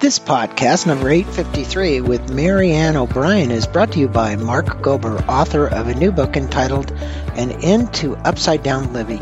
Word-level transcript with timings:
This 0.00 0.20
podcast, 0.20 0.86
number 0.86 1.10
853, 1.10 2.02
with 2.02 2.32
Marianne 2.32 2.94
O'Brien, 2.94 3.50
is 3.50 3.66
brought 3.66 3.90
to 3.92 3.98
you 3.98 4.06
by 4.06 4.36
Mark 4.36 4.80
Gober, 4.80 5.26
author 5.26 5.66
of 5.66 5.88
a 5.88 5.94
new 5.96 6.12
book 6.12 6.36
entitled 6.36 6.92
An 7.34 7.50
End 7.64 7.92
to 7.94 8.14
Upside 8.18 8.62
Down 8.62 8.92
Living 8.92 9.18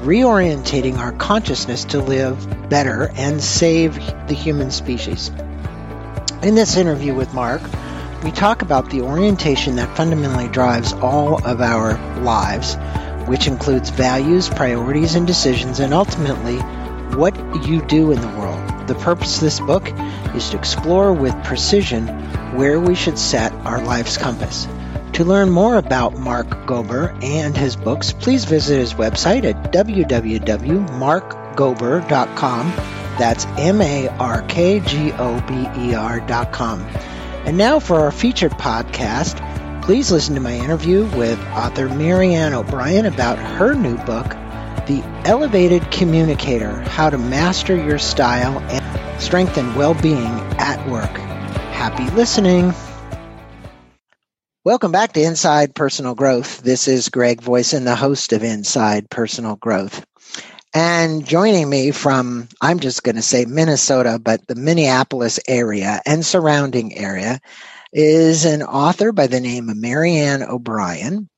Reorientating 0.00 0.96
Our 0.96 1.12
Consciousness 1.12 1.84
to 1.84 2.00
Live 2.00 2.70
Better 2.70 3.12
and 3.14 3.42
Save 3.42 3.96
the 4.26 4.32
Human 4.32 4.70
Species. 4.70 5.28
In 6.42 6.54
this 6.54 6.78
interview 6.78 7.14
with 7.14 7.34
Mark, 7.34 7.60
we 8.24 8.30
talk 8.30 8.62
about 8.62 8.88
the 8.88 9.02
orientation 9.02 9.76
that 9.76 9.94
fundamentally 9.98 10.48
drives 10.48 10.94
all 10.94 11.46
of 11.46 11.60
our 11.60 11.98
lives, 12.22 12.74
which 13.28 13.46
includes 13.46 13.90
values, 13.90 14.48
priorities, 14.48 15.14
and 15.14 15.26
decisions, 15.26 15.78
and 15.78 15.92
ultimately 15.92 16.56
what 17.18 17.36
you 17.66 17.82
do 17.82 18.12
in 18.12 18.20
the 18.22 18.28
world. 18.28 18.49
The 18.90 18.96
purpose 18.96 19.36
of 19.36 19.42
this 19.42 19.60
book 19.60 19.88
is 20.34 20.50
to 20.50 20.58
explore 20.58 21.12
with 21.12 21.44
precision 21.44 22.08
where 22.56 22.80
we 22.80 22.96
should 22.96 23.20
set 23.20 23.52
our 23.64 23.80
life's 23.84 24.16
compass. 24.16 24.66
To 25.12 25.22
learn 25.22 25.48
more 25.48 25.76
about 25.76 26.18
Mark 26.18 26.48
Gober 26.66 27.16
and 27.22 27.56
his 27.56 27.76
books, 27.76 28.12
please 28.12 28.46
visit 28.46 28.80
his 28.80 28.94
website 28.94 29.44
at 29.44 29.72
www.markgober.com. 29.72 32.72
That's 33.16 33.46
M 33.58 33.80
A 33.80 34.08
R 34.08 34.42
K 34.48 34.80
G 34.80 35.12
O 35.12 35.40
B 35.46 35.68
E 35.84 35.94
R.com. 35.94 36.80
And 37.46 37.56
now 37.56 37.78
for 37.78 38.00
our 38.00 38.10
featured 38.10 38.50
podcast, 38.52 39.40
please 39.84 40.10
listen 40.10 40.34
to 40.34 40.40
my 40.40 40.54
interview 40.54 41.04
with 41.16 41.38
author 41.50 41.88
Marianne 41.88 42.54
O'Brien 42.54 43.06
about 43.06 43.38
her 43.38 43.74
new 43.74 43.96
book, 43.98 44.30
the 44.86 45.04
Elevated 45.24 45.88
Communicator 45.92 46.80
How 46.80 47.10
to 47.10 47.18
Master 47.18 47.76
Your 47.76 48.00
Style 48.00 48.58
and 49.32 49.76
Well 49.76 49.94
Being 49.94 50.32
at 50.58 50.84
Work. 50.88 51.10
Happy 51.72 52.08
listening. 52.16 52.72
Welcome 54.64 54.92
back 54.92 55.12
to 55.12 55.22
Inside 55.22 55.74
Personal 55.74 56.14
Growth. 56.14 56.62
This 56.62 56.88
is 56.88 57.08
Greg 57.08 57.40
Voisen, 57.40 57.84
the 57.84 57.94
host 57.94 58.32
of 58.32 58.42
Inside 58.42 59.08
Personal 59.10 59.56
Growth. 59.56 60.04
And 60.74 61.26
joining 61.26 61.68
me 61.68 61.90
from, 61.90 62.48
I'm 62.60 62.80
just 62.80 63.02
going 63.02 63.16
to 63.16 63.22
say 63.22 63.44
Minnesota, 63.44 64.18
but 64.20 64.46
the 64.46 64.54
Minneapolis 64.54 65.38
area 65.46 66.00
and 66.06 66.24
surrounding 66.24 66.96
area 66.96 67.40
is 67.92 68.44
an 68.44 68.62
author 68.62 69.12
by 69.12 69.26
the 69.26 69.40
name 69.40 69.68
of 69.68 69.76
Marianne 69.76 70.42
O'Brien 70.42 71.28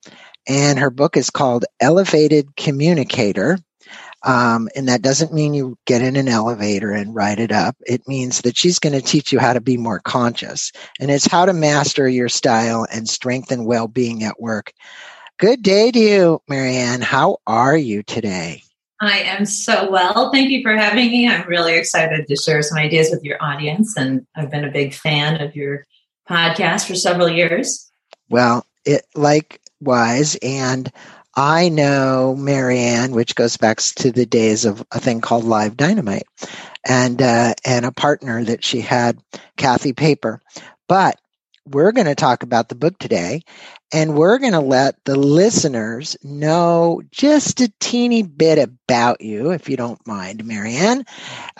and 0.48 0.78
her 0.78 0.91
book 0.91 1.16
is 1.16 1.30
called 1.30 1.64
Elevated 1.80 2.56
Communicator. 2.56 3.58
Um, 4.25 4.69
and 4.77 4.89
that 4.89 5.03
doesn't 5.03 5.33
mean 5.33 5.55
you 5.55 5.77
get 5.87 6.03
in 6.03 6.17
an 6.17 6.28
elevator 6.28 6.92
and 6.92 7.15
write 7.15 7.41
it 7.41 7.51
up. 7.51 7.77
It 7.87 8.06
means 8.06 8.42
that 8.42 8.56
she's 8.56 8.78
going 8.78 8.92
to 8.92 9.01
teach 9.01 9.33
you 9.33 9.39
how 9.39 9.53
to 9.53 9.61
be 9.61 9.77
more 9.77 10.01
conscious. 10.01 10.73
And 11.01 11.11
it's 11.11 11.27
how 11.27 11.45
to 11.45 11.53
master 11.53 12.09
your 12.09 12.28
style 12.28 12.87
and 12.93 13.09
strengthen 13.09 13.65
well 13.65 13.89
being 13.89 14.23
at 14.23 14.41
work. 14.41 14.73
Good 15.39 15.62
day 15.62 15.91
to 15.91 15.98
you, 15.98 16.43
Marianne. 16.48 17.00
How 17.00 17.39
are 17.47 17.77
you 17.77 18.03
today? 18.05 18.62
I 19.00 19.19
am 19.19 19.45
so 19.45 19.91
well. 19.91 20.31
Thank 20.31 20.50
you 20.50 20.62
for 20.62 20.77
having 20.77 21.11
me. 21.11 21.28
I'm 21.28 21.48
really 21.48 21.75
excited 21.75 22.28
to 22.28 22.37
share 22.37 22.62
some 22.62 22.78
ideas 22.78 23.11
with 23.11 23.25
your 23.25 23.43
audience. 23.43 23.97
And 23.97 24.25
I've 24.37 24.53
been 24.53 24.65
a 24.65 24.70
big 24.70 24.95
fan 24.95 25.41
of 25.41 25.56
your 25.56 25.84
podcast 26.31 26.87
for 26.87 26.95
several 26.95 27.28
years. 27.28 27.91
Well, 28.28 28.65
it 28.84 29.05
likewise. 29.17 30.37
And 30.41 30.93
I 31.34 31.70
know 31.70 32.36
Marianne, 32.36 33.12
which 33.12 33.34
goes 33.34 33.56
back 33.56 33.78
to 33.78 34.12
the 34.12 34.27
days 34.27 34.64
of 34.64 34.84
a 34.92 35.00
thing 35.00 35.20
called 35.20 35.44
Live 35.44 35.77
Dynamite, 35.77 36.27
and 36.86 37.20
uh, 37.22 37.55
and 37.64 37.86
a 37.86 37.92
partner 37.92 38.44
that 38.44 38.64
she 38.64 38.80
had, 38.80 39.19
Kathy 39.56 39.94
Paper. 39.94 40.41
But 40.88 41.19
we're 41.64 41.92
going 41.92 42.08
to 42.08 42.14
talk 42.14 42.42
about 42.42 42.69
the 42.69 42.75
book 42.75 42.98
today, 42.98 43.42
and 43.92 44.14
we're 44.14 44.38
going 44.38 44.53
to 44.53 44.60
let 44.60 44.97
the 45.05 45.16
listeners 45.16 46.16
know 46.22 47.00
just 47.10 47.60
a 47.60 47.72
teeny 47.81 48.22
bit 48.22 48.59
about 48.59 49.20
you, 49.20 49.53
if 49.53 49.69
you 49.69 49.76
don't 49.76 50.04
mind, 50.06 50.44
Marianne. 50.44 51.06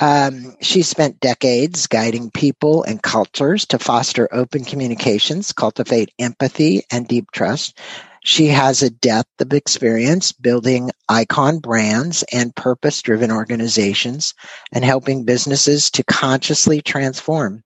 Um, 0.01 0.57
she 0.61 0.83
spent 0.83 1.21
decades 1.21 1.87
guiding 1.87 2.31
people 2.31 2.83
and 2.83 3.03
cultures 3.03 3.67
to 3.67 3.79
foster 3.79 4.29
open 4.33 4.65
communications, 4.65 5.53
cultivate 5.53 6.11
empathy 6.19 6.83
and 6.91 7.07
deep 7.07 7.31
trust 7.31 7.79
she 8.25 8.47
has 8.47 8.83
a 8.83 8.91
depth 8.91 9.41
of 9.41 9.53
experience 9.53 10.31
building 10.31 10.91
icon 11.09 11.59
brands 11.59 12.23
and 12.33 12.55
purpose 12.55 13.03
driven 13.03 13.33
organizations 13.33 14.33
and 14.73 14.85
helping 14.85 15.25
businesses 15.25 15.91
to 15.91 16.05
consciously 16.05 16.81
transform. 16.81 17.63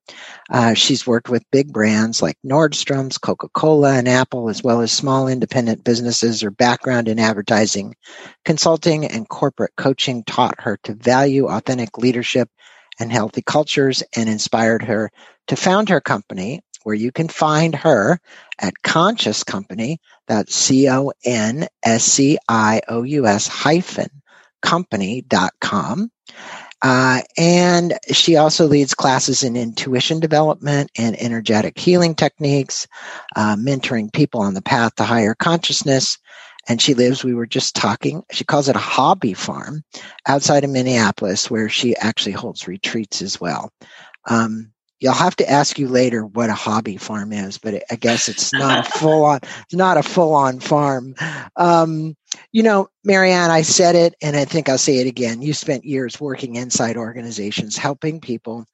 Uh, 0.50 0.72
she's 0.72 1.06
worked 1.06 1.28
with 1.28 1.44
big 1.53 1.72
brands 1.72 2.22
like 2.22 2.39
Nordstrom's, 2.44 3.19
Coca 3.19 3.49
Cola, 3.50 3.93
and 3.93 4.09
Apple, 4.09 4.49
as 4.49 4.62
well 4.62 4.81
as 4.81 4.93
small 4.93 5.28
independent 5.28 5.84
businesses. 5.84 6.41
Her 6.41 6.50
background 6.50 7.09
in 7.09 7.19
advertising, 7.19 7.94
consulting, 8.44 9.05
and 9.05 9.28
corporate 9.28 9.73
coaching 9.77 10.25
taught 10.25 10.61
her 10.61 10.78
to 10.84 10.94
value 10.94 11.49
authentic 11.49 11.99
leadership 11.99 12.49
and 12.99 13.12
healthy 13.12 13.43
cultures 13.43 14.03
and 14.17 14.28
inspired 14.28 14.83
her 14.83 15.11
to 15.49 15.56
found 15.56 15.88
her 15.88 16.00
company 16.00 16.62
where 16.87 16.95
you 16.95 17.11
can 17.11 17.27
find 17.27 17.75
her 17.75 18.21
at 18.61 18.81
Conscious 18.85 19.43
Company. 19.43 19.99
That's 20.29 20.55
C 20.55 20.89
O 20.89 21.11
N 21.25 21.67
S 21.85 22.05
C 22.05 22.39
I 22.49 22.81
O 22.87 23.03
U 23.03 23.27
S 23.27 23.49
hyphen 23.49 24.09
company.com. 24.63 26.13
Uh, 26.83 27.23
and 27.37 27.99
she 28.13 28.37
also 28.37 28.67
leads 28.67 28.95
classes 28.95 29.43
in 29.43 29.57
intuition 29.57 30.21
development 30.21 30.93
and 30.97 31.21
energetic 31.21 31.77
healing 31.77 32.15
techniques, 32.15 32.87
uh, 33.35 33.57
mentoring 33.57 34.13
people 34.13 34.41
on 34.41 34.55
the 34.55 34.63
path 34.63 34.95
to 34.95 35.03
higher 35.03 35.35
consciousness. 35.35 36.17
And 36.69 36.81
she 36.81 36.95
lives, 36.95 37.25
we 37.25 37.35
were 37.35 37.47
just 37.47 37.75
talking, 37.75 38.23
she 38.31 38.45
calls 38.45 38.69
it 38.69 38.77
a 38.77 38.81
hobby 38.81 39.35
farm 39.35 39.83
outside 40.29 40.63
of 40.63 40.71
Minneapolis, 40.71 41.51
where 41.51 41.69
she 41.69 41.97
actually 41.97 42.33
holds 42.33 42.69
retreats 42.69 43.23
as 43.23 43.41
well. 43.41 43.73
Um, 44.29 44.71
you'll 45.01 45.12
have 45.12 45.37
to 45.37 45.51
ask 45.51 45.79
you 45.79 45.89
later 45.89 46.25
what 46.25 46.51
a 46.51 46.55
hobby 46.55 46.97
farm 46.97 47.33
is, 47.33 47.59
but 47.59 47.83
I 47.91 47.97
guess 47.97 48.29
it's 48.29 48.53
not 48.53 48.87
a 48.87 48.91
full 48.99 49.25
on, 49.25 49.41
it's 49.43 49.75
not 49.75 49.97
a 49.97 50.03
full 50.03 50.34
on 50.34 50.61
farm. 50.61 51.15
Um, 51.57 52.17
you 52.53 52.62
know, 52.62 52.89
Marianne, 53.05 53.51
I 53.51 53.62
said 53.62 53.95
it 53.95 54.15
and 54.23 54.37
I 54.37 54.45
think 54.45 54.69
I'll 54.69 54.79
say 54.79 54.99
it 54.99 55.06
again. 55.06 55.43
You 55.43 55.53
spent 55.53 55.85
years 55.85 56.21
working 56.21 56.56
inside 56.56 56.97
organizations, 56.97 57.77
helping 57.77 58.21
people 58.21 58.67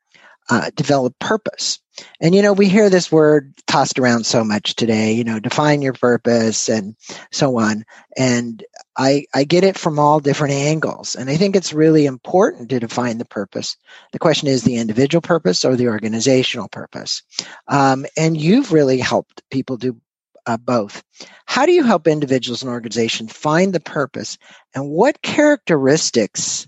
uh, 0.48 0.70
develop 0.74 1.18
purpose. 1.18 1.80
And, 2.20 2.34
you 2.34 2.42
know, 2.42 2.52
we 2.52 2.68
hear 2.68 2.88
this 2.88 3.12
word 3.12 3.52
tossed 3.66 3.98
around 3.98 4.24
so 4.24 4.44
much 4.44 4.74
today, 4.74 5.12
you 5.12 5.24
know, 5.24 5.38
define 5.38 5.82
your 5.82 5.92
purpose 5.92 6.68
and 6.68 6.96
so 7.30 7.58
on. 7.58 7.84
And 8.16 8.64
I, 8.96 9.26
I 9.34 9.44
get 9.44 9.64
it 9.64 9.78
from 9.78 9.98
all 9.98 10.20
different 10.20 10.54
angles. 10.54 11.16
And 11.16 11.28
I 11.28 11.36
think 11.36 11.54
it's 11.54 11.72
really 11.72 12.06
important 12.06 12.70
to 12.70 12.80
define 12.80 13.18
the 13.18 13.24
purpose. 13.24 13.76
The 14.12 14.18
question 14.18 14.48
is 14.48 14.62
the 14.62 14.76
individual 14.76 15.20
purpose 15.20 15.64
or 15.64 15.76
the 15.76 15.88
organizational 15.88 16.68
purpose. 16.68 17.22
Um, 17.68 18.06
and 18.16 18.40
you've 18.40 18.72
really 18.72 18.98
helped 18.98 19.42
people 19.50 19.76
do 19.76 20.00
uh, 20.46 20.56
both. 20.56 21.02
How 21.46 21.66
do 21.66 21.72
you 21.72 21.84
help 21.84 22.08
individuals 22.08 22.62
and 22.62 22.70
organizations 22.70 23.32
find 23.32 23.72
the 23.72 23.80
purpose? 23.80 24.38
And 24.74 24.88
what 24.88 25.22
characteristics 25.22 26.66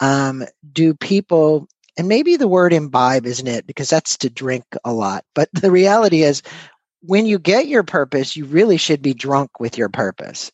um, 0.00 0.44
do 0.72 0.94
people 0.94 1.68
and 1.98 2.08
maybe 2.08 2.36
the 2.36 2.48
word 2.48 2.72
imbibe 2.72 3.26
isn't 3.26 3.46
it 3.46 3.66
because 3.66 3.90
that's 3.90 4.18
to 4.18 4.30
drink 4.30 4.64
a 4.84 4.92
lot. 4.92 5.24
But 5.34 5.48
the 5.52 5.70
reality 5.70 6.22
is 6.22 6.42
when 7.02 7.26
you 7.26 7.38
get 7.38 7.66
your 7.66 7.82
purpose 7.82 8.36
you 8.36 8.44
really 8.44 8.76
should 8.76 9.02
be 9.02 9.14
drunk 9.14 9.60
with 9.60 9.76
your 9.78 9.88
purpose. 9.88 10.50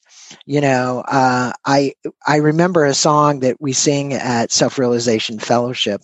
You 0.46 0.60
know 0.60 1.04
uh, 1.08 1.52
i 1.64 1.94
i 2.26 2.36
remember 2.36 2.84
a 2.84 2.94
song 2.94 3.40
that 3.40 3.56
we 3.60 3.72
sing 3.72 4.12
at 4.12 4.52
self-realization 4.52 5.38
fellowship 5.38 6.02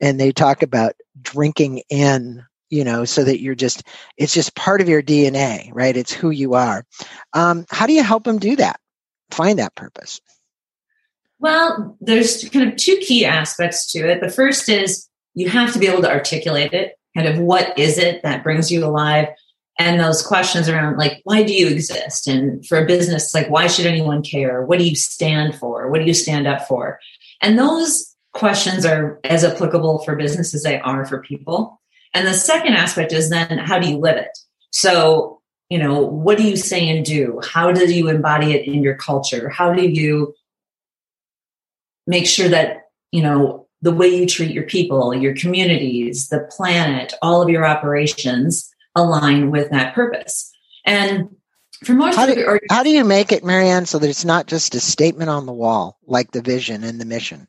and 0.00 0.18
they 0.18 0.32
talk 0.32 0.62
about 0.62 0.92
drinking 1.20 1.82
in 1.90 2.44
you 2.70 2.84
know 2.84 3.04
so 3.04 3.24
that 3.24 3.40
you're 3.40 3.54
just 3.54 3.82
it's 4.16 4.32
just 4.34 4.54
part 4.56 4.80
of 4.80 4.88
your 4.88 5.02
dna 5.02 5.70
right? 5.74 5.96
It's 5.96 6.12
who 6.12 6.30
you 6.30 6.54
are. 6.54 6.84
Um, 7.34 7.66
how 7.70 7.86
do 7.86 7.92
you 7.92 8.02
help 8.02 8.24
them 8.24 8.38
do 8.38 8.56
that? 8.56 8.80
Find 9.30 9.58
that 9.58 9.74
purpose 9.74 10.20
well, 11.38 11.96
there's 12.00 12.48
kind 12.48 12.70
of 12.70 12.76
two 12.76 12.96
key 12.98 13.24
aspects 13.24 13.90
to 13.92 13.98
it. 14.10 14.20
The 14.20 14.30
first 14.30 14.68
is 14.68 15.06
you 15.34 15.48
have 15.48 15.72
to 15.72 15.78
be 15.78 15.86
able 15.86 16.02
to 16.02 16.10
articulate 16.10 16.72
it, 16.72 16.98
kind 17.16 17.28
of 17.28 17.38
what 17.38 17.78
is 17.78 17.98
it 17.98 18.22
that 18.22 18.42
brings 18.42 18.70
you 18.72 18.84
alive? 18.84 19.28
And 19.78 20.00
those 20.00 20.26
questions 20.26 20.68
around 20.68 20.96
like, 20.96 21.20
why 21.24 21.42
do 21.42 21.52
you 21.52 21.68
exist? 21.68 22.26
And 22.26 22.66
for 22.66 22.78
a 22.78 22.86
business, 22.86 23.34
like, 23.34 23.50
why 23.50 23.66
should 23.66 23.84
anyone 23.84 24.22
care? 24.22 24.62
What 24.62 24.78
do 24.78 24.88
you 24.88 24.96
stand 24.96 25.54
for? 25.54 25.90
What 25.90 26.00
do 26.00 26.06
you 26.06 26.14
stand 26.14 26.46
up 26.46 26.66
for? 26.66 26.98
And 27.42 27.58
those 27.58 28.14
questions 28.32 28.86
are 28.86 29.20
as 29.24 29.44
applicable 29.44 29.98
for 30.04 30.16
business 30.16 30.54
as 30.54 30.62
they 30.62 30.80
are 30.80 31.04
for 31.04 31.20
people. 31.20 31.80
And 32.14 32.26
the 32.26 32.32
second 32.32 32.74
aspect 32.74 33.12
is 33.12 33.28
then 33.28 33.58
how 33.58 33.78
do 33.78 33.88
you 33.88 33.98
live 33.98 34.16
it? 34.16 34.38
So, 34.70 35.42
you 35.68 35.78
know, 35.78 36.00
what 36.00 36.38
do 36.38 36.44
you 36.44 36.56
say 36.56 36.88
and 36.88 37.04
do? 37.04 37.40
How 37.46 37.72
do 37.72 37.92
you 37.92 38.08
embody 38.08 38.52
it 38.52 38.66
in 38.66 38.82
your 38.82 38.94
culture? 38.94 39.50
How 39.50 39.74
do 39.74 39.86
you 39.86 40.34
make 42.06 42.26
sure 42.26 42.48
that 42.48 42.88
you 43.12 43.22
know 43.22 43.66
the 43.82 43.92
way 43.92 44.08
you 44.08 44.26
treat 44.26 44.52
your 44.52 44.64
people, 44.64 45.14
your 45.14 45.34
communities, 45.34 46.28
the 46.28 46.48
planet, 46.50 47.14
all 47.22 47.42
of 47.42 47.48
your 47.48 47.66
operations 47.66 48.68
align 48.94 49.50
with 49.50 49.70
that 49.70 49.94
purpose. 49.94 50.50
And 50.84 51.28
for 51.84 51.92
most 51.92 52.16
how 52.16 52.26
do, 52.26 52.44
or, 52.46 52.60
how 52.70 52.82
do 52.82 52.90
you 52.90 53.04
make 53.04 53.32
it, 53.32 53.44
Marianne, 53.44 53.86
so 53.86 53.98
that 53.98 54.08
it's 54.08 54.24
not 54.24 54.46
just 54.46 54.74
a 54.74 54.80
statement 54.80 55.30
on 55.30 55.46
the 55.46 55.52
wall, 55.52 55.98
like 56.06 56.30
the 56.30 56.40
vision 56.40 56.84
and 56.84 57.00
the 57.00 57.04
mission? 57.04 57.46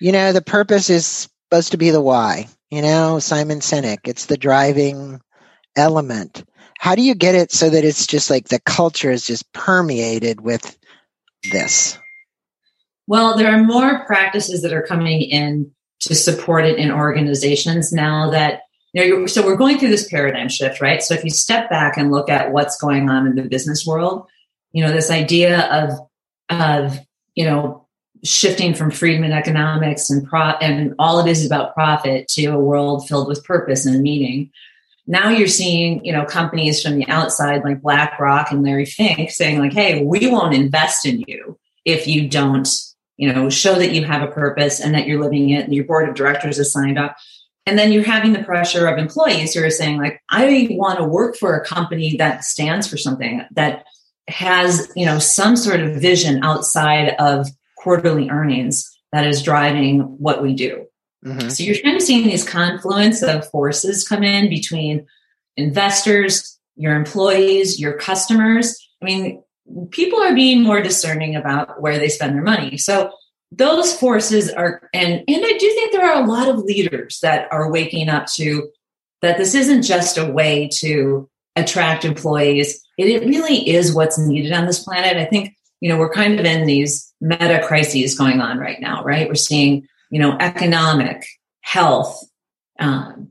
You 0.00 0.12
know, 0.12 0.32
the 0.32 0.42
purpose 0.42 0.90
is 0.90 1.28
supposed 1.50 1.72
to 1.72 1.78
be 1.78 1.90
the 1.90 2.00
why. 2.00 2.48
You 2.70 2.82
know, 2.82 3.18
Simon 3.18 3.60
Sinek, 3.60 4.00
it's 4.04 4.26
the 4.26 4.36
driving 4.36 5.20
element. 5.76 6.44
How 6.78 6.94
do 6.94 7.02
you 7.02 7.14
get 7.14 7.34
it 7.34 7.50
so 7.50 7.70
that 7.70 7.84
it's 7.84 8.06
just 8.06 8.30
like 8.30 8.48
the 8.48 8.60
culture 8.60 9.10
is 9.10 9.26
just 9.26 9.50
permeated 9.52 10.40
with 10.40 10.78
this? 11.50 11.98
Well, 13.08 13.36
there 13.36 13.50
are 13.50 13.64
more 13.64 14.04
practices 14.04 14.62
that 14.62 14.72
are 14.72 14.82
coming 14.82 15.22
in 15.22 15.72
to 16.00 16.14
support 16.14 16.64
it 16.64 16.78
in 16.78 16.92
organizations 16.92 17.92
now 17.92 18.30
that 18.30 18.60
you 18.92 19.20
know 19.20 19.26
so 19.26 19.44
we're 19.44 19.56
going 19.56 19.78
through 19.78 19.88
this 19.88 20.08
paradigm 20.08 20.48
shift 20.48 20.80
right? 20.80 21.02
So 21.02 21.14
if 21.14 21.24
you 21.24 21.30
step 21.30 21.68
back 21.68 21.96
and 21.96 22.12
look 22.12 22.30
at 22.30 22.52
what's 22.52 22.80
going 22.80 23.10
on 23.10 23.26
in 23.26 23.34
the 23.34 23.42
business 23.42 23.84
world 23.84 24.28
you 24.72 24.84
know 24.84 24.92
this 24.92 25.10
idea 25.10 25.66
of 25.72 25.98
of 26.50 26.98
you 27.34 27.44
know 27.44 27.86
shifting 28.24 28.74
from 28.74 28.90
Friedman 28.90 29.32
economics 29.32 30.10
and 30.10 30.26
pro 30.26 30.50
and 30.60 30.94
all 30.98 31.18
it 31.20 31.30
is 31.30 31.46
about 31.46 31.74
profit 31.74 32.28
to 32.28 32.46
a 32.46 32.58
world 32.58 33.08
filled 33.08 33.28
with 33.28 33.44
purpose 33.44 33.86
and 33.86 34.02
meaning. 34.02 34.50
Now 35.06 35.30
you're 35.30 35.48
seeing 35.48 36.04
you 36.04 36.12
know 36.12 36.24
companies 36.24 36.82
from 36.82 36.96
the 36.96 37.08
outside 37.08 37.64
like 37.64 37.82
blackrock 37.82 38.50
and 38.50 38.62
larry 38.62 38.84
fink 38.84 39.30
saying 39.30 39.58
like 39.58 39.72
hey 39.72 40.04
we 40.04 40.26
won't 40.26 40.54
invest 40.54 41.06
in 41.06 41.24
you 41.26 41.58
if 41.84 42.06
you 42.06 42.28
don't 42.28 42.68
you 43.18 43.30
know 43.30 43.50
show 43.50 43.74
that 43.74 43.92
you 43.92 44.04
have 44.04 44.22
a 44.22 44.32
purpose 44.32 44.80
and 44.80 44.94
that 44.94 45.06
you're 45.06 45.20
living 45.20 45.50
it 45.50 45.64
and 45.64 45.74
your 45.74 45.84
board 45.84 46.08
of 46.08 46.14
directors 46.14 46.58
is 46.58 46.72
signed 46.72 46.98
up 46.98 47.16
and 47.66 47.78
then 47.78 47.92
you're 47.92 48.02
having 48.02 48.32
the 48.32 48.42
pressure 48.42 48.86
of 48.86 48.96
employees 48.96 49.52
who 49.52 49.62
are 49.62 49.70
saying 49.70 49.98
like 49.98 50.22
i 50.30 50.66
want 50.70 50.98
to 50.98 51.04
work 51.04 51.36
for 51.36 51.54
a 51.54 51.64
company 51.64 52.16
that 52.16 52.44
stands 52.44 52.86
for 52.86 52.96
something 52.96 53.42
that 53.52 53.84
has 54.28 54.90
you 54.96 55.04
know 55.04 55.18
some 55.18 55.56
sort 55.56 55.80
of 55.80 55.96
vision 55.96 56.42
outside 56.42 57.14
of 57.18 57.46
quarterly 57.76 58.30
earnings 58.30 58.90
that 59.12 59.26
is 59.26 59.42
driving 59.42 60.00
what 60.00 60.42
we 60.42 60.54
do 60.54 60.88
Mm-hmm. 61.24 61.48
So 61.48 61.64
you're 61.64 61.78
kind 61.82 61.96
of 61.96 62.02
seeing 62.02 62.26
these 62.26 62.48
confluence 62.48 63.22
of 63.22 63.48
forces 63.50 64.06
come 64.06 64.22
in 64.22 64.48
between 64.48 65.06
investors, 65.56 66.58
your 66.76 66.94
employees, 66.94 67.80
your 67.80 67.94
customers. 67.94 68.78
I 69.02 69.04
mean, 69.04 69.42
people 69.90 70.20
are 70.20 70.34
being 70.34 70.62
more 70.62 70.82
discerning 70.82 71.36
about 71.36 71.80
where 71.80 71.98
they 71.98 72.08
spend 72.08 72.34
their 72.34 72.42
money. 72.42 72.76
So 72.76 73.12
those 73.50 73.96
forces 73.96 74.50
are 74.50 74.88
and 74.92 75.24
and 75.26 75.44
I 75.44 75.52
do 75.58 75.70
think 75.70 75.92
there 75.92 76.04
are 76.04 76.22
a 76.22 76.26
lot 76.26 76.48
of 76.48 76.58
leaders 76.58 77.18
that 77.22 77.48
are 77.50 77.70
waking 77.70 78.08
up 78.08 78.26
to 78.34 78.70
that 79.22 79.38
this 79.38 79.54
isn't 79.54 79.82
just 79.82 80.18
a 80.18 80.30
way 80.30 80.68
to 80.74 81.28
attract 81.56 82.04
employees. 82.04 82.84
It, 82.98 83.08
it 83.08 83.26
really 83.26 83.68
is 83.68 83.94
what's 83.94 84.18
needed 84.18 84.52
on 84.52 84.66
this 84.66 84.84
planet. 84.84 85.16
I 85.16 85.24
think, 85.24 85.56
you 85.80 85.88
know, 85.88 85.98
we're 85.98 86.12
kind 86.12 86.38
of 86.38 86.46
in 86.46 86.66
these 86.66 87.12
meta 87.20 87.60
crises 87.66 88.16
going 88.16 88.40
on 88.40 88.58
right 88.58 88.80
now, 88.80 89.02
right? 89.02 89.28
We're 89.28 89.34
seeing 89.34 89.88
you 90.10 90.18
know, 90.18 90.36
economic, 90.38 91.24
health, 91.60 92.24
um, 92.78 93.28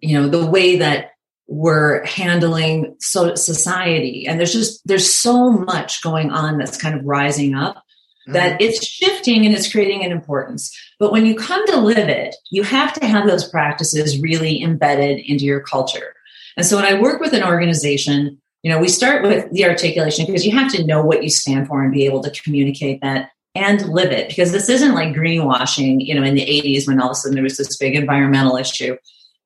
you 0.00 0.20
know, 0.20 0.28
the 0.28 0.46
way 0.46 0.76
that 0.76 1.10
we're 1.48 2.04
handling 2.04 2.96
so 2.98 3.34
society. 3.34 4.26
And 4.26 4.38
there's 4.38 4.52
just, 4.52 4.86
there's 4.86 5.12
so 5.12 5.50
much 5.50 6.02
going 6.02 6.30
on 6.30 6.58
that's 6.58 6.80
kind 6.80 6.98
of 6.98 7.04
rising 7.04 7.54
up 7.54 7.82
that 8.26 8.54
mm-hmm. 8.54 8.62
it's 8.62 8.84
shifting 8.84 9.46
and 9.46 9.54
it's 9.54 9.70
creating 9.70 10.04
an 10.04 10.10
importance. 10.10 10.76
But 10.98 11.12
when 11.12 11.26
you 11.26 11.36
come 11.36 11.64
to 11.68 11.78
live 11.78 12.08
it, 12.08 12.34
you 12.50 12.62
have 12.64 12.92
to 12.94 13.06
have 13.06 13.26
those 13.26 13.48
practices 13.48 14.20
really 14.20 14.60
embedded 14.62 15.20
into 15.20 15.44
your 15.44 15.60
culture. 15.60 16.14
And 16.56 16.66
so 16.66 16.76
when 16.76 16.84
I 16.84 17.00
work 17.00 17.20
with 17.20 17.32
an 17.34 17.44
organization, 17.44 18.40
you 18.62 18.72
know, 18.72 18.80
we 18.80 18.88
start 18.88 19.22
with 19.22 19.52
the 19.52 19.66
articulation 19.66 20.26
because 20.26 20.44
you 20.44 20.52
have 20.52 20.72
to 20.72 20.84
know 20.84 21.04
what 21.04 21.22
you 21.22 21.30
stand 21.30 21.68
for 21.68 21.82
and 21.82 21.92
be 21.92 22.06
able 22.06 22.22
to 22.22 22.42
communicate 22.42 23.00
that 23.02 23.30
and 23.54 23.88
live 23.88 24.10
it 24.10 24.28
because 24.28 24.52
this 24.52 24.68
isn't 24.68 24.94
like 24.94 25.14
greenwashing, 25.14 26.04
you 26.04 26.14
know, 26.14 26.22
in 26.22 26.34
the 26.34 26.44
80s 26.44 26.86
when 26.86 27.00
all 27.00 27.10
of 27.10 27.12
a 27.12 27.14
sudden 27.14 27.34
there 27.34 27.44
was 27.44 27.56
this 27.56 27.76
big 27.76 27.94
environmental 27.94 28.56
issue. 28.56 28.96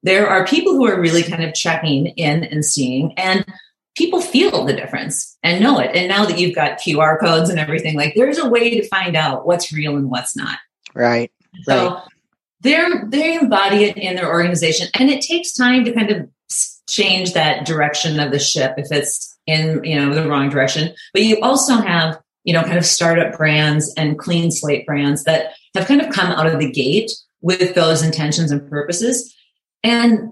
There 0.02 0.29
are 0.29 0.47
people 0.47 0.75
who 0.75 0.87
are 0.87 1.00
really 1.00 1.23
kind 1.23 1.44
of 1.44 1.55
checking 1.55 2.06
in 2.06 2.44
and 2.44 2.64
seeing, 2.64 3.12
and 3.19 3.44
people 3.97 4.20
feel 4.20 4.64
the 4.64 4.73
difference 4.73 5.37
and 5.43 5.62
know 5.62 5.79
it. 5.79 5.94
And 5.94 6.08
now 6.08 6.25
that 6.25 6.38
you've 6.38 6.55
got 6.55 6.81
QR 6.81 7.20
codes 7.20 7.50
and 7.50 7.58
everything, 7.58 7.97
like 7.97 8.14
there's 8.14 8.38
a 8.38 8.49
way 8.49 8.81
to 8.81 8.88
find 8.88 9.17
out 9.17 9.47
what's 9.47 9.73
real 9.73 9.97
and 9.97 10.11
what's 10.11 10.37
not. 10.37 10.58
Right. 10.94 11.31
So 11.62 11.91
right. 11.91 12.02
they're 12.61 13.06
they 13.06 13.38
embody 13.38 13.85
it 13.85 13.97
in 13.97 14.17
their 14.17 14.29
organization, 14.29 14.88
and 14.94 15.11
it 15.11 15.20
takes 15.23 15.52
time 15.52 15.85
to 15.85 15.93
kind 15.93 16.11
of 16.11 16.29
change 16.88 17.35
that 17.35 17.67
direction 17.67 18.19
of 18.19 18.32
the 18.32 18.38
ship 18.38 18.75
if 18.76 18.91
it's 18.91 19.38
in 19.47 19.85
you 19.85 19.99
know 19.99 20.14
the 20.14 20.29
wrong 20.29 20.49
direction. 20.49 20.94
But 21.12 21.23
you 21.23 21.38
also 21.43 21.75
have 21.75 22.20
you 22.44 22.52
know, 22.52 22.62
kind 22.62 22.79
of 22.79 22.87
startup 22.87 23.37
brands 23.37 23.93
and 23.97 24.19
clean 24.19 24.50
slate 24.50 24.87
brands 24.87 25.25
that 25.25 25.52
have 25.75 25.87
kind 25.87 26.00
of 26.00 26.12
come 26.12 26.32
out 26.32 26.47
of 26.47 26.58
the 26.58 26.70
gate 26.70 27.11
with 27.43 27.75
those 27.75 28.02
intentions 28.02 28.50
and 28.50 28.69
purposes. 28.69 29.35
And 29.82 30.31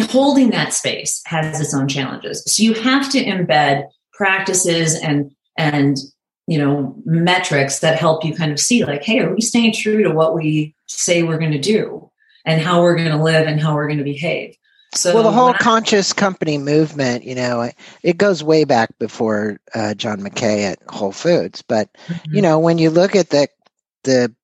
holding 0.00 0.50
that 0.50 0.72
space 0.72 1.22
has 1.26 1.60
its 1.60 1.74
own 1.74 1.88
challenges. 1.88 2.42
So 2.46 2.62
you 2.62 2.74
have 2.74 3.10
to 3.12 3.24
embed 3.24 3.88
practices 4.12 4.94
and 4.94 5.34
and 5.56 5.96
you 6.46 6.58
know 6.58 6.94
metrics 7.04 7.78
that 7.80 7.98
help 7.98 8.24
you 8.24 8.34
kind 8.34 8.52
of 8.52 8.60
see 8.60 8.84
like 8.84 9.02
hey 9.02 9.20
are 9.20 9.34
we 9.34 9.40
staying 9.40 9.72
true 9.72 10.02
to 10.02 10.10
what 10.10 10.34
we 10.34 10.74
say 10.86 11.22
we're 11.22 11.38
going 11.38 11.52
to 11.52 11.58
do 11.58 12.10
and 12.44 12.60
how 12.60 12.82
we're 12.82 12.96
going 12.96 13.10
to 13.10 13.22
live 13.22 13.46
and 13.46 13.60
how 13.60 13.74
we're 13.74 13.86
going 13.86 13.98
to 13.98 14.04
behave 14.04 14.54
so 14.92 15.14
well, 15.14 15.22
the 15.22 15.30
whole 15.30 15.54
conscious 15.54 16.12
company 16.12 16.58
movement, 16.58 17.22
you 17.22 17.36
know, 17.36 17.70
it 18.02 18.18
goes 18.18 18.42
way 18.42 18.64
back 18.64 18.98
before 18.98 19.60
uh, 19.72 19.94
John 19.94 20.20
Mackey 20.20 20.64
at 20.64 20.80
Whole 20.88 21.12
Foods. 21.12 21.62
But 21.62 21.88
mm-hmm. 22.08 22.34
you 22.34 22.42
know, 22.42 22.58
when 22.58 22.78
you 22.78 22.90
look 22.90 23.14
at 23.14 23.30
the 23.30 23.46
the 24.02 24.34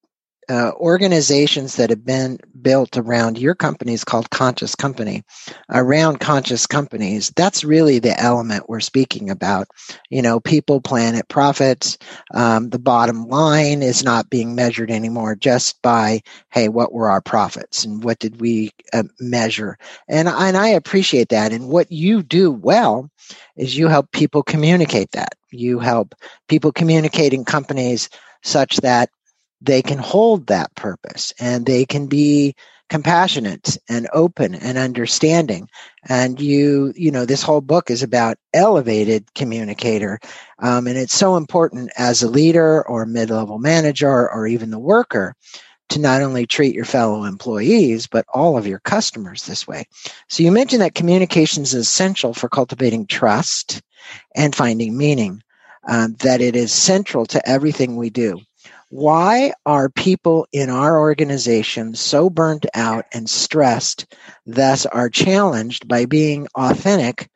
uh, 0.49 0.73
organizations 0.77 1.77
that 1.77 1.91
have 1.91 2.05
been 2.05 2.39
built 2.63 2.97
around 2.97 3.39
your 3.39 3.55
companies 3.55 4.05
called 4.05 4.31
conscious 4.31 4.75
company. 4.75 5.23
Around 5.71 6.21
conscious 6.21 6.67
companies 6.67 7.33
that's 7.37 7.65
really 7.65 7.99
the 7.99 8.19
element 8.21 8.69
we're 8.69 8.81
speaking 8.81 9.31
about. 9.31 9.69
You 10.11 10.23
know 10.23 10.41
people 10.41 10.81
planet 10.81 11.29
profits 11.29 11.99
um, 12.35 12.71
the 12.71 12.79
bottom 12.79 13.29
line 13.29 13.83
is 13.83 14.05
not 14.05 14.31
being 14.31 14.55
measured 14.55 14.91
anymore 14.91 15.35
just 15.37 15.81
by 15.83 16.23
hey 16.51 16.69
what 16.69 16.93
were 16.93 17.11
our 17.11 17.21
profits 17.21 17.85
and 17.85 18.03
what 18.03 18.19
did 18.19 18.41
we 18.41 18.71
uh, 18.93 19.05
measure? 19.21 19.79
And, 20.09 20.29
and 20.29 20.57
i 20.57 20.69
appreciate 20.69 21.29
that. 21.31 21.53
And 21.53 21.69
what 21.69 21.91
you 21.91 22.23
do 22.23 22.51
well 22.51 23.11
is 23.57 23.77
you 23.77 23.89
help 23.89 24.13
people 24.13 24.43
communicate 24.43 25.13
that. 25.13 25.35
You 25.51 25.79
help 25.79 26.15
people 26.49 26.73
communicate 26.73 27.33
in 27.33 27.45
companies 27.45 28.09
such 28.43 28.77
that 28.79 29.11
they 29.61 29.83
can 29.83 29.99
hold 29.99 30.47
that 30.47 30.75
purpose 30.75 31.33
and 31.41 31.67
they 31.67 31.85
can 31.85 32.07
be 32.07 32.55
compassionate 32.89 33.77
and 33.89 34.09
open 34.13 34.55
and 34.55 34.79
understanding. 34.79 35.69
And 36.09 36.41
you 36.41 36.93
you 36.97 37.11
know 37.11 37.25
this 37.25 37.43
whole 37.43 37.61
book 37.61 37.91
is 37.91 38.03
about 38.03 38.39
elevated 38.55 39.33
communicator 39.35 40.21
um, 40.61 40.87
and 40.87 40.97
it's 40.97 41.15
so 41.15 41.37
important 41.37 41.91
as 41.97 42.23
a 42.23 42.31
leader 42.31 42.87
or 42.87 43.07
mid-level 43.07 43.59
manager 43.59 44.31
or 44.31 44.47
even 44.47 44.71
the 44.71 44.79
worker 44.79 45.35
to 45.89 46.01
not 46.01 46.21
only 46.23 46.47
treat 46.47 46.75
your 46.75 46.85
fellow 46.85 47.25
employees 47.25 48.07
but 48.07 48.25
all 48.33 48.57
of 48.57 48.67
your 48.67 48.81
customers 48.81 49.45
this 49.45 49.67
way. 49.67 49.85
So 50.29 50.43
you 50.43 50.53
mentioned 50.53 50.83
that 50.83 50.95
communication 50.95 51.65
is 51.65 51.75
essential 51.75 52.35
for 52.35 52.49
cultivating 52.49 53.07
trust 53.07 53.83
and 54.37 54.55
finding 54.55 54.97
meaning 54.97 55.43
um, 55.89 56.15
that 56.21 56.41
it 56.41 56.55
is 56.55 56.73
central 56.73 57.27
to 57.27 57.49
everything 57.49 57.97
we 57.97 58.11
do 58.11 58.41
why 58.91 59.53
are 59.65 59.89
people 59.89 60.47
in 60.53 60.71
our 60.71 60.99
organization 60.99 61.95
so 61.95 62.31
burnt 62.31 62.67
out 62.75 63.05
and 63.13 63.29
stressed, 63.29 64.07
thus 64.47 64.87
are 64.87 65.11
challenged 65.11 65.89
by 65.89 66.07
being 66.07 66.47
authentic 66.55 67.29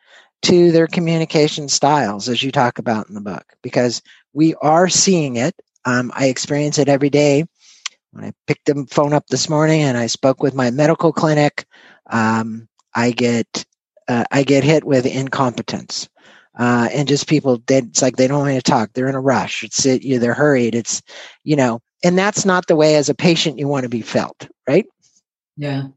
to 0.42 0.72
their 0.72 0.86
communication 0.86 1.68
styles, 1.68 2.28
as 2.28 2.42
you 2.42 2.52
talk 2.52 2.78
about 2.78 3.08
in 3.08 3.14
the 3.14 3.20
book? 3.20 3.44
Because 3.62 4.00
we 4.32 4.54
are 4.56 4.88
seeing 4.88 5.36
it. 5.36 5.54
Um, 5.84 6.12
I 6.14 6.26
experience 6.26 6.78
it 6.78 6.88
every 6.88 7.10
day. 7.10 7.44
When 8.12 8.24
I 8.24 8.32
picked 8.46 8.66
the 8.66 8.86
phone 8.90 9.12
up 9.12 9.26
this 9.26 9.48
morning 9.48 9.82
and 9.82 9.96
I 9.96 10.06
spoke 10.06 10.42
with 10.42 10.54
my 10.54 10.70
medical 10.70 11.12
clinic, 11.12 11.66
um, 12.10 12.68
I 12.94 13.10
get 13.12 13.64
uh, 14.08 14.24
I 14.30 14.42
get 14.42 14.64
hit 14.64 14.82
with 14.82 15.06
incompetence 15.06 16.08
uh, 16.58 16.88
and 16.92 17.08
just 17.08 17.28
people 17.28 17.62
they, 17.66 17.78
it's 17.78 18.02
like 18.02 18.16
they 18.16 18.26
don't 18.26 18.40
want 18.40 18.54
to 18.54 18.62
talk. 18.62 18.90
They're 18.92 19.08
in 19.08 19.14
a 19.14 19.20
rush. 19.20 19.62
It's 19.62 19.86
it, 19.86 20.02
you 20.02 20.18
they're 20.18 20.34
hurried. 20.34 20.74
It's 20.74 21.02
you 21.44 21.56
know 21.56 21.80
and 22.02 22.18
that's 22.18 22.44
not 22.44 22.66
the 22.66 22.76
way 22.76 22.96
as 22.96 23.08
a 23.08 23.14
patient 23.14 23.58
you 23.58 23.68
want 23.68 23.84
to 23.84 23.88
be 23.88 24.02
felt 24.02 24.48
right? 24.68 24.86
Yeah. 25.56 25.88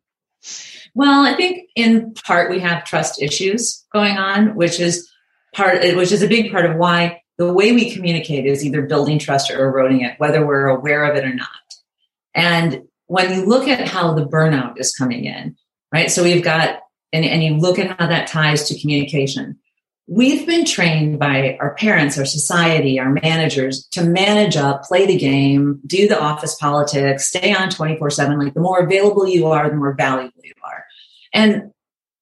Well 0.93 1.25
i 1.25 1.33
think 1.36 1.69
in 1.75 2.13
part 2.13 2.51
we 2.51 2.60
have 2.60 2.83
trust 2.83 3.22
issues 3.22 3.86
going 3.93 4.17
on 4.17 4.55
which 4.55 4.79
is 4.79 5.10
part 5.55 5.81
which 5.95 6.12
is 6.12 6.22
a 6.22 6.27
big 6.27 6.51
part 6.51 6.65
of 6.65 6.75
why 6.75 7.22
the 7.38 7.51
way 7.51 7.72
we 7.72 7.91
communicate 7.91 8.45
is 8.45 8.65
either 8.65 8.81
building 8.81 9.19
trust 9.19 9.50
or 9.50 9.65
eroding 9.65 10.01
it 10.01 10.19
whether 10.19 10.45
we're 10.45 10.67
aware 10.67 11.05
of 11.05 11.15
it 11.15 11.24
or 11.24 11.33
not. 11.33 11.48
And 12.36 12.83
when 13.07 13.33
you 13.33 13.45
look 13.45 13.67
at 13.67 13.88
how 13.88 14.13
the 14.13 14.25
burnout 14.25 14.79
is 14.79 14.93
coming 14.93 15.25
in, 15.25 15.55
right? 15.93 16.12
So 16.12 16.24
we've 16.24 16.43
got, 16.43 16.79
and, 17.12 17.24
and 17.25 17.43
you 17.43 17.55
look 17.57 17.77
at 17.79 18.00
how 18.00 18.07
that 18.07 18.27
ties 18.27 18.67
to 18.69 18.79
communication. 18.79 19.60
We've 20.07 20.45
been 20.45 20.65
trained 20.65 21.17
by 21.17 21.57
our 21.62 21.75
parents, 21.75 22.17
our 22.17 22.25
society, 22.25 23.00
our 23.00 23.10
managers 23.10 23.86
to 23.91 24.03
manage 24.03 24.57
up, 24.57 24.83
play 24.83 25.05
the 25.05 25.17
game, 25.17 25.79
do 25.88 26.10
the 26.10 26.19
office 26.19 26.55
politics, 26.55 27.29
stay 27.29 27.53
on 27.53 27.69
24 27.69 28.10
7. 28.10 28.38
Like 28.38 28.53
the 28.53 28.60
more 28.60 28.79
available 28.79 29.27
you 29.27 29.48
are, 29.48 29.69
the 29.69 29.77
more 29.77 29.93
valuable 29.93 30.41
you 30.43 30.53
are. 30.63 30.86
And 31.33 31.72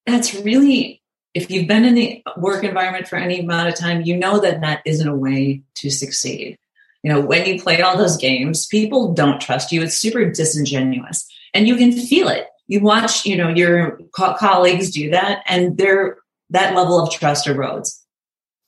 that's 0.05 0.35
really, 0.35 1.01
if 1.33 1.49
you've 1.49 1.67
been 1.67 1.85
in 1.85 1.95
the 1.95 2.23
work 2.37 2.63
environment 2.63 3.07
for 3.07 3.15
any 3.15 3.39
amount 3.39 3.69
of 3.69 3.75
time, 3.75 4.01
you 4.01 4.15
know 4.15 4.39
that 4.39 4.61
that 4.61 4.81
isn't 4.85 5.07
a 5.07 5.15
way 5.15 5.63
to 5.75 5.89
succeed. 5.89 6.59
You 7.01 7.11
know, 7.11 7.19
when 7.19 7.47
you 7.47 7.59
play 7.59 7.81
all 7.81 7.97
those 7.97 8.17
games, 8.17 8.67
people 8.67 9.13
don't 9.13 9.41
trust 9.41 9.71
you. 9.71 9.81
It's 9.81 9.97
super 9.97 10.29
disingenuous 10.29 11.27
and 11.53 11.67
you 11.67 11.75
can 11.77 11.91
feel 11.91 12.27
it. 12.27 12.45
You 12.67 12.81
watch, 12.81 13.25
you 13.25 13.35
know, 13.35 13.49
your 13.49 13.99
co- 14.15 14.35
colleagues 14.35 14.91
do 14.91 15.09
that 15.09 15.41
and 15.47 15.77
they're 15.77 16.17
that 16.51 16.75
level 16.75 16.99
of 16.99 17.11
trust 17.11 17.47
erodes. 17.47 17.99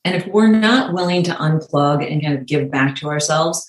And 0.04 0.16
if 0.16 0.28
we're 0.28 0.48
not 0.48 0.94
willing 0.94 1.24
to 1.24 1.32
unplug 1.32 2.06
and 2.10 2.22
kind 2.22 2.38
of 2.38 2.46
give 2.46 2.70
back 2.70 2.96
to 2.98 3.08
ourselves, 3.08 3.66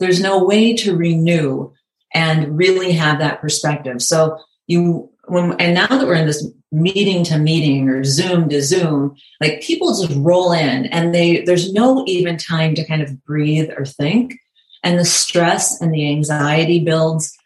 there's 0.00 0.20
no 0.20 0.44
way 0.44 0.74
to 0.76 0.96
renew 0.96 1.72
and 2.12 2.56
really 2.56 2.92
have 2.92 3.18
that 3.18 3.40
perspective. 3.40 4.02
So 4.02 4.38
you 4.66 5.10
when 5.26 5.52
and 5.60 5.74
now 5.74 5.86
that 5.86 6.06
we're 6.06 6.14
in 6.14 6.26
this 6.26 6.48
meeting 6.72 7.24
to 7.24 7.38
meeting 7.38 7.88
or 7.88 8.04
zoom 8.04 8.48
to 8.48 8.60
zoom 8.62 9.14
like 9.40 9.62
people 9.62 9.88
just 9.88 10.16
roll 10.18 10.52
in 10.52 10.86
and 10.86 11.14
they 11.14 11.42
there's 11.42 11.72
no 11.72 12.04
even 12.06 12.36
time 12.36 12.74
to 12.74 12.84
kind 12.84 13.02
of 13.02 13.24
breathe 13.24 13.70
or 13.76 13.84
think 13.84 14.38
and 14.82 14.98
the 14.98 15.04
stress 15.04 15.80
and 15.80 15.94
the 15.94 16.10
anxiety 16.10 16.80
builds 16.80 17.36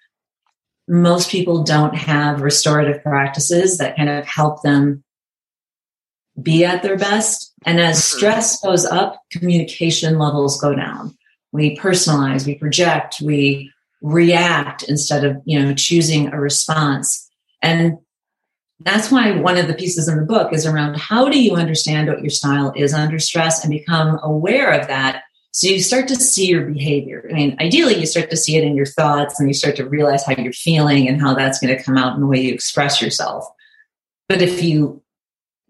most 0.88 1.30
people 1.30 1.62
don't 1.62 1.94
have 1.94 2.40
restorative 2.40 3.02
practices 3.02 3.78
that 3.78 3.96
kind 3.96 4.08
of 4.08 4.26
help 4.26 4.62
them 4.62 5.04
be 6.42 6.64
at 6.64 6.82
their 6.82 6.96
best. 6.96 7.52
And 7.64 7.80
as 7.80 7.96
mm-hmm. 7.96 8.18
stress 8.18 8.60
goes 8.60 8.84
up, 8.84 9.20
communication 9.30 10.18
levels 10.18 10.60
go 10.60 10.74
down. 10.74 11.16
We 11.52 11.76
personalize, 11.76 12.46
we 12.46 12.54
project, 12.54 13.20
we 13.20 13.72
react 14.02 14.84
instead 14.84 15.24
of, 15.24 15.42
you 15.44 15.60
know, 15.60 15.74
choosing 15.74 16.32
a 16.32 16.40
response. 16.40 17.28
And 17.60 17.98
that's 18.78 19.10
why 19.10 19.32
one 19.32 19.58
of 19.58 19.66
the 19.66 19.74
pieces 19.74 20.08
in 20.08 20.16
the 20.16 20.24
book 20.24 20.52
is 20.52 20.64
around 20.64 20.96
how 20.96 21.28
do 21.28 21.42
you 21.42 21.56
understand 21.56 22.08
what 22.08 22.20
your 22.20 22.30
style 22.30 22.72
is 22.74 22.94
under 22.94 23.18
stress 23.18 23.62
and 23.62 23.70
become 23.70 24.18
aware 24.22 24.70
of 24.72 24.86
that 24.86 25.22
so 25.52 25.68
you 25.68 25.80
start 25.80 26.06
to 26.08 26.16
see 26.16 26.46
your 26.46 26.66
behavior. 26.66 27.26
I 27.28 27.34
mean, 27.34 27.56
ideally, 27.60 27.96
you 27.96 28.06
start 28.06 28.30
to 28.30 28.36
see 28.36 28.56
it 28.56 28.62
in 28.62 28.76
your 28.76 28.86
thoughts 28.86 29.40
and 29.40 29.48
you 29.48 29.54
start 29.54 29.76
to 29.76 29.88
realize 29.88 30.24
how 30.24 30.34
you're 30.38 30.52
feeling 30.52 31.08
and 31.08 31.20
how 31.20 31.34
that's 31.34 31.58
going 31.58 31.76
to 31.76 31.82
come 31.82 31.98
out 31.98 32.14
in 32.14 32.20
the 32.20 32.26
way 32.26 32.40
you 32.40 32.54
express 32.54 33.02
yourself. 33.02 33.44
But 34.28 34.42
if 34.42 34.62
you 34.62 35.02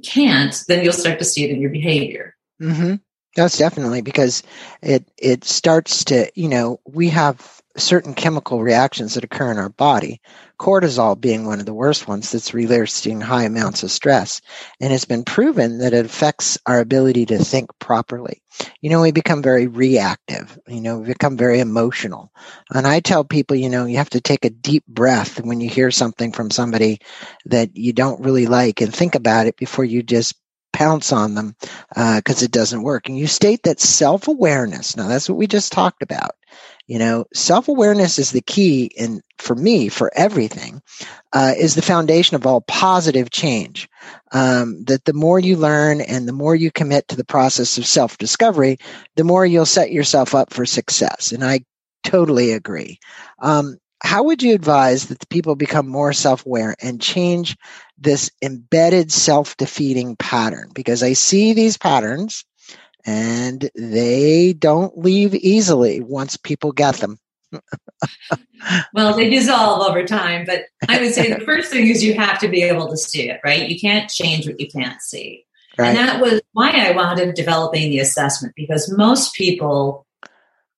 can't, 0.00 0.54
then 0.68 0.84
you'll 0.84 0.92
start 0.92 1.18
to 1.18 1.24
see 1.24 1.44
it 1.44 1.50
in 1.50 1.60
your 1.60 1.70
behavior. 1.70 2.36
Mm-hmm. 2.60 2.96
That's 3.36 3.58
definitely 3.58 4.02
because 4.02 4.42
it 4.82 5.08
it 5.16 5.44
starts 5.44 6.04
to 6.06 6.30
you 6.34 6.48
know 6.48 6.80
we 6.84 7.10
have 7.10 7.59
certain 7.76 8.14
chemical 8.14 8.62
reactions 8.62 9.14
that 9.14 9.24
occur 9.24 9.50
in 9.50 9.58
our 9.58 9.68
body, 9.68 10.20
cortisol 10.58 11.18
being 11.18 11.46
one 11.46 11.60
of 11.60 11.66
the 11.66 11.74
worst 11.74 12.08
ones 12.08 12.30
that's 12.32 12.52
releasing 12.52 13.20
high 13.20 13.44
amounts 13.44 13.82
of 13.82 13.90
stress. 13.90 14.40
And 14.80 14.92
it's 14.92 15.04
been 15.04 15.24
proven 15.24 15.78
that 15.78 15.92
it 15.94 16.04
affects 16.04 16.58
our 16.66 16.80
ability 16.80 17.26
to 17.26 17.38
think 17.38 17.70
properly. 17.78 18.42
You 18.80 18.90
know, 18.90 19.00
we 19.00 19.12
become 19.12 19.42
very 19.42 19.66
reactive, 19.66 20.58
you 20.68 20.80
know, 20.80 20.98
we 20.98 21.06
become 21.06 21.36
very 21.36 21.60
emotional. 21.60 22.32
And 22.74 22.86
I 22.86 23.00
tell 23.00 23.24
people, 23.24 23.56
you 23.56 23.70
know, 23.70 23.86
you 23.86 23.96
have 23.98 24.10
to 24.10 24.20
take 24.20 24.44
a 24.44 24.50
deep 24.50 24.86
breath 24.86 25.40
when 25.40 25.60
you 25.60 25.70
hear 25.70 25.90
something 25.90 26.32
from 26.32 26.50
somebody 26.50 26.98
that 27.46 27.76
you 27.76 27.92
don't 27.92 28.24
really 28.24 28.46
like 28.46 28.80
and 28.80 28.94
think 28.94 29.14
about 29.14 29.46
it 29.46 29.56
before 29.56 29.84
you 29.84 30.02
just 30.02 30.34
pounce 30.72 31.12
on 31.12 31.34
them 31.34 31.54
because 31.90 32.42
uh, 32.42 32.44
it 32.44 32.50
doesn't 32.50 32.82
work. 32.82 33.08
And 33.08 33.18
you 33.18 33.26
state 33.26 33.62
that 33.64 33.80
self 33.80 34.28
awareness, 34.28 34.96
now 34.96 35.08
that's 35.08 35.28
what 35.28 35.38
we 35.38 35.46
just 35.46 35.72
talked 35.72 36.02
about, 36.02 36.32
you 36.90 36.98
know, 36.98 37.24
self 37.32 37.68
awareness 37.68 38.18
is 38.18 38.32
the 38.32 38.40
key, 38.40 38.90
and 38.98 39.22
for 39.38 39.54
me, 39.54 39.88
for 39.88 40.10
everything, 40.16 40.82
uh, 41.32 41.52
is 41.56 41.76
the 41.76 41.82
foundation 41.82 42.34
of 42.34 42.44
all 42.46 42.62
positive 42.62 43.30
change. 43.30 43.88
Um, 44.32 44.82
that 44.86 45.04
the 45.04 45.12
more 45.12 45.38
you 45.38 45.56
learn 45.56 46.00
and 46.00 46.26
the 46.26 46.32
more 46.32 46.56
you 46.56 46.72
commit 46.72 47.06
to 47.06 47.16
the 47.16 47.24
process 47.24 47.78
of 47.78 47.86
self 47.86 48.18
discovery, 48.18 48.78
the 49.14 49.22
more 49.22 49.46
you'll 49.46 49.66
set 49.66 49.92
yourself 49.92 50.34
up 50.34 50.52
for 50.52 50.66
success. 50.66 51.30
And 51.30 51.44
I 51.44 51.60
totally 52.02 52.50
agree. 52.54 52.98
Um, 53.38 53.76
how 54.02 54.24
would 54.24 54.42
you 54.42 54.52
advise 54.52 55.06
that 55.06 55.20
the 55.20 55.28
people 55.28 55.54
become 55.54 55.86
more 55.86 56.12
self 56.12 56.44
aware 56.44 56.74
and 56.82 57.00
change 57.00 57.56
this 57.98 58.32
embedded 58.42 59.12
self 59.12 59.56
defeating 59.56 60.16
pattern? 60.16 60.72
Because 60.74 61.04
I 61.04 61.12
see 61.12 61.52
these 61.52 61.78
patterns 61.78 62.44
and 63.06 63.70
they 63.74 64.52
don't 64.52 64.98
leave 64.98 65.34
easily 65.34 66.00
once 66.00 66.36
people 66.36 66.72
get 66.72 66.96
them. 66.96 67.18
well, 68.94 69.16
they 69.16 69.28
dissolve 69.28 69.88
over 69.88 70.04
time, 70.06 70.44
but 70.46 70.64
I 70.88 71.00
would 71.00 71.14
say 71.14 71.32
the 71.32 71.40
first 71.44 71.70
thing 71.70 71.88
is 71.88 72.04
you 72.04 72.14
have 72.14 72.38
to 72.40 72.48
be 72.48 72.62
able 72.62 72.88
to 72.88 72.96
see 72.96 73.28
it, 73.28 73.40
right? 73.44 73.68
You 73.68 73.78
can't 73.78 74.10
change 74.10 74.46
what 74.46 74.60
you 74.60 74.68
can't 74.68 75.00
see. 75.00 75.44
Right. 75.78 75.88
And 75.88 75.96
that 75.96 76.20
was 76.20 76.40
why 76.52 76.70
I 76.70 76.92
wound 76.92 77.20
up 77.20 77.34
developing 77.34 77.90
the 77.90 78.00
assessment 78.00 78.54
because 78.56 78.92
most 78.96 79.34
people 79.34 80.06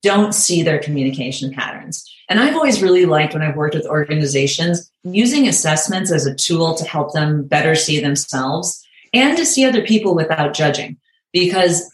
don't 0.03 0.35
see 0.35 0.63
their 0.63 0.79
communication 0.79 1.53
patterns. 1.53 2.09
And 2.29 2.41
I've 2.41 2.55
always 2.55 2.83
really 2.83 3.07
liked 3.07 3.35
when 3.35 3.43
I've 3.43 3.57
worked 3.57 3.75
with 3.75 3.87
organizations 3.87 4.91
using 5.05 5.49
assessments 5.49 6.11
as 6.11 6.27
a 6.27 6.35
tool 6.35 6.75
to 6.77 6.85
help 6.85 7.13
them 7.13 7.47
better 7.47 7.75
see 7.75 8.01
themselves 8.01 8.85
and 9.13 9.37
to 9.37 9.47
see 9.47 9.65
other 9.65 9.83
people 9.83 10.15
without 10.15 10.55
judging. 10.55 10.99
Because 11.33 11.91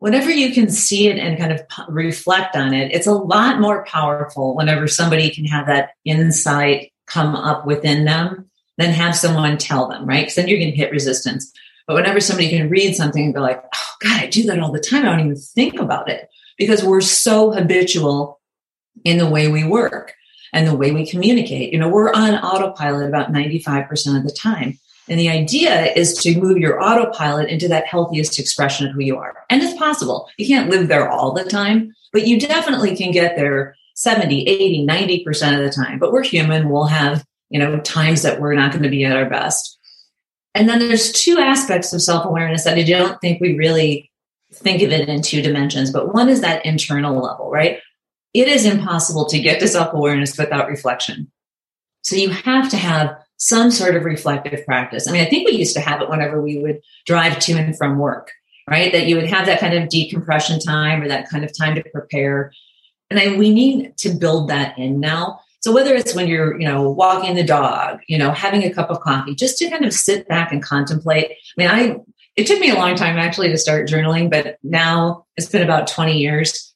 whenever 0.00 0.30
you 0.30 0.52
can 0.52 0.68
see 0.68 1.08
it 1.08 1.18
and 1.18 1.38
kind 1.38 1.52
of 1.52 1.60
reflect 1.88 2.56
on 2.56 2.74
it, 2.74 2.92
it's 2.92 3.06
a 3.06 3.14
lot 3.14 3.60
more 3.60 3.84
powerful 3.84 4.56
whenever 4.56 4.88
somebody 4.88 5.30
can 5.30 5.44
have 5.44 5.66
that 5.66 5.90
insight 6.04 6.92
come 7.06 7.36
up 7.36 7.66
within 7.66 8.04
them 8.04 8.50
than 8.78 8.90
have 8.90 9.14
someone 9.14 9.58
tell 9.58 9.88
them, 9.88 10.06
right? 10.06 10.22
Because 10.22 10.34
then 10.34 10.48
you're 10.48 10.58
going 10.58 10.70
to 10.70 10.76
hit 10.76 10.90
resistance. 10.90 11.52
But 11.86 11.94
whenever 11.94 12.20
somebody 12.20 12.48
can 12.48 12.70
read 12.70 12.96
something 12.96 13.24
and 13.24 13.34
go 13.34 13.40
like, 13.40 13.62
oh 13.62 13.92
God, 14.00 14.20
I 14.20 14.26
do 14.26 14.42
that 14.44 14.58
all 14.58 14.72
the 14.72 14.80
time. 14.80 15.02
I 15.02 15.10
don't 15.10 15.20
even 15.20 15.36
think 15.36 15.78
about 15.78 16.08
it 16.08 16.28
because 16.56 16.82
we're 16.82 17.00
so 17.02 17.52
habitual 17.52 18.40
in 19.04 19.18
the 19.18 19.28
way 19.28 19.48
we 19.48 19.64
work 19.64 20.14
and 20.52 20.66
the 20.66 20.74
way 20.74 20.92
we 20.92 21.06
communicate. 21.06 21.72
You 21.72 21.78
know, 21.78 21.88
we're 21.88 22.12
on 22.12 22.34
autopilot 22.34 23.08
about 23.08 23.32
95% 23.32 24.16
of 24.16 24.24
the 24.24 24.30
time. 24.30 24.78
And 25.10 25.18
the 25.18 25.28
idea 25.28 25.92
is 25.92 26.14
to 26.18 26.40
move 26.40 26.58
your 26.58 26.80
autopilot 26.80 27.50
into 27.50 27.66
that 27.68 27.86
healthiest 27.86 28.38
expression 28.38 28.86
of 28.86 28.94
who 28.94 29.00
you 29.00 29.16
are. 29.18 29.34
And 29.50 29.60
it's 29.60 29.76
possible. 29.76 30.28
You 30.38 30.46
can't 30.46 30.70
live 30.70 30.86
there 30.86 31.10
all 31.10 31.32
the 31.32 31.42
time, 31.42 31.92
but 32.12 32.28
you 32.28 32.38
definitely 32.38 32.96
can 32.96 33.10
get 33.10 33.36
there 33.36 33.74
70, 33.96 34.46
80, 34.46 34.86
90% 34.86 35.58
of 35.58 35.64
the 35.64 35.70
time. 35.70 35.98
But 35.98 36.12
we're 36.12 36.22
human. 36.22 36.70
We'll 36.70 36.86
have, 36.86 37.24
you 37.48 37.58
know, 37.58 37.80
times 37.80 38.22
that 38.22 38.40
we're 38.40 38.54
not 38.54 38.70
going 38.70 38.84
to 38.84 38.88
be 38.88 39.04
at 39.04 39.16
our 39.16 39.28
best. 39.28 39.76
And 40.54 40.68
then 40.68 40.78
there's 40.78 41.10
two 41.10 41.38
aspects 41.38 41.92
of 41.92 42.02
self 42.02 42.24
awareness 42.24 42.62
that 42.62 42.78
I 42.78 42.84
don't 42.84 43.20
think 43.20 43.40
we 43.40 43.56
really 43.56 44.12
think 44.52 44.80
of 44.82 44.92
it 44.92 45.08
in 45.08 45.22
two 45.22 45.42
dimensions. 45.42 45.90
But 45.90 46.14
one 46.14 46.28
is 46.28 46.40
that 46.42 46.64
internal 46.64 47.20
level, 47.20 47.50
right? 47.50 47.80
It 48.32 48.46
is 48.46 48.64
impossible 48.64 49.26
to 49.26 49.40
get 49.40 49.58
to 49.58 49.66
self 49.66 49.92
awareness 49.92 50.38
without 50.38 50.68
reflection. 50.68 51.32
So 52.02 52.14
you 52.14 52.30
have 52.30 52.70
to 52.70 52.76
have 52.76 53.16
some 53.40 53.70
sort 53.70 53.96
of 53.96 54.04
reflective 54.04 54.64
practice. 54.66 55.08
I 55.08 55.12
mean, 55.12 55.22
I 55.22 55.28
think 55.28 55.48
we 55.48 55.56
used 55.56 55.74
to 55.74 55.80
have 55.80 56.02
it 56.02 56.10
whenever 56.10 56.42
we 56.42 56.58
would 56.58 56.82
drive 57.06 57.38
to 57.40 57.54
and 57.54 57.76
from 57.76 57.98
work, 57.98 58.30
right? 58.68 58.92
That 58.92 59.06
you 59.06 59.16
would 59.16 59.30
have 59.30 59.46
that 59.46 59.60
kind 59.60 59.74
of 59.74 59.88
decompression 59.88 60.60
time 60.60 61.00
or 61.00 61.08
that 61.08 61.28
kind 61.30 61.42
of 61.42 61.56
time 61.56 61.74
to 61.74 61.82
prepare. 61.90 62.52
And 63.08 63.18
I, 63.18 63.36
we 63.36 63.48
need 63.52 63.96
to 63.98 64.10
build 64.10 64.50
that 64.50 64.78
in 64.78 65.00
now. 65.00 65.40
So 65.60 65.72
whether 65.72 65.94
it's 65.94 66.14
when 66.14 66.28
you're, 66.28 66.60
you 66.60 66.68
know, 66.68 66.90
walking 66.90 67.34
the 67.34 67.42
dog, 67.42 68.00
you 68.08 68.18
know, 68.18 68.30
having 68.30 68.62
a 68.62 68.72
cup 68.72 68.90
of 68.90 69.00
coffee, 69.00 69.34
just 69.34 69.56
to 69.58 69.70
kind 69.70 69.86
of 69.86 69.94
sit 69.94 70.28
back 70.28 70.52
and 70.52 70.62
contemplate. 70.62 71.30
I 71.30 71.34
mean, 71.56 71.68
I, 71.68 71.96
it 72.36 72.46
took 72.46 72.60
me 72.60 72.70
a 72.70 72.74
long 72.74 72.94
time 72.94 73.16
actually 73.16 73.48
to 73.48 73.58
start 73.58 73.88
journaling, 73.88 74.30
but 74.30 74.58
now 74.62 75.24
it's 75.38 75.48
been 75.48 75.62
about 75.62 75.86
20 75.86 76.18
years 76.18 76.69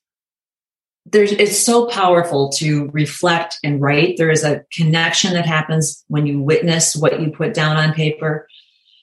there's 1.07 1.33
it's 1.33 1.59
so 1.59 1.87
powerful 1.87 2.49
to 2.51 2.89
reflect 2.93 3.59
and 3.63 3.81
write. 3.81 4.17
There 4.17 4.31
is 4.31 4.43
a 4.43 4.65
connection 4.73 5.35
that 5.35 5.47
happens 5.47 6.03
when 6.09 6.27
you 6.27 6.41
witness 6.41 6.97
what 6.97 7.21
you 7.21 7.31
put 7.31 7.53
down 7.53 7.77
on 7.77 7.93
paper. 7.93 8.49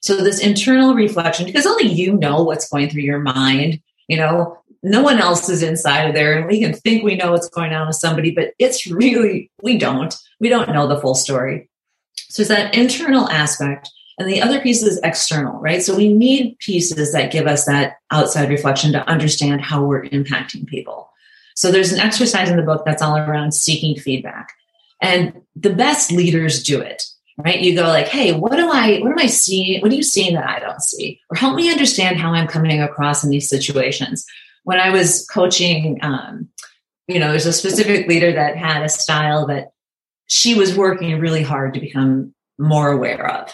So 0.01 0.17
this 0.17 0.39
internal 0.39 0.95
reflection 0.95 1.45
because 1.45 1.67
only 1.67 1.87
you 1.87 2.13
know 2.13 2.43
what's 2.43 2.67
going 2.69 2.89
through 2.89 3.03
your 3.03 3.19
mind 3.19 3.81
you 4.07 4.17
know 4.17 4.57
no 4.83 5.03
one 5.03 5.19
else 5.19 5.47
is 5.47 5.61
inside 5.61 6.07
of 6.07 6.15
there. 6.15 6.35
And 6.35 6.47
we 6.47 6.59
can 6.59 6.73
think 6.73 7.03
we 7.03 7.15
know 7.15 7.31
what's 7.31 7.49
going 7.49 7.71
on 7.71 7.85
with 7.85 7.97
somebody 7.97 8.31
but 8.31 8.53
it's 8.57 8.87
really 8.87 9.51
we 9.61 9.77
don't. 9.77 10.15
We 10.39 10.49
don't 10.49 10.73
know 10.73 10.87
the 10.87 10.99
full 10.99 11.15
story. 11.15 11.69
So 12.15 12.41
it's 12.41 12.49
that 12.49 12.73
internal 12.73 13.29
aspect. 13.29 13.91
And 14.17 14.27
the 14.27 14.41
other 14.41 14.59
piece 14.59 14.81
is 14.81 14.99
external 15.03 15.59
right? 15.59 15.83
So 15.83 15.95
we 15.95 16.11
need 16.11 16.57
pieces 16.57 17.13
that 17.13 17.31
give 17.31 17.45
us 17.45 17.65
that 17.65 17.97
outside 18.09 18.49
reflection 18.49 18.91
to 18.93 19.07
understand 19.07 19.61
how 19.61 19.83
we're 19.83 20.05
impacting 20.05 20.65
people 20.65 21.10
So 21.55 21.71
there's 21.71 21.91
an 21.91 21.99
exercise 21.99 22.49
in 22.49 22.57
the 22.57 22.63
book 22.63 22.83
that's 22.85 23.01
all 23.01 23.17
around 23.17 23.53
seeking 23.53 23.95
feedback. 23.95 24.53
And 25.01 25.41
the 25.55 25.73
best 25.73 26.11
leaders 26.11 26.63
do 26.63 26.79
it, 26.79 27.03
right? 27.37 27.59
You 27.59 27.75
go 27.75 27.83
like, 27.83 28.07
hey, 28.07 28.33
what 28.33 28.55
do 28.55 28.69
I, 28.69 28.99
what 28.99 29.11
am 29.11 29.19
I 29.19 29.25
seeing? 29.25 29.81
What 29.81 29.91
are 29.91 29.95
you 29.95 30.03
seeing 30.03 30.35
that 30.35 30.47
I 30.49 30.59
don't 30.59 30.81
see? 30.81 31.19
Or 31.29 31.37
help 31.37 31.55
me 31.55 31.71
understand 31.71 32.19
how 32.19 32.33
I'm 32.33 32.47
coming 32.47 32.81
across 32.81 33.23
in 33.23 33.29
these 33.29 33.49
situations. 33.49 34.25
When 34.63 34.79
I 34.79 34.91
was 34.91 35.27
coaching, 35.27 35.99
um, 36.03 36.49
you 37.07 37.19
know, 37.19 37.31
there's 37.31 37.47
a 37.47 37.53
specific 37.53 38.07
leader 38.07 38.31
that 38.31 38.57
had 38.57 38.83
a 38.83 38.89
style 38.89 39.47
that 39.47 39.71
she 40.27 40.53
was 40.53 40.77
working 40.77 41.19
really 41.19 41.41
hard 41.41 41.73
to 41.73 41.79
become 41.79 42.33
more 42.57 42.91
aware 42.91 43.27
of, 43.27 43.53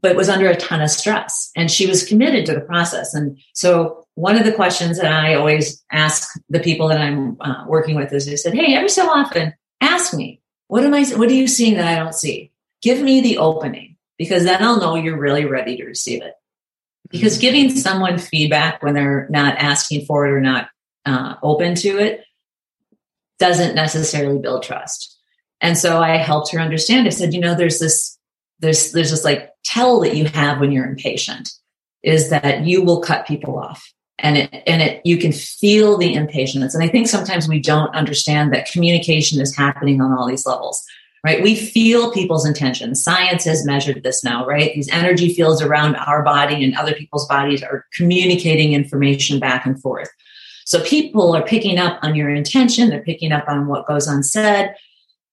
but 0.00 0.16
was 0.16 0.28
under 0.28 0.48
a 0.48 0.56
ton 0.56 0.80
of 0.80 0.90
stress. 0.90 1.50
And 1.56 1.70
she 1.70 1.86
was 1.86 2.06
committed 2.06 2.46
to 2.46 2.54
the 2.54 2.60
process. 2.60 3.12
And 3.12 3.38
so 3.52 4.06
one 4.20 4.36
of 4.36 4.44
the 4.44 4.52
questions 4.52 4.98
that 4.98 5.10
I 5.10 5.34
always 5.34 5.82
ask 5.90 6.28
the 6.50 6.60
people 6.60 6.88
that 6.88 7.00
I'm 7.00 7.38
uh, 7.40 7.64
working 7.66 7.96
with 7.96 8.12
is 8.12 8.28
I 8.28 8.34
said, 8.34 8.52
Hey, 8.52 8.74
every 8.74 8.90
so 8.90 9.08
often 9.08 9.54
ask 9.80 10.12
me, 10.12 10.42
what 10.68 10.84
am 10.84 10.92
I, 10.92 11.04
what 11.04 11.30
are 11.30 11.34
you 11.34 11.48
seeing 11.48 11.76
that 11.78 11.88
I 11.88 11.96
don't 11.96 12.14
see? 12.14 12.52
Give 12.82 13.00
me 13.00 13.22
the 13.22 13.38
opening 13.38 13.96
because 14.18 14.44
then 14.44 14.62
I'll 14.62 14.78
know 14.78 14.94
you're 14.94 15.18
really 15.18 15.46
ready 15.46 15.78
to 15.78 15.86
receive 15.86 16.22
it. 16.22 16.34
Because 17.08 17.34
mm-hmm. 17.34 17.40
giving 17.40 17.70
someone 17.70 18.18
feedback 18.18 18.82
when 18.82 18.92
they're 18.92 19.26
not 19.30 19.56
asking 19.56 20.04
for 20.04 20.26
it 20.26 20.32
or 20.32 20.40
not 20.42 20.68
uh, 21.06 21.36
open 21.42 21.74
to 21.76 21.98
it 21.98 22.22
doesn't 23.38 23.74
necessarily 23.74 24.38
build 24.38 24.64
trust. 24.64 25.18
And 25.62 25.78
so 25.78 25.98
I 25.98 26.18
helped 26.18 26.52
her 26.52 26.60
understand. 26.60 27.06
I 27.06 27.10
said, 27.10 27.32
you 27.32 27.40
know, 27.40 27.54
there's 27.54 27.78
this, 27.78 28.18
there's, 28.58 28.92
there's 28.92 29.12
this 29.12 29.24
like 29.24 29.50
tell 29.64 30.00
that 30.00 30.14
you 30.14 30.26
have 30.26 30.60
when 30.60 30.72
you're 30.72 30.86
impatient 30.86 31.50
is 32.02 32.28
that 32.28 32.66
you 32.66 32.82
will 32.82 33.00
cut 33.00 33.26
people 33.26 33.58
off 33.58 33.90
and 34.20 34.36
it, 34.36 34.62
and 34.66 34.82
it, 34.82 35.00
you 35.04 35.18
can 35.18 35.32
feel 35.32 35.96
the 35.96 36.14
impatience. 36.14 36.74
And 36.74 36.84
I 36.84 36.88
think 36.88 37.08
sometimes 37.08 37.48
we 37.48 37.60
don't 37.60 37.94
understand 37.94 38.52
that 38.52 38.70
communication 38.70 39.40
is 39.40 39.56
happening 39.56 40.00
on 40.00 40.12
all 40.12 40.26
these 40.26 40.46
levels, 40.46 40.84
right? 41.24 41.42
We 41.42 41.56
feel 41.56 42.12
people's 42.12 42.46
intentions. 42.46 43.02
Science 43.02 43.44
has 43.44 43.64
measured 43.64 44.02
this 44.02 44.22
now, 44.22 44.46
right? 44.46 44.72
These 44.74 44.90
energy 44.90 45.34
fields 45.34 45.62
around 45.62 45.96
our 45.96 46.22
body 46.22 46.62
and 46.62 46.76
other 46.76 46.94
people's 46.94 47.26
bodies 47.26 47.62
are 47.62 47.86
communicating 47.94 48.72
information 48.72 49.40
back 49.40 49.66
and 49.66 49.80
forth. 49.80 50.10
So 50.66 50.82
people 50.84 51.34
are 51.34 51.42
picking 51.42 51.78
up 51.78 51.98
on 52.02 52.14
your 52.14 52.30
intention. 52.30 52.90
They're 52.90 53.02
picking 53.02 53.32
up 53.32 53.48
on 53.48 53.66
what 53.66 53.86
goes 53.86 54.06
unsaid. 54.06 54.70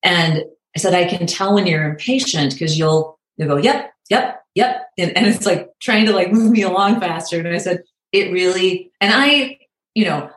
And 0.02 0.44
I 0.76 0.80
said, 0.80 0.94
I 0.94 1.06
can 1.06 1.28
tell 1.28 1.54
when 1.54 1.68
you're 1.68 1.90
impatient 1.90 2.54
because 2.54 2.78
you'll, 2.78 3.20
you'll 3.36 3.50
go, 3.50 3.58
yep, 3.58 3.92
yep, 4.10 4.42
yep. 4.56 4.88
And, 4.98 5.16
and 5.16 5.28
it's 5.28 5.46
like 5.46 5.70
trying 5.80 6.06
to 6.06 6.14
like 6.14 6.32
move 6.32 6.52
me 6.52 6.64
along 6.64 7.00
faster. 7.00 7.40
And 7.40 7.50
I 7.50 7.58
said, 7.58 7.84
it 8.12 8.32
really, 8.32 8.92
and 9.02 9.12
I, 9.14 9.60
you 9.94 10.06
know, 10.06 10.30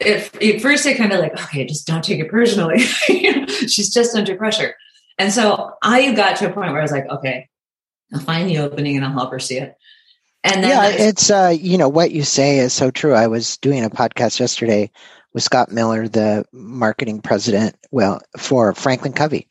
at, 0.00 0.42
at 0.42 0.60
first 0.60 0.86
I 0.86 0.94
kind 0.94 1.12
of 1.12 1.20
like, 1.20 1.40
okay, 1.44 1.64
just 1.64 1.86
don't 1.86 2.04
take 2.04 2.20
it 2.20 2.30
personally. 2.30 2.78
She's 2.78 3.92
just 3.92 4.14
under 4.14 4.36
pressure. 4.36 4.74
And 5.18 5.32
so 5.32 5.72
I 5.82 6.12
got 6.12 6.36
to 6.36 6.48
a 6.48 6.52
point 6.52 6.70
where 6.70 6.80
I 6.80 6.82
was 6.82 6.92
like, 6.92 7.08
okay, 7.08 7.48
I'll 8.12 8.20
find 8.20 8.48
the 8.48 8.58
opening 8.58 8.96
and 8.96 9.04
I'll 9.04 9.12
help 9.12 9.32
her 9.32 9.38
see 9.38 9.58
it. 9.58 9.76
And 10.42 10.62
yeah, 10.62 10.88
it's 10.88 11.30
uh, 11.30 11.54
you 11.58 11.76
know 11.76 11.90
what 11.90 12.12
you 12.12 12.22
say 12.22 12.60
is 12.60 12.72
so 12.72 12.90
true. 12.90 13.12
I 13.12 13.26
was 13.26 13.58
doing 13.58 13.84
a 13.84 13.90
podcast 13.90 14.40
yesterday 14.40 14.90
with 15.34 15.42
Scott 15.42 15.70
Miller, 15.70 16.08
the 16.08 16.46
marketing 16.50 17.20
president, 17.20 17.76
well 17.90 18.22
for 18.38 18.72
Franklin 18.72 19.12
Covey, 19.12 19.48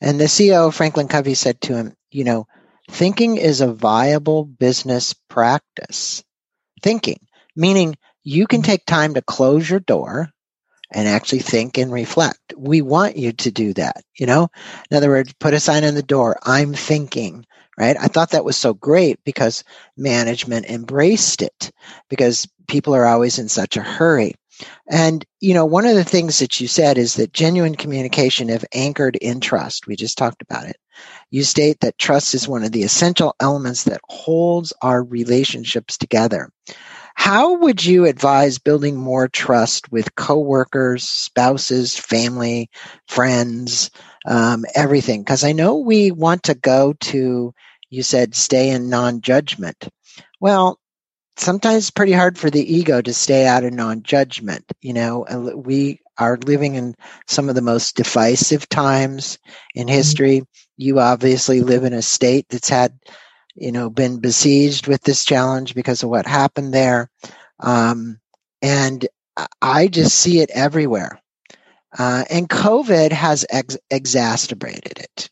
and 0.00 0.20
the 0.20 0.26
CEO 0.26 0.68
of 0.68 0.76
Franklin 0.76 1.08
Covey 1.08 1.34
said 1.34 1.60
to 1.62 1.74
him, 1.74 1.96
you 2.12 2.22
know, 2.22 2.46
thinking 2.88 3.36
is 3.36 3.60
a 3.60 3.72
viable 3.72 4.44
business 4.44 5.12
practice 5.12 6.22
thinking, 6.82 7.20
meaning 7.56 7.96
you 8.24 8.46
can 8.46 8.60
mm-hmm. 8.62 8.70
take 8.70 8.86
time 8.86 9.14
to 9.14 9.22
close 9.22 9.68
your 9.68 9.80
door 9.80 10.30
and 10.90 11.06
actually 11.06 11.40
think 11.40 11.78
and 11.78 11.92
reflect. 11.92 12.54
We 12.56 12.82
want 12.82 13.16
you 13.16 13.32
to 13.32 13.50
do 13.50 13.74
that, 13.74 14.02
you 14.18 14.26
know? 14.26 14.48
In 14.90 14.96
other 14.96 15.10
words, 15.10 15.32
put 15.38 15.54
a 15.54 15.60
sign 15.60 15.84
on 15.84 15.94
the 15.94 16.02
door, 16.02 16.38
I'm 16.42 16.72
thinking, 16.74 17.44
right? 17.78 17.96
I 17.98 18.08
thought 18.08 18.30
that 18.30 18.44
was 18.44 18.56
so 18.56 18.74
great 18.74 19.18
because 19.24 19.64
management 19.96 20.66
embraced 20.66 21.42
it 21.42 21.70
because 22.08 22.48
people 22.68 22.94
are 22.94 23.06
always 23.06 23.38
in 23.38 23.48
such 23.48 23.76
a 23.76 23.82
hurry. 23.82 24.34
And, 24.88 25.24
you 25.40 25.54
know, 25.54 25.64
one 25.64 25.86
of 25.86 25.94
the 25.94 26.04
things 26.04 26.38
that 26.38 26.60
you 26.60 26.68
said 26.68 26.98
is 26.98 27.14
that 27.14 27.32
genuine 27.32 27.74
communication 27.74 28.48
have 28.48 28.64
anchored 28.72 29.16
in 29.16 29.40
trust. 29.40 29.86
We 29.86 29.96
just 29.96 30.18
talked 30.18 30.42
about 30.42 30.66
it. 30.66 30.76
You 31.30 31.44
state 31.44 31.80
that 31.80 31.98
trust 31.98 32.34
is 32.34 32.48
one 32.48 32.64
of 32.64 32.72
the 32.72 32.82
essential 32.82 33.34
elements 33.40 33.84
that 33.84 34.00
holds 34.08 34.72
our 34.82 35.02
relationships 35.02 35.96
together. 35.96 36.50
How 37.14 37.54
would 37.58 37.84
you 37.84 38.06
advise 38.06 38.58
building 38.58 38.96
more 38.96 39.28
trust 39.28 39.90
with 39.90 40.14
coworkers, 40.14 41.02
spouses, 41.02 41.96
family, 41.96 42.70
friends, 43.08 43.90
um, 44.24 44.64
everything? 44.74 45.22
Because 45.22 45.44
I 45.44 45.52
know 45.52 45.78
we 45.78 46.12
want 46.12 46.44
to 46.44 46.54
go 46.54 46.92
to, 46.92 47.52
you 47.90 48.02
said, 48.02 48.34
stay 48.34 48.70
in 48.70 48.88
non 48.88 49.20
judgment. 49.20 49.88
Well, 50.40 50.78
sometimes 51.40 51.90
pretty 51.90 52.12
hard 52.12 52.38
for 52.38 52.50
the 52.50 52.74
ego 52.74 53.00
to 53.00 53.14
stay 53.14 53.46
out 53.46 53.64
of 53.64 53.72
non-judgment 53.72 54.64
you 54.80 54.92
know? 54.92 55.26
We 55.54 56.00
are 56.18 56.38
living 56.38 56.74
in 56.74 56.94
some 57.26 57.48
of 57.48 57.54
the 57.54 57.62
most 57.62 57.96
divisive 57.96 58.68
times 58.68 59.38
in 59.74 59.86
mm-hmm. 59.86 59.96
history. 59.96 60.42
You 60.76 61.00
obviously 61.00 61.60
live 61.60 61.84
in 61.84 61.92
a 61.92 62.02
state 62.02 62.46
that's 62.48 62.68
had 62.68 62.98
you 63.54 63.72
know 63.72 63.90
been 63.90 64.20
besieged 64.20 64.86
with 64.86 65.02
this 65.02 65.24
challenge 65.24 65.74
because 65.74 66.02
of 66.02 66.10
what 66.10 66.26
happened 66.26 66.72
there. 66.74 67.10
Um, 67.60 68.20
and 68.62 69.06
i 69.62 69.86
just 69.86 70.16
see 70.16 70.40
it 70.40 70.50
everywhere. 70.50 71.20
Uh, 71.96 72.24
and 72.28 72.48
covid 72.48 73.12
has 73.12 73.46
ex- 73.50 73.78
exacerbated 73.90 74.98
it. 74.98 75.30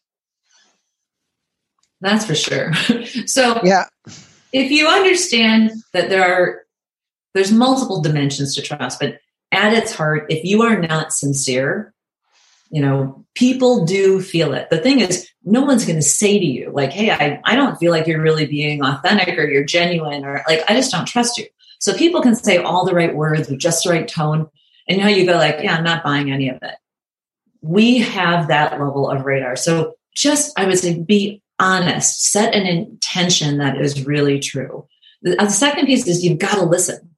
That's 2.01 2.27
for 2.27 2.35
sure. 2.35 2.73
So 3.27 3.61
yeah 3.65 3.87
if 4.53 4.71
you 4.71 4.87
understand 4.87 5.71
that 5.93 6.09
there 6.09 6.25
are 6.25 6.63
there's 7.35 7.53
multiple 7.53 8.01
dimensions 8.01 8.55
to 8.55 8.63
trust 8.63 9.01
but 9.01 9.19
at 9.53 9.73
its 9.73 9.95
heart 9.95 10.27
if 10.29 10.45
you 10.45 10.63
are 10.63 10.81
not 10.81 11.13
sincere 11.13 11.95
you 12.71 12.83
know 12.83 13.25
people 13.35 13.85
do 13.85 14.21
feel 14.21 14.53
it. 14.55 14.71
The 14.71 14.79
thing 14.79 15.01
is 15.01 15.29
no 15.45 15.63
one's 15.63 15.85
going 15.85 15.97
to 15.97 16.03
say 16.03 16.39
to 16.39 16.45
you 16.45 16.71
like 16.73 16.93
hey 16.93 17.11
I, 17.11 17.41
I 17.45 17.55
don't 17.55 17.77
feel 17.77 17.93
like 17.93 18.07
you're 18.07 18.23
really 18.23 18.47
being 18.47 18.85
authentic 18.85 19.39
or 19.39 19.45
you're 19.45 19.65
genuine 19.65 20.25
or 20.25 20.43
like 20.49 20.63
i 20.69 20.75
just 20.75 20.91
don't 20.91 21.07
trust 21.07 21.39
you. 21.39 21.47
So 21.79 21.95
people 21.95 22.23
can 22.23 22.35
say 22.35 22.59
all 22.59 22.85
the 22.85 22.95
right 22.95 23.15
words 23.15 23.49
with 23.49 23.61
just 23.61 23.85
the 23.85 23.91
right 23.91 24.09
tone 24.09 24.49
and 24.89 24.99
now 24.99 25.09
you 25.09 25.27
go 25.27 25.35
like 25.35 25.59
yeah 25.63 25.77
i'm 25.77 25.85
not 25.85 26.05
buying 26.05 26.31
any 26.31 26.49
of 26.49 26.59
it. 26.63 26.75
We 27.63 27.99
have 27.99 28.49
that 28.49 28.73
level 28.73 29.11
of 29.11 29.25
radar. 29.25 29.57
So 29.57 29.95
just 30.15 30.59
i 30.59 30.67
would 30.67 30.79
say 30.79 30.99
be 30.99 31.43
honest, 31.59 32.25
set 32.31 32.55
an 32.55 32.67
intention 32.67 33.59
that 33.59 33.81
is 33.81 34.07
really 34.07 34.41
true. 34.41 34.87
The, 35.23 35.41
uh, 35.41 35.45
the 35.45 35.51
second 35.51 35.87
piece 35.87 36.07
is 36.07 36.25
you've 36.25 36.39
got 36.39 36.57
to 36.57 36.65
listen, 36.65 37.11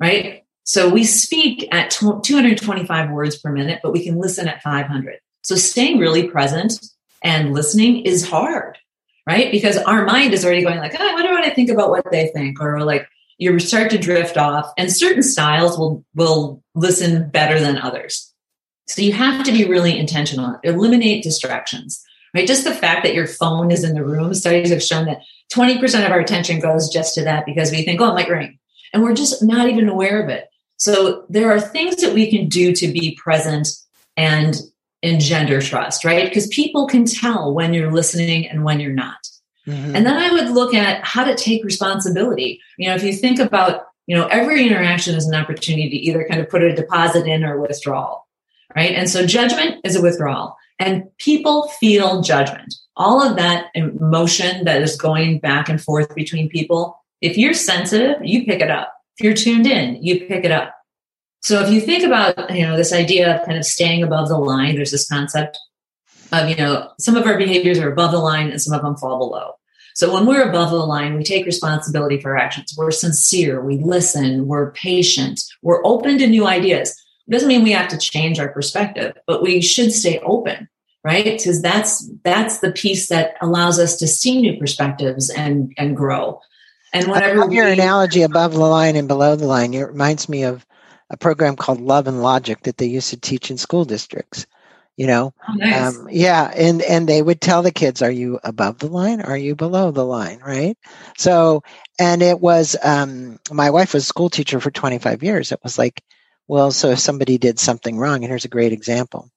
right? 0.00 0.44
So 0.64 0.88
we 0.88 1.04
speak 1.04 1.68
at 1.72 1.90
225 1.90 3.10
words 3.10 3.38
per 3.38 3.50
minute, 3.50 3.80
but 3.82 3.92
we 3.92 4.04
can 4.04 4.18
listen 4.18 4.48
at 4.48 4.62
500. 4.62 5.18
So 5.42 5.56
staying 5.56 5.98
really 5.98 6.28
present 6.28 6.80
and 7.22 7.52
listening 7.52 8.04
is 8.04 8.28
hard, 8.28 8.78
right? 9.26 9.50
Because 9.50 9.76
our 9.76 10.04
mind 10.04 10.32
is 10.32 10.44
already 10.44 10.62
going 10.62 10.78
like, 10.78 10.94
oh, 10.98 11.10
I 11.10 11.14
wonder 11.14 11.32
what 11.32 11.44
I 11.44 11.50
think 11.50 11.68
about 11.68 11.90
what 11.90 12.10
they 12.10 12.28
think, 12.28 12.60
or 12.60 12.84
like 12.84 13.08
you 13.38 13.58
start 13.58 13.90
to 13.90 13.98
drift 13.98 14.36
off. 14.36 14.72
And 14.78 14.92
certain 14.92 15.22
styles 15.22 15.76
will 15.76 16.04
will 16.14 16.62
listen 16.74 17.28
better 17.30 17.58
than 17.58 17.76
others. 17.76 18.32
So 18.86 19.02
you 19.02 19.12
have 19.12 19.44
to 19.44 19.52
be 19.52 19.64
really 19.64 19.98
intentional. 19.98 20.58
Eliminate 20.62 21.24
distractions 21.24 22.04
right? 22.34 22.46
Just 22.46 22.64
the 22.64 22.74
fact 22.74 23.04
that 23.04 23.14
your 23.14 23.26
phone 23.26 23.70
is 23.70 23.84
in 23.84 23.94
the 23.94 24.04
room, 24.04 24.34
studies 24.34 24.70
have 24.70 24.82
shown 24.82 25.06
that 25.06 25.22
20% 25.52 26.04
of 26.04 26.10
our 26.10 26.20
attention 26.20 26.60
goes 26.60 26.88
just 26.88 27.14
to 27.14 27.24
that 27.24 27.46
because 27.46 27.70
we 27.70 27.82
think, 27.82 28.00
oh, 28.00 28.10
it 28.10 28.14
might 28.14 28.28
ring. 28.28 28.58
And 28.92 29.02
we're 29.02 29.14
just 29.14 29.42
not 29.42 29.68
even 29.68 29.88
aware 29.88 30.22
of 30.22 30.28
it. 30.28 30.48
So 30.76 31.24
there 31.28 31.50
are 31.52 31.60
things 31.60 31.96
that 31.96 32.14
we 32.14 32.30
can 32.30 32.48
do 32.48 32.72
to 32.72 32.88
be 32.88 33.16
present 33.22 33.68
and 34.16 34.60
engender 35.02 35.60
trust, 35.60 36.04
right? 36.04 36.28
Because 36.28 36.46
people 36.48 36.86
can 36.86 37.04
tell 37.04 37.54
when 37.54 37.74
you're 37.74 37.92
listening 37.92 38.48
and 38.48 38.64
when 38.64 38.80
you're 38.80 38.92
not. 38.92 39.18
Mm-hmm. 39.66 39.96
And 39.96 40.06
then 40.06 40.16
I 40.16 40.32
would 40.32 40.50
look 40.50 40.74
at 40.74 41.04
how 41.04 41.24
to 41.24 41.34
take 41.34 41.64
responsibility. 41.64 42.60
You 42.78 42.88
know, 42.88 42.94
if 42.94 43.02
you 43.02 43.12
think 43.12 43.38
about, 43.38 43.86
you 44.06 44.16
know, 44.16 44.26
every 44.26 44.66
interaction 44.66 45.14
is 45.14 45.26
an 45.26 45.34
opportunity 45.34 45.88
to 45.88 45.96
either 45.96 46.26
kind 46.28 46.40
of 46.40 46.48
put 46.48 46.62
a 46.62 46.74
deposit 46.74 47.26
in 47.26 47.44
or 47.44 47.60
withdrawal, 47.60 48.26
right? 48.74 48.92
And 48.92 49.08
so 49.08 49.26
judgment 49.26 49.80
is 49.84 49.96
a 49.96 50.02
withdrawal. 50.02 50.56
And 50.82 51.04
people 51.18 51.68
feel 51.80 52.22
judgment. 52.22 52.74
All 52.96 53.22
of 53.22 53.36
that 53.36 53.66
emotion 53.74 54.64
that 54.64 54.82
is 54.82 54.96
going 54.96 55.38
back 55.38 55.68
and 55.68 55.80
forth 55.80 56.12
between 56.14 56.48
people, 56.48 57.00
if 57.20 57.38
you're 57.38 57.54
sensitive, 57.54 58.16
you 58.22 58.44
pick 58.44 58.60
it 58.60 58.70
up. 58.70 58.92
If 59.16 59.24
you're 59.24 59.34
tuned 59.34 59.66
in, 59.66 60.02
you 60.02 60.26
pick 60.26 60.44
it 60.44 60.50
up. 60.50 60.74
So 61.42 61.62
if 61.62 61.70
you 61.70 61.80
think 61.80 62.02
about, 62.02 62.54
you 62.54 62.62
know, 62.66 62.76
this 62.76 62.92
idea 62.92 63.36
of 63.36 63.46
kind 63.46 63.58
of 63.58 63.64
staying 63.64 64.02
above 64.02 64.28
the 64.28 64.38
line, 64.38 64.74
there's 64.74 64.90
this 64.90 65.08
concept 65.08 65.56
of, 66.32 66.48
you 66.48 66.56
know, 66.56 66.90
some 66.98 67.16
of 67.16 67.26
our 67.26 67.38
behaviors 67.38 67.78
are 67.78 67.92
above 67.92 68.10
the 68.10 68.18
line 68.18 68.50
and 68.50 68.60
some 68.60 68.74
of 68.74 68.82
them 68.82 68.96
fall 68.96 69.18
below. 69.18 69.52
So 69.94 70.12
when 70.12 70.26
we're 70.26 70.48
above 70.48 70.70
the 70.70 70.76
line, 70.78 71.16
we 71.16 71.22
take 71.22 71.46
responsibility 71.46 72.18
for 72.20 72.32
our 72.32 72.38
actions. 72.38 72.74
We're 72.76 72.90
sincere, 72.90 73.62
we 73.64 73.76
listen, 73.78 74.46
we're 74.46 74.72
patient, 74.72 75.40
we're 75.62 75.84
open 75.84 76.18
to 76.18 76.26
new 76.26 76.46
ideas 76.46 76.96
It 77.26 77.32
doesn't 77.32 77.48
mean 77.48 77.62
we 77.62 77.72
have 77.72 77.88
to 77.88 77.98
change 77.98 78.38
our 78.38 78.48
perspective, 78.48 79.16
but 79.26 79.42
we 79.42 79.60
should 79.60 79.92
stay 79.92 80.18
open, 80.20 80.68
right? 81.04 81.24
Because 81.24 81.62
that's 81.62 82.08
that's 82.24 82.58
the 82.58 82.72
piece 82.72 83.08
that 83.08 83.34
allows 83.40 83.78
us 83.78 83.96
to 83.96 84.06
see 84.06 84.40
new 84.40 84.58
perspectives 84.58 85.30
and 85.30 85.72
and 85.76 85.96
grow. 85.96 86.40
And 86.92 87.08
whatever 87.08 87.50
your 87.50 87.66
we, 87.66 87.72
analogy 87.72 88.22
above 88.22 88.52
the 88.52 88.60
line 88.60 88.96
and 88.96 89.08
below 89.08 89.34
the 89.36 89.46
line, 89.46 89.72
it 89.72 89.82
reminds 89.82 90.28
me 90.28 90.44
of 90.44 90.66
a 91.08 91.16
program 91.16 91.56
called 91.56 91.80
Love 91.80 92.06
and 92.06 92.22
Logic 92.22 92.60
that 92.62 92.76
they 92.76 92.86
used 92.86 93.10
to 93.10 93.20
teach 93.20 93.50
in 93.50 93.58
school 93.58 93.84
districts 93.84 94.46
you 94.96 95.06
know? 95.06 95.32
Oh, 95.48 95.54
nice. 95.54 95.96
um, 95.96 96.08
yeah 96.10 96.50
and 96.54 96.82
and 96.82 97.08
they 97.08 97.22
would 97.22 97.40
tell 97.40 97.62
the 97.62 97.72
kids 97.72 98.02
are 98.02 98.10
you 98.10 98.38
above 98.44 98.78
the 98.78 98.88
line? 98.88 99.20
Are 99.20 99.36
you 99.36 99.54
below 99.54 99.90
the 99.90 100.04
line? 100.04 100.40
Right? 100.44 100.76
So 101.16 101.62
and 101.98 102.22
it 102.22 102.40
was 102.40 102.76
um, 102.82 103.38
my 103.50 103.70
wife 103.70 103.94
was 103.94 104.04
a 104.04 104.06
school 104.06 104.30
teacher 104.30 104.60
for 104.60 104.70
25 104.70 105.22
years. 105.22 105.52
It 105.52 105.60
was 105.62 105.78
like 105.78 106.02
well 106.46 106.70
so 106.70 106.90
if 106.90 106.98
somebody 106.98 107.38
did 107.38 107.58
something 107.58 107.98
wrong 107.98 108.16
and 108.16 108.26
here's 108.26 108.44
a 108.44 108.48
great 108.48 108.72
example. 108.72 109.30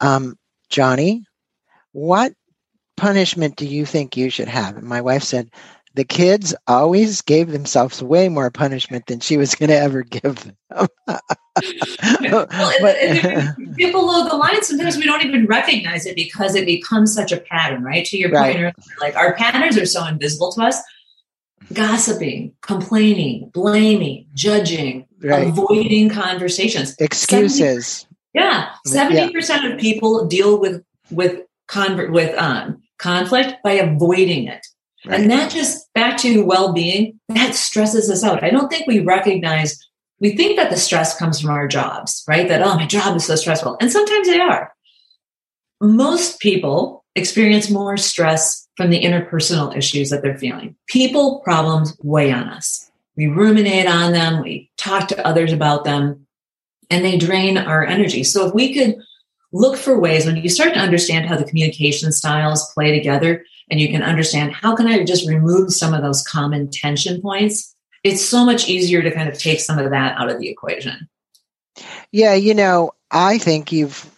Um, 0.00 0.38
johnny 0.70 1.24
what 1.92 2.32
punishment 2.96 3.56
do 3.56 3.66
you 3.66 3.84
think 3.84 4.16
you 4.16 4.30
should 4.30 4.48
have 4.48 4.76
and 4.76 4.86
my 4.86 5.00
wife 5.00 5.22
said 5.22 5.50
the 5.96 6.04
kids 6.04 6.54
always 6.68 7.22
gave 7.22 7.50
themselves 7.50 8.02
way 8.02 8.28
more 8.28 8.50
punishment 8.50 9.06
than 9.06 9.18
she 9.18 9.38
was 9.38 9.54
going 9.54 9.70
to 9.70 9.76
ever 9.78 10.02
give 10.02 10.44
them. 10.44 10.56
well, 10.70 12.46
but, 12.80 12.96
get 13.76 13.92
below 13.92 14.28
the 14.28 14.36
line, 14.36 14.62
sometimes 14.62 14.98
we 14.98 15.04
don't 15.04 15.24
even 15.24 15.46
recognize 15.46 16.04
it 16.04 16.14
because 16.14 16.54
it 16.54 16.66
becomes 16.66 17.14
such 17.14 17.32
a 17.32 17.38
pattern, 17.38 17.82
right? 17.82 18.04
To 18.06 18.18
your 18.18 18.28
point, 18.28 18.62
right. 18.62 18.74
like 19.00 19.16
our 19.16 19.34
patterns 19.36 19.78
are 19.78 19.86
so 19.86 20.06
invisible 20.06 20.52
to 20.52 20.64
us. 20.64 20.76
Gossiping, 21.72 22.52
complaining, 22.60 23.50
blaming, 23.54 24.26
judging, 24.34 25.06
right. 25.22 25.48
avoiding 25.48 26.10
conversations, 26.10 26.94
excuses. 26.98 28.05
70, 28.36 28.40
yeah, 28.40 28.72
seventy 28.86 29.32
percent 29.32 29.64
of 29.72 29.78
people 29.78 30.26
deal 30.26 30.60
with 30.60 30.84
with 31.10 31.42
con- 31.66 32.12
with 32.12 32.36
um, 32.38 32.82
conflict 32.98 33.62
by 33.62 33.72
avoiding 33.72 34.48
it. 34.48 34.66
Right. 35.04 35.20
And 35.20 35.30
that 35.30 35.52
just 35.52 35.92
back 35.94 36.16
to 36.18 36.44
well 36.44 36.72
being, 36.72 37.20
that 37.28 37.54
stresses 37.54 38.10
us 38.10 38.24
out. 38.24 38.42
I 38.42 38.50
don't 38.50 38.68
think 38.68 38.86
we 38.86 39.00
recognize, 39.00 39.78
we 40.18 40.34
think 40.34 40.56
that 40.56 40.70
the 40.70 40.76
stress 40.76 41.16
comes 41.16 41.40
from 41.40 41.50
our 41.50 41.68
jobs, 41.68 42.24
right? 42.26 42.48
That, 42.48 42.62
oh, 42.62 42.74
my 42.74 42.86
job 42.86 43.14
is 43.16 43.26
so 43.26 43.36
stressful. 43.36 43.76
And 43.80 43.92
sometimes 43.92 44.26
they 44.26 44.40
are. 44.40 44.72
Most 45.80 46.40
people 46.40 47.04
experience 47.14 47.70
more 47.70 47.96
stress 47.96 48.66
from 48.76 48.90
the 48.90 49.00
interpersonal 49.00 49.76
issues 49.76 50.10
that 50.10 50.22
they're 50.22 50.38
feeling. 50.38 50.74
People 50.88 51.40
problems 51.44 51.96
weigh 52.02 52.32
on 52.32 52.48
us. 52.48 52.90
We 53.16 53.28
ruminate 53.28 53.86
on 53.86 54.12
them, 54.12 54.42
we 54.42 54.70
talk 54.76 55.08
to 55.08 55.26
others 55.26 55.52
about 55.52 55.84
them, 55.84 56.25
and 56.90 57.04
they 57.04 57.18
drain 57.18 57.58
our 57.58 57.84
energy. 57.84 58.24
So 58.24 58.46
if 58.46 58.54
we 58.54 58.74
could 58.74 58.96
look 59.52 59.76
for 59.76 59.98
ways 59.98 60.26
when 60.26 60.36
you 60.36 60.48
start 60.48 60.74
to 60.74 60.80
understand 60.80 61.26
how 61.26 61.36
the 61.36 61.44
communication 61.44 62.12
styles 62.12 62.72
play 62.74 62.96
together, 62.96 63.44
and 63.70 63.80
you 63.80 63.88
can 63.88 64.02
understand 64.02 64.52
how 64.52 64.76
can 64.76 64.86
I 64.86 65.04
just 65.04 65.28
remove 65.28 65.72
some 65.72 65.94
of 65.94 66.02
those 66.02 66.22
common 66.22 66.70
tension 66.70 67.20
points, 67.20 67.74
it's 68.04 68.24
so 68.24 68.44
much 68.44 68.68
easier 68.68 69.02
to 69.02 69.10
kind 69.10 69.28
of 69.28 69.38
take 69.38 69.60
some 69.60 69.78
of 69.78 69.90
that 69.90 70.16
out 70.18 70.30
of 70.30 70.38
the 70.38 70.48
equation. 70.48 71.08
Yeah, 72.12 72.34
you 72.34 72.54
know, 72.54 72.92
I 73.10 73.38
think 73.38 73.72
you've, 73.72 74.08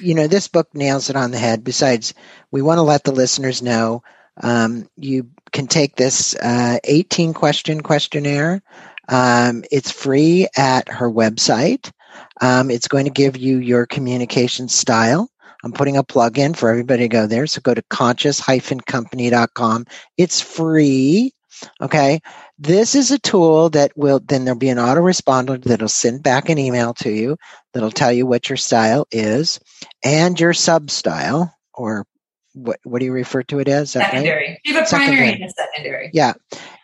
you 0.00 0.14
know, 0.14 0.26
this 0.26 0.48
book 0.48 0.74
nails 0.74 1.08
it 1.10 1.16
on 1.16 1.30
the 1.30 1.38
head. 1.38 1.64
Besides, 1.64 2.14
we 2.50 2.62
want 2.62 2.78
to 2.78 2.82
let 2.82 3.04
the 3.04 3.12
listeners 3.12 3.62
know 3.62 4.02
um, 4.42 4.88
you 4.96 5.30
can 5.52 5.66
take 5.66 5.96
this 5.96 6.34
uh, 6.36 6.78
18 6.84 7.32
question 7.32 7.80
questionnaire. 7.80 8.62
Um, 9.08 9.64
it's 9.70 9.90
free 9.90 10.48
at 10.56 10.88
her 10.88 11.10
website. 11.10 11.92
Um, 12.40 12.70
it's 12.70 12.88
going 12.88 13.04
to 13.04 13.10
give 13.10 13.36
you 13.36 13.58
your 13.58 13.86
communication 13.86 14.68
style. 14.68 15.30
I'm 15.64 15.72
putting 15.72 15.96
a 15.96 16.04
plug 16.04 16.38
in 16.38 16.54
for 16.54 16.70
everybody 16.70 17.04
to 17.04 17.08
go 17.08 17.26
there. 17.26 17.46
So 17.46 17.60
go 17.60 17.74
to 17.74 17.82
conscious-company.com. 17.90 19.86
It's 20.16 20.40
free. 20.40 21.32
Okay. 21.80 22.20
This 22.58 22.94
is 22.94 23.10
a 23.10 23.18
tool 23.18 23.70
that 23.70 23.92
will, 23.96 24.20
then 24.20 24.44
there'll 24.44 24.58
be 24.58 24.68
an 24.68 24.78
autoresponder 24.78 25.62
that'll 25.62 25.88
send 25.88 26.22
back 26.22 26.48
an 26.48 26.58
email 26.58 26.94
to 26.94 27.10
you 27.10 27.36
that'll 27.72 27.90
tell 27.90 28.12
you 28.12 28.26
what 28.26 28.48
your 28.48 28.56
style 28.56 29.06
is 29.10 29.58
and 30.04 30.38
your 30.38 30.52
sub 30.52 30.90
style 30.90 31.54
or 31.74 32.06
what, 32.52 32.78
what 32.84 33.00
do 33.00 33.04
you 33.04 33.12
refer 33.12 33.42
to 33.44 33.58
it 33.58 33.68
as? 33.68 33.90
Secondary. 33.90 34.48
Right? 34.48 34.58
You 34.64 34.74
have 34.74 34.84
a 34.84 34.86
secondary. 34.86 35.16
primary 35.16 35.42
and 35.42 35.50
a 35.50 35.52
secondary. 35.52 36.10
Yeah. 36.12 36.32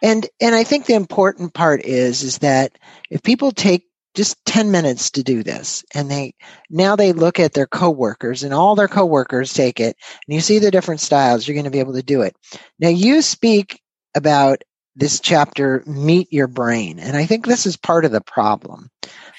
And, 0.03 0.29
and 0.41 0.55
I 0.55 0.65
think 0.65 0.87
the 0.87 0.95
important 0.95 1.55
part 1.55 1.85
is, 1.85 2.23
is 2.23 2.39
that 2.39 2.79
if 3.11 3.23
people 3.23 3.53
take 3.53 3.87
just 4.15 4.37
10 4.47 4.71
minutes 4.71 5.11
to 5.13 5.23
do 5.23 5.43
this. 5.43 5.85
And 5.95 6.11
they 6.11 6.35
now 6.71 6.97
they 6.97 7.13
look 7.13 7.41
at 7.41 7.53
their 7.53 7.67
coworkers 7.67 8.43
and 8.43 8.53
all 8.53 8.75
their 8.75 8.89
coworkers 8.89 9.53
take 9.53 9.81
it 9.81 9.97
and 10.27 10.35
you 10.35 10.41
see 10.41 10.59
the 10.59 10.71
different 10.71 11.01
styles 11.01 11.47
you're 11.47 11.55
going 11.55 11.65
to 11.65 11.71
be 11.71 11.81
able 11.81 11.95
to 11.95 12.03
do 12.03 12.23
it. 12.23 12.37
Now 12.79 12.89
you 12.89 13.23
speak 13.23 13.81
about 14.15 14.63
this 14.95 15.21
chapter 15.21 15.83
meet 15.87 16.31
your 16.31 16.47
brain 16.47 16.99
and 16.99 17.17
i 17.17 17.25
think 17.25 17.47
this 17.47 17.65
is 17.65 17.77
part 17.77 18.05
of 18.05 18.13
the 18.13 18.21
problem. 18.21 18.91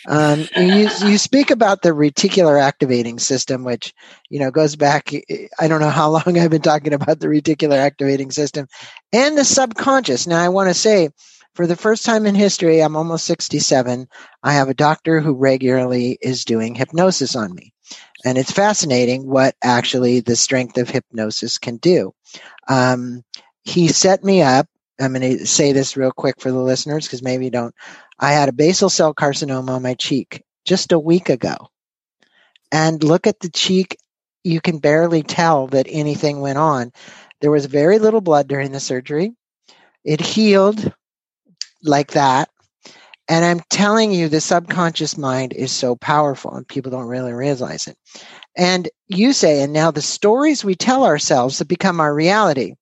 Um, 0.06 0.48
you, 0.58 0.90
you 1.06 1.18
speak 1.18 1.50
about 1.50 1.82
the 1.82 1.92
reticular 1.92 2.60
activating 2.60 3.20
system 3.20 3.64
which 3.64 3.94
you 4.30 4.40
know 4.40 4.50
goes 4.50 4.76
back 4.76 5.12
i 5.60 5.68
don't 5.68 5.80
know 5.80 5.90
how 5.90 6.10
long 6.10 6.40
i've 6.40 6.50
been 6.50 6.64
talking 6.64 6.94
about 6.94 7.20
the 7.20 7.28
reticular 7.28 7.78
activating 7.78 8.32
system 8.32 8.68
and 9.12 9.38
the 9.38 9.46
subconscious. 9.46 10.26
Now 10.26 10.42
i 10.42 10.50
want 10.50 10.70
to 10.70 10.74
say 10.74 11.10
for 11.56 11.68
the 11.68 11.76
first 11.76 12.06
time 12.06 12.26
in 12.26 12.36
history, 12.36 12.82
I'm 12.82 12.96
almost 12.96 13.26
67. 13.26 14.08
I 14.42 14.54
have 14.54 14.70
a 14.70 14.74
doctor 14.74 15.20
who 15.20 15.36
regularly 15.36 16.18
is 16.22 16.46
doing 16.46 16.76
hypnosis 16.76 17.36
on 17.36 17.54
me. 17.54 17.74
And 18.26 18.38
it's 18.38 18.52
fascinating 18.52 19.28
what 19.28 19.56
actually 19.64 20.22
the 20.22 20.36
strength 20.36 20.78
of 20.78 20.90
hypnosis 20.90 21.58
can 21.58 21.78
do. 21.78 22.14
Um, 22.68 23.24
he 23.64 23.88
set 23.90 24.24
me 24.24 24.42
up. 24.42 24.68
I'm 25.00 25.14
going 25.14 25.38
to 25.38 25.46
say 25.46 25.74
this 25.74 25.98
real 25.98 26.12
quick 26.12 26.40
for 26.40 26.52
the 26.52 26.60
listeners 26.60 27.06
because 27.06 27.24
maybe 27.24 27.46
you 27.46 27.52
don't. 27.52 27.76
I 28.20 28.32
had 28.32 28.50
a 28.50 28.54
basal 28.54 28.90
cell 28.90 29.14
carcinoma 29.14 29.70
on 29.70 29.82
my 29.82 29.96
cheek 29.96 30.44
just 30.66 30.92
a 30.92 31.00
week 31.00 31.30
ago. 31.30 31.70
And 32.72 33.04
look 33.04 33.28
at 33.28 33.40
the 33.40 33.50
cheek. 33.50 33.98
You 34.44 34.62
can 34.62 34.80
barely 34.80 35.24
tell 35.24 35.68
that 35.68 35.88
anything 35.90 36.40
went 36.42 36.58
on. 36.58 36.92
There 37.42 37.52
was 37.52 37.66
very 37.66 38.00
little 38.00 38.22
blood 38.22 38.48
during 38.48 38.72
the 38.72 38.80
surgery. 38.80 39.34
It 40.04 40.22
healed 40.22 40.94
like 41.84 42.12
that. 42.12 42.50
And 43.30 43.46
I'm 43.46 43.62
telling 43.70 44.12
you, 44.12 44.28
the 44.28 44.42
subconscious 44.42 45.18
mind 45.18 45.54
is 45.54 45.72
so 45.72 45.96
powerful 45.96 46.54
and 46.56 46.68
people 46.68 46.92
don't 46.92 47.08
really 47.08 47.32
realize 47.32 47.88
it. 47.88 47.98
And 48.58 48.90
you 49.08 49.34
say, 49.34 49.62
and 49.62 49.74
now 49.74 49.92
the 49.92 50.02
stories 50.02 50.64
we 50.64 50.76
tell 50.76 51.06
ourselves 51.06 51.58
that 51.58 51.68
become 51.68 52.00
our 52.00 52.14
reality. 52.14 52.76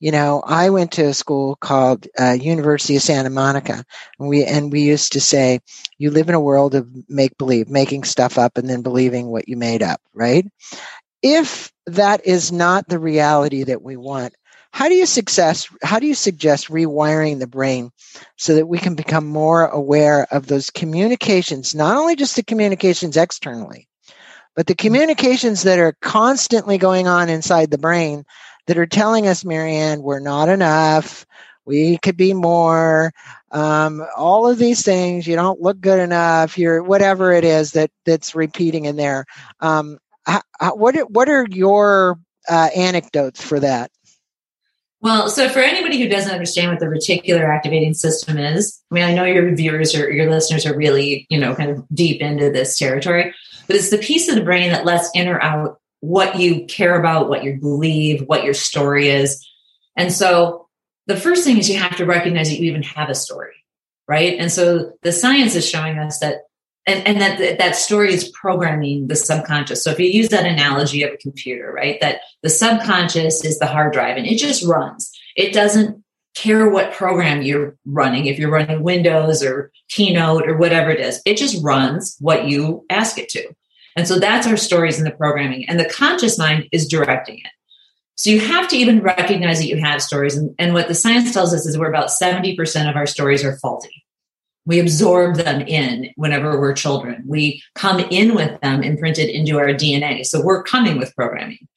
You 0.00 0.12
know, 0.12 0.42
I 0.46 0.70
went 0.70 0.92
to 0.92 1.06
a 1.06 1.14
school 1.14 1.56
called 1.56 2.06
uh, 2.20 2.32
University 2.32 2.96
of 2.96 3.02
Santa 3.02 3.30
Monica, 3.30 3.84
and 4.18 4.28
we 4.28 4.44
and 4.44 4.70
we 4.70 4.82
used 4.82 5.12
to 5.14 5.20
say, 5.20 5.60
you 5.96 6.10
live 6.10 6.28
in 6.28 6.34
a 6.34 6.40
world 6.40 6.74
of 6.74 6.86
make 7.08 7.38
believe, 7.38 7.70
making 7.70 8.04
stuff 8.04 8.36
up, 8.36 8.58
and 8.58 8.68
then 8.68 8.82
believing 8.82 9.28
what 9.28 9.48
you 9.48 9.56
made 9.56 9.82
up. 9.82 10.00
Right? 10.12 10.46
If 11.22 11.72
that 11.86 12.26
is 12.26 12.52
not 12.52 12.86
the 12.88 12.98
reality 12.98 13.64
that 13.64 13.80
we 13.80 13.96
want, 13.96 14.34
how 14.74 14.88
do 14.88 14.96
you 14.96 15.06
success 15.06 15.68
how 15.84 16.00
do 16.00 16.06
you 16.08 16.16
suggest 16.16 16.66
rewiring 16.66 17.38
the 17.38 17.46
brain 17.46 17.92
so 18.36 18.56
that 18.56 18.66
we 18.66 18.76
can 18.76 18.96
become 18.96 19.24
more 19.24 19.66
aware 19.68 20.26
of 20.32 20.48
those 20.48 20.68
communications, 20.68 21.76
not 21.76 21.96
only 21.96 22.16
just 22.16 22.34
the 22.34 22.42
communications 22.42 23.16
externally, 23.16 23.86
but 24.56 24.66
the 24.66 24.74
communications 24.74 25.62
that 25.62 25.78
are 25.78 25.96
constantly 26.00 26.76
going 26.76 27.06
on 27.06 27.28
inside 27.28 27.70
the 27.70 27.78
brain 27.78 28.24
that 28.66 28.76
are 28.76 28.84
telling 28.84 29.28
us, 29.28 29.44
Marianne, 29.44 30.02
we're 30.02 30.18
not 30.18 30.48
enough, 30.48 31.24
we 31.64 31.96
could 31.98 32.16
be 32.16 32.34
more, 32.34 33.12
um, 33.52 34.04
all 34.16 34.48
of 34.50 34.58
these 34.58 34.82
things, 34.82 35.24
you 35.24 35.36
don't 35.36 35.60
look 35.60 35.80
good 35.80 36.00
enough, 36.00 36.58
you're 36.58 36.82
whatever 36.82 37.30
it 37.30 37.44
is 37.44 37.70
that 37.72 37.92
that's 38.04 38.34
repeating 38.34 38.86
in 38.86 38.96
there. 38.96 39.24
Um, 39.60 39.98
how, 40.26 40.42
what 40.74 40.96
what 41.12 41.28
are 41.28 41.46
your 41.48 42.18
uh, 42.48 42.70
anecdotes 42.74 43.40
for 43.40 43.60
that? 43.60 43.92
Well, 45.04 45.28
so 45.28 45.50
for 45.50 45.58
anybody 45.58 46.00
who 46.00 46.08
doesn't 46.08 46.32
understand 46.32 46.70
what 46.70 46.80
the 46.80 46.86
reticular 46.86 47.46
activating 47.46 47.92
system 47.92 48.38
is, 48.38 48.82
I 48.90 48.94
mean, 48.94 49.04
I 49.04 49.12
know 49.12 49.24
your 49.24 49.54
viewers 49.54 49.94
or 49.94 50.10
your 50.10 50.30
listeners 50.30 50.64
are 50.64 50.74
really, 50.74 51.26
you 51.28 51.38
know, 51.38 51.54
kind 51.54 51.70
of 51.70 51.84
deep 51.92 52.22
into 52.22 52.48
this 52.48 52.78
territory, 52.78 53.34
but 53.66 53.76
it's 53.76 53.90
the 53.90 53.98
piece 53.98 54.30
of 54.30 54.34
the 54.34 54.42
brain 54.42 54.70
that 54.70 54.86
lets 54.86 55.10
in 55.14 55.28
or 55.28 55.42
out 55.42 55.78
what 56.00 56.40
you 56.40 56.64
care 56.64 56.98
about, 56.98 57.28
what 57.28 57.44
you 57.44 57.60
believe, 57.60 58.22
what 58.22 58.44
your 58.44 58.54
story 58.54 59.10
is. 59.10 59.46
And 59.94 60.10
so 60.10 60.68
the 61.06 61.18
first 61.18 61.44
thing 61.44 61.58
is 61.58 61.68
you 61.68 61.78
have 61.78 61.98
to 61.98 62.06
recognize 62.06 62.48
that 62.48 62.58
you 62.58 62.70
even 62.70 62.82
have 62.82 63.10
a 63.10 63.14
story, 63.14 63.52
right? 64.08 64.38
And 64.38 64.50
so 64.50 64.92
the 65.02 65.12
science 65.12 65.54
is 65.54 65.68
showing 65.68 65.98
us 65.98 66.20
that 66.20 66.44
and, 66.86 67.06
and 67.06 67.20
that 67.20 67.58
that 67.58 67.76
story 67.76 68.12
is 68.12 68.28
programming 68.28 69.08
the 69.08 69.16
subconscious. 69.16 69.82
So 69.82 69.90
if 69.90 69.98
you 69.98 70.06
use 70.06 70.28
that 70.28 70.46
analogy 70.46 71.02
of 71.02 71.12
a 71.12 71.16
computer, 71.16 71.72
right, 71.72 72.00
that 72.00 72.20
the 72.42 72.50
subconscious 72.50 73.44
is 73.44 73.58
the 73.58 73.66
hard 73.66 73.92
drive 73.92 74.16
and 74.16 74.26
it 74.26 74.38
just 74.38 74.64
runs. 74.64 75.10
It 75.36 75.52
doesn't 75.52 76.04
care 76.34 76.68
what 76.68 76.92
program 76.92 77.42
you're 77.42 77.76
running, 77.86 78.26
if 78.26 78.38
you're 78.38 78.50
running 78.50 78.82
Windows 78.82 79.42
or 79.42 79.70
Keynote 79.88 80.48
or 80.48 80.56
whatever 80.56 80.90
it 80.90 81.00
is, 81.00 81.22
it 81.24 81.36
just 81.36 81.62
runs 81.62 82.16
what 82.20 82.46
you 82.46 82.84
ask 82.90 83.18
it 83.18 83.28
to. 83.30 83.54
And 83.96 84.08
so 84.08 84.18
that's 84.18 84.46
our 84.46 84.56
stories 84.56 84.98
in 84.98 85.04
the 85.04 85.12
programming. 85.12 85.68
And 85.68 85.78
the 85.78 85.88
conscious 85.88 86.36
mind 86.36 86.68
is 86.72 86.88
directing 86.88 87.38
it. 87.38 87.50
So 88.16 88.30
you 88.30 88.40
have 88.40 88.68
to 88.68 88.76
even 88.76 89.00
recognize 89.00 89.58
that 89.58 89.68
you 89.68 89.80
have 89.80 90.02
stories. 90.02 90.36
And, 90.36 90.54
and 90.58 90.74
what 90.74 90.88
the 90.88 90.94
science 90.94 91.32
tells 91.32 91.54
us 91.54 91.66
is 91.66 91.78
we're 91.78 91.88
about 91.88 92.10
70% 92.10 92.90
of 92.90 92.96
our 92.96 93.06
stories 93.06 93.44
are 93.44 93.56
faulty. 93.58 94.03
We 94.66 94.80
absorb 94.80 95.36
them 95.36 95.60
in 95.62 96.10
whenever 96.16 96.58
we're 96.58 96.72
children. 96.72 97.22
We 97.26 97.62
come 97.74 98.00
in 98.00 98.34
with 98.34 98.60
them 98.60 98.82
imprinted 98.82 99.28
into 99.28 99.58
our 99.58 99.68
DNA. 99.68 100.24
So 100.24 100.42
we're 100.42 100.62
coming 100.62 100.98
with 100.98 101.14
programming. 101.14 101.68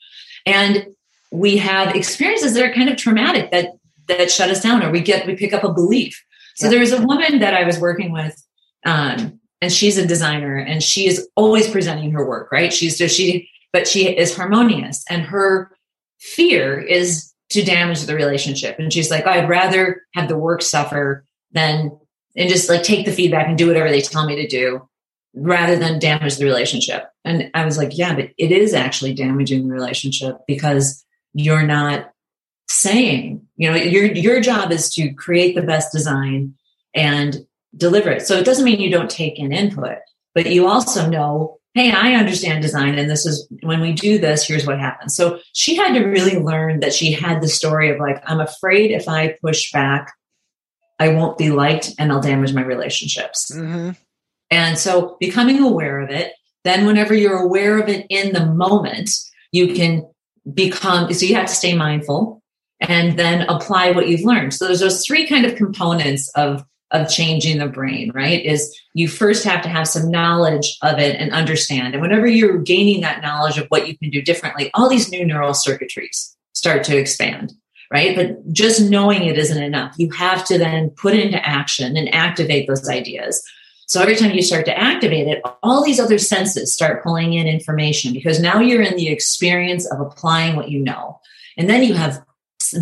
And 0.45 0.88
we 1.32 1.58
have 1.58 1.95
experiences 1.95 2.54
that 2.54 2.63
are 2.63 2.73
kind 2.73 2.89
of 2.89 2.97
traumatic 2.97 3.52
that 3.52 3.71
that 4.08 4.32
shut 4.32 4.50
us 4.50 4.63
down 4.63 4.82
or 4.82 4.89
we 4.89 5.02
get 5.02 5.28
we 5.28 5.36
pick 5.36 5.54
up 5.54 5.63
a 5.63 5.73
belief. 5.73 6.23
So 6.56 6.65
yeah. 6.65 6.71
there 6.71 6.80
was 6.80 6.93
a 6.93 7.06
woman 7.06 7.39
that 7.39 7.54
I 7.54 7.63
was 7.63 7.78
working 7.78 8.13
with 8.13 8.41
um, 8.86 9.39
and 9.62 9.71
she's 9.71 9.97
a 9.97 10.08
designer 10.08 10.58
and 10.58 10.82
she 10.82 11.08
is 11.08 11.28
always 11.36 11.69
presenting 11.69 12.12
her 12.12 12.26
work, 12.26 12.52
right? 12.52 12.71
She's 12.71 12.97
so 12.97 13.08
she 13.08 13.50
but 13.73 13.88
she 13.88 14.08
is 14.08 14.36
harmonious 14.36 15.04
and 15.10 15.23
her 15.23 15.71
fear 16.19 16.80
is 16.80 17.34
to 17.50 17.63
damage 17.63 18.02
the 18.02 18.15
relationship. 18.15 18.78
And 18.80 18.91
she's 18.91 19.10
like, 19.10 19.26
I'd 19.26 19.50
rather 19.50 20.04
have 20.15 20.28
the 20.28 20.38
work 20.38 20.62
suffer 20.62 21.26
than 21.52 21.97
and 22.38 22.50
just 22.50 22.69
like 22.69 22.84
take 22.84 23.06
the 23.06 23.12
feedback 23.12 23.47
and 23.47 23.58
do 23.58 23.67
whatever 23.67 23.89
they 23.89 24.02
tell 24.02 24.26
me 24.26 24.36
to 24.36 24.47
do 24.47 24.88
rather 25.34 25.76
than 25.76 26.00
damage 26.00 26.38
the 26.38 26.45
relationship. 26.45 27.10
And 27.26 27.52
I 27.54 27.65
was 27.65 27.78
like, 27.78 27.97
yeah, 27.97 28.15
but 28.15 28.30
it 28.38 28.52
is 28.52 28.73
actually 28.73 29.13
damaging 29.13 29.67
the 29.67 29.73
relationship 29.73 30.38
because 30.47 31.04
you're 31.34 31.65
not 31.65 32.12
saying, 32.69 33.45
you 33.56 33.69
know, 33.69 33.76
your 33.76 34.06
your 34.06 34.39
job 34.39 34.71
is 34.71 34.93
to 34.95 35.13
create 35.13 35.56
the 35.56 35.62
best 35.62 35.91
design 35.91 36.56
and 36.93 37.45
deliver 37.76 38.10
it. 38.10 38.26
So 38.26 38.38
it 38.38 38.45
doesn't 38.45 38.65
mean 38.65 38.80
you 38.80 38.91
don't 38.91 39.10
take 39.10 39.39
in 39.39 39.52
input, 39.52 39.97
but 40.34 40.47
you 40.47 40.67
also 40.67 41.10
know 41.10 41.58
hey, 41.78 41.91
I 41.91 42.15
understand 42.15 42.63
design 42.63 42.97
and 42.97 43.08
this 43.08 43.28
is 43.28 43.47
when 43.62 43.82
we 43.82 43.93
do 43.93 44.17
this, 44.17 44.47
here's 44.47 44.65
what 44.65 44.80
happens. 44.80 45.15
So 45.15 45.39
she 45.54 45.76
had 45.76 45.93
to 45.93 46.06
really 46.06 46.39
learn 46.39 46.80
that 46.80 46.91
she 46.91 47.12
had 47.12 47.39
the 47.39 47.47
story 47.47 47.91
of 47.91 48.00
like, 48.00 48.19
I'm 48.26 48.39
afraid 48.39 48.89
if 48.89 49.08
I 49.08 49.38
push 49.43 49.71
back, 49.71 50.12
I 51.00 51.10
won't 51.10 51.38
be 51.38 51.52
liked 51.52 51.92
and 52.00 52.12
I'll 52.12 52.22
damage 52.22 52.54
my 52.54 52.64
relationships. 52.64 53.52
Mm-hmm. 53.54 53.92
And 54.50 54.78
so 54.78 55.18
becoming 55.20 55.60
aware 55.60 56.00
of 56.00 56.10
it, 56.10 56.34
then 56.64 56.86
whenever 56.86 57.14
you're 57.14 57.38
aware 57.38 57.80
of 57.80 57.88
it 57.90 58.06
in 58.10 58.34
the 58.34 58.46
moment, 58.46 59.10
you 59.52 59.74
can 59.74 60.10
become, 60.54 61.12
so 61.14 61.26
you 61.26 61.36
have 61.36 61.48
to 61.48 61.54
stay 61.54 61.76
mindful 61.76 62.42
and 62.80 63.18
then 63.18 63.42
apply 63.50 63.92
what 63.92 64.08
you've 64.08 64.26
learned. 64.26 64.54
So 64.54 64.66
there's 64.66 64.80
those 64.80 65.06
three 65.06 65.28
kind 65.28 65.46
of 65.46 65.56
components 65.56 66.30
of 66.36 66.64
of 66.92 67.10
changing 67.10 67.58
the 67.58 67.68
brain, 67.68 68.12
right? 68.14 68.44
Is 68.46 68.74
you 68.94 69.08
first 69.08 69.44
have 69.44 69.62
to 69.64 69.70
have 69.70 69.88
some 69.88 70.10
knowledge 70.10 70.78
of 70.82 71.00
it 71.00 71.20
and 71.20 71.32
understand. 71.34 71.94
And 71.94 72.02
whenever 72.02 72.28
you're 72.28 72.60
gaining 72.60 73.02
that 73.02 73.22
knowledge 73.22 73.58
of 73.58 73.68
what 73.68 73.88
you 73.88 73.98
can 73.98 74.10
do 74.10 74.22
differently, 74.22 74.72
all 74.74 74.90
these 74.90 75.12
new 75.12 75.26
neural 75.26 75.54
circuitries 75.54 76.36
start 76.54 76.84
to 76.86 76.98
expand, 76.98 77.54
right? 77.91 78.15
But 78.15 78.52
just 78.52 78.82
knowing 78.89 79.23
it 79.23 79.38
isn't 79.38 79.62
enough. 79.62 79.95
You 79.97 80.10
have 80.12 80.45
to 80.45 80.58
then 80.58 80.89
put 80.91 81.15
into 81.15 81.43
action 81.45 81.95
and 81.95 82.13
activate 82.13 82.67
those 82.67 82.88
ideas. 82.89 83.43
So 83.86 84.02
every 84.02 84.15
time 84.15 84.32
you 84.32 84.41
start 84.41 84.65
to 84.65 84.78
activate 84.78 85.28
it, 85.28 85.41
all 85.63 85.84
these 85.84 86.00
other 86.00 86.17
senses 86.17 86.73
start 86.73 87.04
pulling 87.04 87.34
in 87.34 87.47
information 87.47 88.12
because 88.12 88.41
now 88.41 88.60
you're 88.60 88.82
in 88.82 88.97
the 88.97 89.08
experience 89.08 89.89
of 89.89 90.02
applying 90.02 90.56
what 90.56 90.69
you 90.69 90.80
know. 90.80 91.19
And 91.58 91.69
then 91.69 91.84
you 91.84 91.93
have 91.93 92.21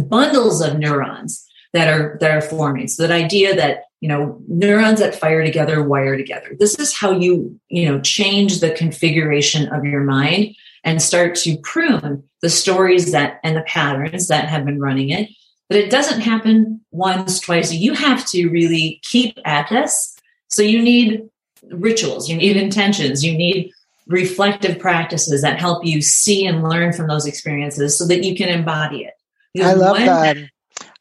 bundles 0.08 0.62
of 0.62 0.80
neurons 0.80 1.46
that 1.74 1.88
are 1.88 2.18
that 2.22 2.32
are 2.32 2.42
forming. 2.42 2.88
So 2.88 3.04
that 3.04 3.12
idea 3.12 3.56
that 3.56 3.84
you 4.06 4.10
know 4.10 4.40
neurons 4.48 5.00
that 5.00 5.16
fire 5.16 5.44
together 5.44 5.82
wire 5.82 6.16
together 6.16 6.56
this 6.60 6.78
is 6.78 6.96
how 6.96 7.12
you 7.12 7.60
you 7.70 7.86
know 7.86 8.00
change 8.02 8.60
the 8.60 8.70
configuration 8.70 9.68
of 9.70 9.84
your 9.84 10.02
mind 10.02 10.56
and 10.86 11.02
start 11.02 11.36
to 11.36 11.58
prune 11.58 12.24
the 12.42 12.50
stories 12.50 13.12
that 13.12 13.40
and 13.44 13.58
the 13.58 13.64
patterns 13.64 14.30
that 14.30 14.48
have 14.48 14.66
been 14.66 14.80
running 14.80 15.10
it. 15.10 15.30
But 15.68 15.80
it 15.80 15.92
doesn't 15.92 16.22
happen 16.22 16.82
once 16.92 17.40
twice. 17.40 17.74
You 17.74 17.94
have 17.96 18.26
to 18.28 18.48
really 18.48 19.02
keep 19.04 19.38
at 19.44 19.68
this 19.70 20.16
so 20.50 20.62
you 20.62 20.82
need 20.82 21.28
rituals 21.72 22.30
you 22.30 22.38
need 22.38 22.56
intentions 22.56 23.24
you 23.24 23.36
need 23.36 23.72
reflective 24.08 24.80
practices 24.80 25.42
that 25.42 25.60
help 25.60 25.84
you 25.84 26.02
see 26.02 26.46
and 26.46 26.64
learn 26.64 26.94
from 26.94 27.08
those 27.08 27.26
experiences 27.26 27.98
so 27.98 28.06
that 28.06 28.24
you 28.24 28.36
can 28.36 28.50
embody 28.50 29.04
it. 29.04 29.14
Because 29.54 29.72
i 29.72 29.74
love 29.74 29.98
that 29.98 30.38
um, 30.38 30.50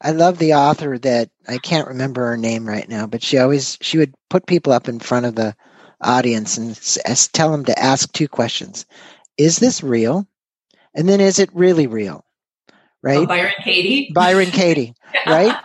I 0.01 0.11
love 0.11 0.37
the 0.37 0.53
author 0.53 0.97
that 0.99 1.29
I 1.47 1.57
can't 1.57 1.87
remember 1.87 2.25
her 2.27 2.37
name 2.37 2.67
right 2.67 2.87
now, 2.87 3.07
but 3.07 3.23
she 3.23 3.37
always 3.37 3.77
she 3.81 3.97
would 3.97 4.13
put 4.29 4.45
people 4.45 4.71
up 4.71 4.87
in 4.87 4.99
front 4.99 5.25
of 5.25 5.35
the 5.35 5.55
audience 6.01 6.57
and 6.57 6.75
tell 7.33 7.51
them 7.51 7.65
to 7.65 7.79
ask 7.79 8.11
two 8.11 8.27
questions: 8.27 8.85
Is 9.37 9.57
this 9.57 9.83
real? 9.83 10.27
And 10.93 11.07
then, 11.09 11.19
is 11.21 11.39
it 11.39 11.49
really 11.53 11.87
real? 11.87 12.23
Right? 13.03 13.19
Oh, 13.19 13.25
Byron 13.25 13.53
Katie. 13.63 14.11
Byron 14.13 14.51
Katie. 14.51 14.93
Right. 15.25 15.55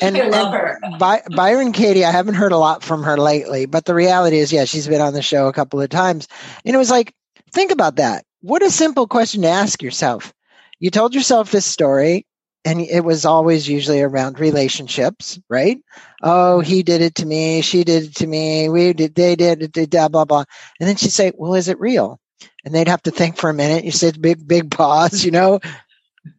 And, 0.00 0.16
I 0.16 0.26
love 0.26 0.52
her. 0.52 0.80
By, 0.98 1.22
Byron 1.36 1.72
Katie, 1.72 2.04
I 2.04 2.10
haven't 2.10 2.34
heard 2.34 2.52
a 2.52 2.56
lot 2.56 2.82
from 2.82 3.04
her 3.04 3.16
lately, 3.16 3.66
but 3.66 3.84
the 3.84 3.94
reality 3.94 4.38
is, 4.38 4.50
yeah, 4.50 4.64
she's 4.64 4.88
been 4.88 5.02
on 5.02 5.12
the 5.12 5.22
show 5.22 5.46
a 5.46 5.52
couple 5.52 5.80
of 5.80 5.88
times, 5.88 6.26
and 6.64 6.74
it 6.74 6.78
was 6.78 6.90
like, 6.90 7.14
think 7.52 7.70
about 7.70 7.96
that. 7.96 8.24
What 8.40 8.62
a 8.62 8.70
simple 8.70 9.06
question 9.06 9.42
to 9.42 9.48
ask 9.48 9.82
yourself. 9.82 10.32
You 10.80 10.90
told 10.90 11.14
yourself 11.14 11.50
this 11.50 11.66
story 11.66 12.26
and 12.64 12.80
it 12.80 13.04
was 13.04 13.24
always 13.24 13.68
usually 13.68 14.00
around 14.00 14.40
relationships, 14.40 15.38
right? 15.48 15.78
Oh, 16.22 16.60
he 16.60 16.82
did 16.82 17.02
it 17.02 17.14
to 17.16 17.26
me, 17.26 17.60
she 17.60 17.84
did 17.84 18.04
it 18.04 18.14
to 18.16 18.26
me, 18.26 18.68
we 18.68 18.92
did, 18.92 19.14
they 19.14 19.36
did 19.36 19.76
it, 19.76 19.90
blah 19.90 20.08
blah 20.08 20.24
blah. 20.24 20.44
And 20.80 20.88
then 20.88 20.96
she'd 20.96 21.12
say, 21.12 21.32
"Well, 21.36 21.54
is 21.54 21.68
it 21.68 21.78
real?" 21.78 22.18
And 22.64 22.74
they'd 22.74 22.88
have 22.88 23.02
to 23.02 23.10
think 23.10 23.36
for 23.36 23.50
a 23.50 23.54
minute. 23.54 23.84
You 23.84 23.92
said, 23.92 24.20
"Big, 24.20 24.46
big 24.46 24.70
pause," 24.70 25.24
you 25.24 25.30
know. 25.30 25.60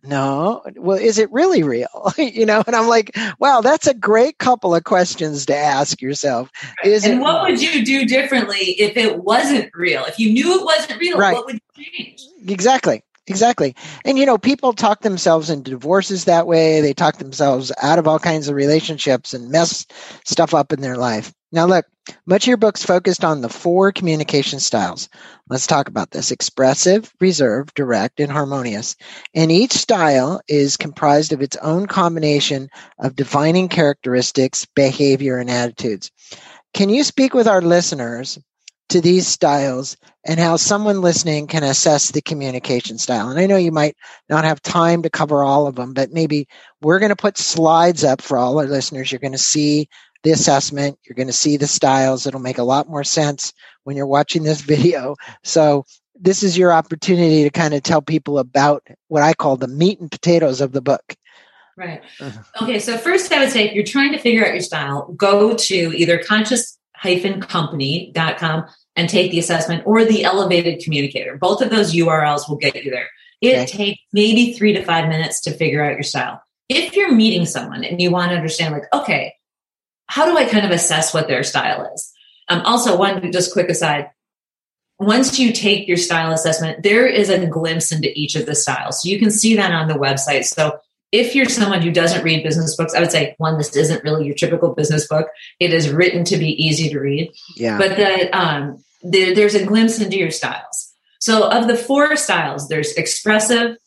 No, 0.04 0.64
well, 0.76 0.98
is 0.98 1.20
it 1.20 1.32
really 1.32 1.64
real? 1.64 2.12
you 2.18 2.46
know, 2.46 2.64
and 2.66 2.76
I'm 2.76 2.88
like, 2.88 3.16
wow, 3.40 3.62
that's 3.62 3.88
a 3.88 3.94
great 3.94 4.40
couple 4.40 4.74
of 4.74 4.84
questions 4.84 5.46
to 5.46 5.56
ask 5.56 6.02
yourself. 6.02 6.50
Is 6.84 7.06
and 7.06 7.22
what 7.22 7.44
would 7.44 7.62
you 7.62 7.86
do 7.86 8.06
differently 8.06 8.76
if 8.80 8.98
it 8.98 9.20
wasn't 9.20 9.70
real? 9.76 10.04
If 10.06 10.20
you 10.20 10.34
knew 10.34 10.60
it 10.60 10.66
wasn't 10.66 11.00
real, 11.00 11.18
right. 11.18 11.36
what 11.36 11.46
would 11.46 11.60
you 11.76 11.86
change? 11.86 12.22
Exactly. 12.48 13.04
Exactly. 13.28 13.76
And 14.04 14.20
you 14.20 14.26
know, 14.26 14.38
people 14.38 14.74
talk 14.74 15.02
themselves 15.02 15.50
into 15.50 15.72
divorces 15.72 16.26
that 16.26 16.46
way. 16.46 16.82
They 16.82 16.94
talk 16.94 17.18
themselves 17.18 17.72
out 17.82 17.98
of 17.98 18.08
all 18.08 18.20
kinds 18.20 18.48
of 18.48 18.56
relationships 18.56 19.34
and 19.34 19.50
mess 19.50 19.86
stuff 20.26 20.54
up 20.54 20.72
in 20.72 20.82
their 20.82 20.98
life. 20.98 21.34
Now 21.52 21.66
look, 21.66 21.86
much 22.26 22.44
of 22.44 22.48
your 22.48 22.58
book's 22.58 22.84
focused 22.84 23.24
on 23.24 23.42
the 23.42 23.50
four 23.50 23.92
communication 23.92 24.60
styles. 24.60 25.10
Let's 25.50 25.68
talk 25.68 25.88
about 25.88 26.12
this. 26.12 26.32
Expressive, 26.32 27.14
reserved, 27.20 27.74
direct, 27.76 28.20
and 28.20 28.32
harmonious. 28.32 28.96
And 29.34 29.52
each 29.52 29.74
style 29.74 30.42
is 30.48 30.78
comprised 30.78 31.34
of 31.34 31.42
its 31.42 31.58
own 31.58 31.88
combination 31.88 32.70
of 33.00 33.16
defining 33.16 33.70
characteristics, 33.70 34.66
behavior, 34.76 35.38
and 35.38 35.50
attitudes. 35.50 36.12
Can 36.74 36.90
you 36.90 37.04
speak 37.04 37.34
with 37.34 37.48
our 37.48 37.62
listeners 37.62 38.38
to 38.90 39.02
these 39.02 39.28
styles 39.28 39.98
and 40.26 40.40
how 40.40 40.58
someone 40.58 41.02
listening 41.02 41.48
can 41.48 41.64
assess 41.64 42.12
the 42.12 42.22
communication 42.22 42.98
style. 42.98 43.30
And 43.30 43.40
I 43.40 43.48
know 43.48 43.58
you 43.58 43.72
might 43.72 43.96
not 44.30 44.44
have 44.44 44.62
time 44.62 45.02
to 45.04 45.10
cover 45.10 45.44
all 45.44 45.68
of 45.68 45.76
them, 45.76 45.94
but 45.94 46.12
maybe 46.12 46.48
we're 46.82 47.00
going 47.00 47.10
to 47.10 47.16
put 47.16 47.38
slides 47.38 48.04
up 48.04 48.22
for 48.22 48.38
all 48.38 48.60
our 48.60 48.68
listeners. 48.68 49.12
You're 49.12 49.20
going 49.20 49.32
to 49.32 49.38
see 49.38 49.90
the 50.26 50.32
assessment, 50.32 51.00
you're 51.06 51.16
going 51.16 51.28
to 51.28 51.34
see 51.34 51.56
the 51.56 51.68
styles. 51.68 52.26
It'll 52.26 52.42
make 52.42 52.58
a 52.58 52.64
lot 52.64 52.90
more 52.90 53.04
sense 53.04 53.54
when 53.84 53.96
you're 53.96 54.08
watching 54.08 54.44
this 54.44 54.60
video. 54.62 55.16
So, 55.44 55.86
this 56.18 56.44
is 56.44 56.58
your 56.58 56.72
opportunity 56.72 57.44
to 57.44 57.50
kind 57.50 57.74
of 57.74 57.84
tell 57.84 58.02
people 58.02 58.40
about 58.40 58.88
what 59.10 59.22
I 59.22 59.34
call 59.34 59.58
the 59.58 59.68
meat 59.68 60.00
and 60.00 60.10
potatoes 60.10 60.62
of 60.62 60.72
the 60.72 60.82
book. 60.82 61.16
Right. 61.78 62.02
Uh-huh. 62.22 62.64
Okay. 62.64 62.80
So, 62.80 62.98
first, 62.98 63.32
I 63.32 63.40
would 63.40 63.52
say 63.52 63.68
if 63.68 63.74
you're 63.74 63.86
trying 63.86 64.12
to 64.14 64.18
figure 64.18 64.46
out 64.46 64.54
your 64.54 64.62
style, 64.62 65.14
go 65.14 65.56
to 65.56 65.76
either 65.76 66.18
conscious 66.18 66.78
company.com 67.02 68.66
and 68.96 69.10
take 69.10 69.32
the 69.32 69.40
assessment 69.40 69.84
or 69.86 70.06
the 70.06 70.24
elevated 70.24 70.84
communicator. 70.84 71.38
Both 71.38 71.62
of 71.62 71.70
those 71.70 71.94
URLs 71.94 72.50
will 72.50 72.58
get 72.58 72.84
you 72.84 72.90
there. 72.90 73.10
It 73.42 73.58
okay. 73.58 73.66
takes 73.66 74.02
maybe 74.12 74.54
three 74.54 74.74
to 74.74 74.84
five 74.84 75.08
minutes 75.08 75.42
to 75.42 75.52
figure 75.52 75.84
out 75.84 75.92
your 75.92 76.04
style. 76.04 76.42
If 76.68 76.96
you're 76.96 77.12
meeting 77.12 77.46
someone 77.46 77.84
and 77.84 78.02
you 78.02 78.10
want 78.10 78.32
to 78.32 78.38
understand, 78.38 78.74
like, 78.74 78.92
okay, 78.92 79.36
how 80.08 80.26
do 80.26 80.38
I 80.38 80.46
kind 80.46 80.66
of 80.66 80.72
assess 80.72 81.14
what 81.14 81.28
their 81.28 81.44
style 81.44 81.92
is? 81.94 82.12
Um, 82.48 82.62
also, 82.62 82.98
one 82.98 83.32
just 83.32 83.54
quick 83.54 83.70
aside 83.70 84.12
once 85.00 85.38
you 85.40 85.52
take 85.52 85.88
your 85.88 85.98
style 85.98 86.32
assessment, 86.32 86.84
there 86.84 87.06
is 87.06 87.30
a 87.30 87.46
glimpse 87.48 87.92
into 87.92 88.12
each 88.18 88.36
of 88.36 88.46
the 88.46 88.56
styles. 88.56 89.02
So 89.02 89.10
you 89.10 89.20
can 89.20 89.32
see 89.32 89.56
that 89.56 89.72
on 89.72 89.88
the 89.88 89.96
website. 89.96 90.46
So 90.46 90.80
if 91.12 91.36
you're 91.36 91.50
someone 91.50 91.82
who 91.82 91.92
doesn't 91.92 92.24
read 92.24 92.44
business 92.44 92.76
books, 92.76 92.94
I 92.94 93.02
would 93.02 93.12
say 93.12 93.36
one, 93.38 93.58
this 93.58 93.76
isn't 93.76 94.04
really 94.04 94.26
your 94.26 94.36
typical 94.36 94.74
business 94.74 95.08
book. 95.08 95.28
It 95.60 95.74
is 95.74 95.90
written 95.90 96.24
to 96.26 96.38
be 96.38 96.50
easy 96.66 96.90
to 96.90 97.00
read. 97.00 97.32
Yeah. 97.58 97.78
But 97.78 97.98
the, 97.98 98.38
um, 98.38 98.84
the, 99.04 99.34
there's 99.34 99.56
a 99.56 99.66
glimpse 99.66 100.00
into 100.00 100.18
your 100.18 100.32
styles. 100.32 100.94
So 101.20 101.50
of 101.50 101.68
the 101.68 101.78
four 101.78 102.16
styles, 102.16 102.70
there's 102.70 102.94
expressive, 102.94 103.78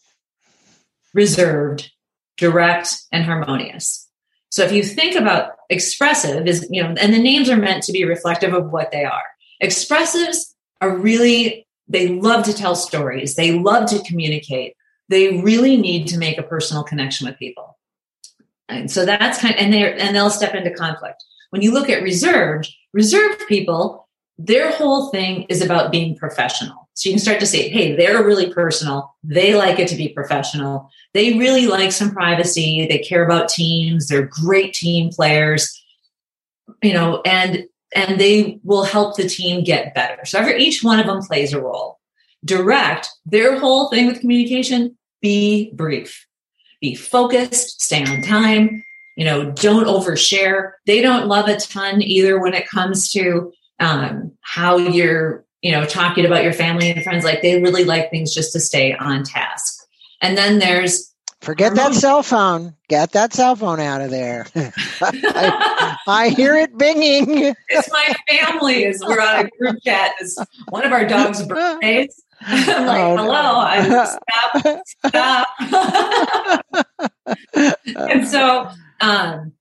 reserved, 1.15 1.91
direct, 2.37 2.97
and 3.13 3.25
harmonious. 3.25 4.08
So 4.51 4.65
if 4.65 4.73
you 4.73 4.83
think 4.83 5.15
about 5.15 5.53
expressive 5.69 6.47
is, 6.47 6.67
you 6.71 6.83
know, 6.83 6.95
and 6.99 7.13
the 7.13 7.19
names 7.19 7.51
are 7.51 7.57
meant 7.57 7.83
to 7.85 7.93
be 7.93 8.05
reflective 8.05 8.55
of 8.55 8.73
what 8.73 8.91
they 8.91 9.05
are. 9.05 9.25
Expressives 9.63 10.55
are 10.81 10.97
really, 10.97 11.67
they 11.89 12.09
love 12.09 12.45
to 12.45 12.55
tell 12.55 12.75
stories. 12.75 13.35
They 13.35 13.53
love 13.53 13.89
to 13.91 14.03
communicate. 14.05 14.75
They 15.09 15.41
really 15.41 15.77
need 15.77 16.07
to 16.09 16.19
make 16.19 16.39
a 16.39 16.43
personal 16.43 16.85
connection 16.85 17.27
with 17.27 17.39
people. 17.39 17.77
And 18.69 18.91
so 18.91 19.05
that's 19.05 19.41
kind 19.41 19.55
of, 19.55 19.61
and 19.61 19.73
they're, 19.73 19.99
and 19.99 20.15
they'll 20.15 20.31
step 20.31 20.55
into 20.55 20.71
conflict. 20.71 21.23
When 21.51 21.63
you 21.63 21.73
look 21.73 21.89
at 21.89 22.03
reserved, 22.03 22.71
reserved 22.93 23.47
people, 23.49 24.09
their 24.39 24.71
whole 24.71 25.11
thing 25.11 25.45
is 25.49 25.63
about 25.63 25.91
being 25.91 26.17
professional. 26.17 26.88
So 26.99 27.09
you 27.09 27.15
can 27.15 27.21
start 27.21 27.39
to 27.39 27.47
say, 27.47 27.69
hey, 27.69 27.95
they're 27.95 28.25
really 28.25 28.53
personal. 28.53 29.15
They 29.23 29.55
like 29.55 29.79
it 29.79 29.87
to 29.87 29.95
be 29.95 30.09
professional. 30.09 30.91
They 31.15 31.39
really 31.39 31.69
like 31.69 31.93
some 31.93 32.11
privacy. 32.11 32.89
They 32.89 32.99
care 32.99 33.25
about 33.25 33.49
teams. 33.49 34.09
They're 34.09 34.27
great 34.27 34.75
team 34.75 35.11
players, 35.11 35.81
you 36.83 36.93
know, 36.93 37.23
and 37.25 37.67
and 37.95 38.21
they 38.21 38.59
will 38.65 38.83
help 38.83 39.17
the 39.17 39.29
team 39.29 39.63
get 39.63 39.95
better. 39.95 40.25
So 40.25 40.41
every, 40.41 40.61
each 40.61 40.83
one 40.83 40.99
of 40.99 41.07
them 41.07 41.23
plays 41.23 41.53
a 41.53 41.63
role. 41.63 42.01
Direct, 42.45 43.09
their 43.25 43.61
whole 43.61 43.91
thing 43.91 44.09
with 44.09 44.19
communication, 44.19 44.99
be 45.23 45.71
brief, 45.75 46.27
be 46.81 46.97
focused, 46.97 47.81
stay 47.81 48.05
on 48.05 48.23
time, 48.23 48.83
you 49.17 49.25
know, 49.25 49.53
don't 49.53 49.87
overshare. 49.87 50.73
They 50.85 51.01
don't 51.01 51.29
love 51.29 51.49
a 51.49 51.59
ton 51.59 52.03
either 52.03 52.41
when 52.41 52.55
it 52.55 52.69
comes 52.69 53.13
to 53.13 53.53
um, 53.79 54.33
how 54.41 54.79
you're, 54.79 55.45
you 55.63 55.73
know, 55.73 55.85
talking 55.85 56.25
about 56.25 56.45
your 56.45 56.53
family 56.53 56.91
and 56.91 57.03
friends. 57.03 57.25
Like 57.25 57.43
they 57.43 57.61
really 57.61 57.85
like 57.85 58.11
things 58.11 58.35
just 58.35 58.53
to 58.53 58.61
stay 58.61 58.95
on 58.95 59.25
task. 59.25 59.75
And 60.21 60.37
then 60.37 60.59
there's 60.59 61.13
Forget 61.41 61.77
that 61.77 61.95
cell 61.95 62.25
phone. 62.25 62.75
Get 62.89 63.13
that 63.13 63.33
cell 63.33 63.55
phone 63.55 63.79
out 63.79 64.01
of 64.01 64.11
there. 64.11 64.49
I, 65.01 65.97
I, 66.09 66.29
hear 66.31 66.57
it 66.57 66.77
binging. 66.77 67.55
It's 67.69 67.93
my 67.93 68.15
family. 68.29 68.85
Is 68.85 69.05
we're 69.07 69.21
on 69.21 69.47
a 69.47 69.49
group 69.57 69.77
chat. 69.85 70.15
It's 70.21 70.37
one 70.69 70.85
of 70.85 70.91
our 70.91 71.07
dogs' 71.07 71.47
birthdays. 71.47 72.25
I'm 72.41 72.87
like, 72.87 73.01
oh, 73.01 73.17
hello. 73.17 73.33
No. 73.33 73.59
I 73.61 74.19
stop. 75.07 75.47
stop. 76.67 77.07
and 78.11 78.27
so, 78.27 78.69
um, 79.01 79.53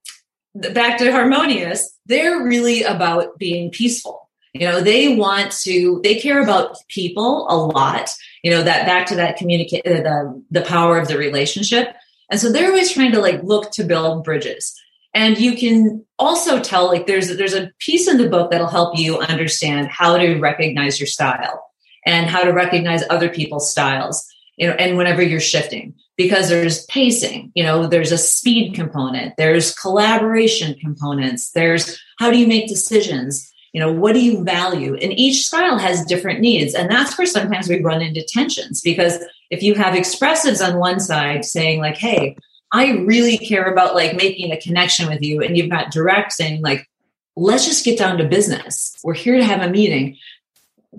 back 0.55 0.97
to 0.97 1.11
harmonious. 1.11 1.95
They're 2.07 2.43
really 2.43 2.81
about 2.83 3.37
being 3.37 3.69
peaceful 3.69 4.26
you 4.53 4.67
know 4.67 4.81
they 4.81 5.15
want 5.15 5.51
to 5.51 5.99
they 6.03 6.15
care 6.15 6.41
about 6.41 6.77
people 6.89 7.47
a 7.49 7.55
lot 7.55 8.09
you 8.47 8.51
know 8.53 8.63
that 8.63 8.85
back 8.85 9.05
to 9.07 9.15
that 9.15 9.35
communicate 9.35 9.85
uh, 9.85 10.01
the 10.01 10.43
the 10.51 10.61
power 10.61 10.97
of 10.97 11.09
the 11.09 11.17
relationship. 11.17 11.93
And 12.29 12.39
so 12.39 12.51
they're 12.51 12.69
always 12.69 12.91
trying 12.91 13.11
to 13.11 13.19
like 13.19 13.43
look 13.43 13.71
to 13.71 13.83
build 13.83 14.23
bridges. 14.23 14.73
And 15.13 15.37
you 15.37 15.57
can 15.57 16.05
also 16.17 16.61
tell 16.61 16.87
like 16.87 17.07
there's 17.07 17.35
there's 17.35 17.53
a 17.53 17.71
piece 17.79 18.07
in 18.07 18.17
the 18.17 18.29
book 18.29 18.51
that'll 18.51 18.67
help 18.67 18.97
you 18.97 19.17
understand 19.19 19.89
how 19.89 20.17
to 20.17 20.39
recognize 20.39 20.99
your 20.99 21.07
style 21.07 21.65
and 22.05 22.29
how 22.29 22.43
to 22.43 22.51
recognize 22.51 23.03
other 23.09 23.27
people's 23.27 23.69
styles 23.69 24.25
you 24.55 24.65
know 24.65 24.73
and 24.75 24.97
whenever 24.97 25.21
you're 25.21 25.39
shifting. 25.39 25.93
Because 26.15 26.47
there's 26.49 26.85
pacing 26.85 27.51
you 27.53 27.63
know 27.63 27.85
there's 27.85 28.11
a 28.11 28.17
speed 28.17 28.73
component 28.73 29.35
there's 29.37 29.75
collaboration 29.75 30.73
components 30.79 31.51
there's 31.51 31.99
how 32.17 32.31
do 32.31 32.39
you 32.39 32.47
make 32.47 32.67
decisions 32.67 33.51
you 33.77 33.83
know 33.83 33.91
what 33.91 34.13
do 34.13 34.25
you 34.25 34.43
value? 34.43 34.95
And 34.95 35.13
each 35.13 35.45
style 35.45 35.77
has 35.77 36.03
different 36.03 36.39
needs. 36.39 36.73
And 36.73 36.89
that's 36.89 37.15
where 37.15 37.27
sometimes 37.27 37.69
we 37.69 37.79
run 37.79 38.01
into 38.01 38.25
tensions 38.27 38.81
because 38.81 39.19
if 39.51 39.61
you 39.61 39.75
have 39.75 39.93
expressives 39.93 40.67
on 40.67 40.79
one 40.79 40.99
side 40.99 41.45
saying 41.45 41.79
like 41.79 41.95
hey 41.95 42.35
i 42.73 42.89
really 43.05 43.37
care 43.37 43.71
about 43.71 43.93
like 43.93 44.15
making 44.15 44.51
a 44.51 44.59
connection 44.59 45.07
with 45.07 45.21
you 45.21 45.43
and 45.43 45.55
you've 45.55 45.69
got 45.69 45.91
direct 45.91 46.33
saying 46.33 46.59
like 46.63 46.89
let's 47.35 47.65
just 47.65 47.85
get 47.85 47.99
down 47.99 48.17
to 48.17 48.27
business. 48.27 48.97
We're 49.03 49.13
here 49.13 49.37
to 49.37 49.43
have 49.43 49.61
a 49.61 49.69
meeting 49.69 50.17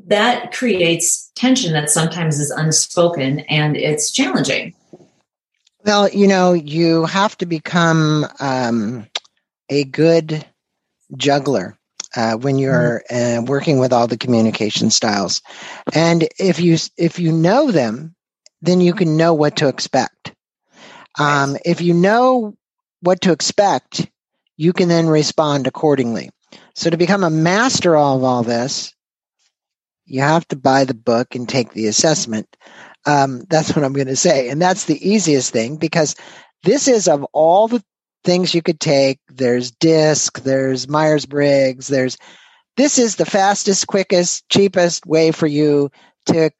that 0.06 0.52
creates 0.52 1.32
tension 1.34 1.72
that 1.72 1.90
sometimes 1.90 2.38
is 2.38 2.52
unspoken 2.52 3.40
and 3.40 3.76
it's 3.76 4.12
challenging. 4.12 4.72
Well 5.84 6.08
you 6.10 6.28
know 6.28 6.52
you 6.52 7.06
have 7.06 7.36
to 7.38 7.46
become 7.46 8.24
um, 8.38 9.08
a 9.68 9.82
good 9.82 10.46
juggler 11.16 11.77
uh, 12.16 12.34
when 12.36 12.54
mm-hmm. 12.54 12.62
you're 12.62 13.02
uh, 13.10 13.42
working 13.42 13.78
with 13.78 13.92
all 13.92 14.06
the 14.06 14.18
communication 14.18 14.90
styles. 14.90 15.42
And 15.94 16.28
if 16.38 16.60
you 16.60 16.76
if 16.96 17.18
you 17.18 17.32
know 17.32 17.70
them, 17.70 18.14
then 18.62 18.80
you 18.80 18.94
can 18.94 19.16
know 19.16 19.34
what 19.34 19.56
to 19.56 19.68
expect. 19.68 20.34
Um, 21.18 21.56
if 21.64 21.80
you 21.80 21.94
know 21.94 22.56
what 23.00 23.22
to 23.22 23.32
expect, 23.32 24.10
you 24.56 24.72
can 24.72 24.88
then 24.88 25.08
respond 25.08 25.66
accordingly. 25.66 26.30
So 26.74 26.90
to 26.90 26.96
become 26.96 27.24
a 27.24 27.30
master 27.30 27.96
of 27.96 28.22
all 28.22 28.42
this, 28.42 28.94
you 30.04 30.20
have 30.22 30.46
to 30.48 30.56
buy 30.56 30.84
the 30.84 30.94
book 30.94 31.34
and 31.34 31.48
take 31.48 31.72
the 31.72 31.86
assessment. 31.86 32.56
Um, 33.04 33.42
that's 33.48 33.74
what 33.74 33.84
I'm 33.84 33.92
going 33.92 34.08
to 34.08 34.16
say, 34.16 34.48
and 34.48 34.60
that's 34.60 34.84
the 34.84 35.08
easiest 35.08 35.52
thing 35.52 35.76
because 35.76 36.14
this 36.64 36.88
is 36.88 37.08
of 37.08 37.24
all 37.32 37.68
the 37.68 37.82
things 38.24 38.54
you 38.54 38.62
could 38.62 38.81
take. 38.81 39.20
There's 39.28 39.70
DISC, 39.72 40.40
there's 40.42 40.88
Myers 40.88 41.26
Briggs, 41.26 41.88
there's 41.88 42.16
this 42.76 42.98
is 42.98 43.16
the 43.16 43.26
fastest, 43.26 43.88
quickest, 43.88 44.48
cheapest 44.48 45.04
way 45.04 45.33
for 45.33 45.48
you 45.48 45.90
to 46.26 46.50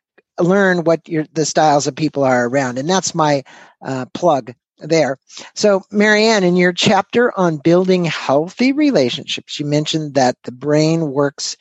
learn 0.41 0.85
what 0.85 1.09
your 1.09 1.25
the 1.33 1.45
styles 1.45 1.87
of 1.87 1.95
people 1.95 2.25
are 2.25 2.49
around. 2.49 2.79
And 2.79 2.89
that's 2.89 3.15
my 3.15 3.45
uh, 3.85 4.07
plug 4.15 4.53
there. 4.79 5.19
So, 5.55 5.83
Marianne, 5.91 6.45
in 6.45 6.57
your 6.57 6.73
chapter 6.73 7.37
on 7.39 7.59
building 7.59 8.05
healthy 8.05 8.73
relationships, 8.73 9.59
you 9.59 9.67
mentioned 9.67 10.15
that 10.15 10.37
the 10.45 10.53
brain 10.53 11.13
works 11.13 11.57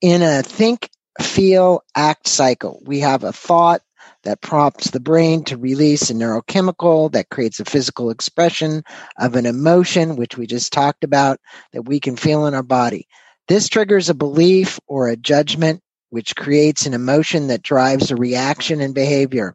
in 0.00 0.22
a 0.22 0.42
think, 0.42 0.90
feel, 1.20 1.82
act 1.94 2.28
cycle. 2.28 2.82
We 2.84 3.00
have 3.00 3.24
a 3.24 3.32
thought, 3.32 3.82
that 4.26 4.40
prompts 4.40 4.90
the 4.90 5.00
brain 5.00 5.44
to 5.44 5.56
release 5.56 6.10
a 6.10 6.14
neurochemical 6.14 7.12
that 7.12 7.30
creates 7.30 7.60
a 7.60 7.64
physical 7.64 8.10
expression 8.10 8.82
of 9.18 9.36
an 9.36 9.46
emotion, 9.46 10.16
which 10.16 10.36
we 10.36 10.48
just 10.48 10.72
talked 10.72 11.04
about, 11.04 11.38
that 11.72 11.82
we 11.82 12.00
can 12.00 12.16
feel 12.16 12.46
in 12.46 12.54
our 12.54 12.64
body. 12.64 13.06
This 13.46 13.68
triggers 13.68 14.08
a 14.08 14.14
belief 14.14 14.80
or 14.88 15.08
a 15.08 15.16
judgment, 15.16 15.80
which 16.10 16.34
creates 16.34 16.86
an 16.86 16.94
emotion 16.94 17.46
that 17.46 17.62
drives 17.62 18.10
a 18.10 18.16
reaction 18.16 18.80
and 18.80 18.94
behavior. 18.94 19.54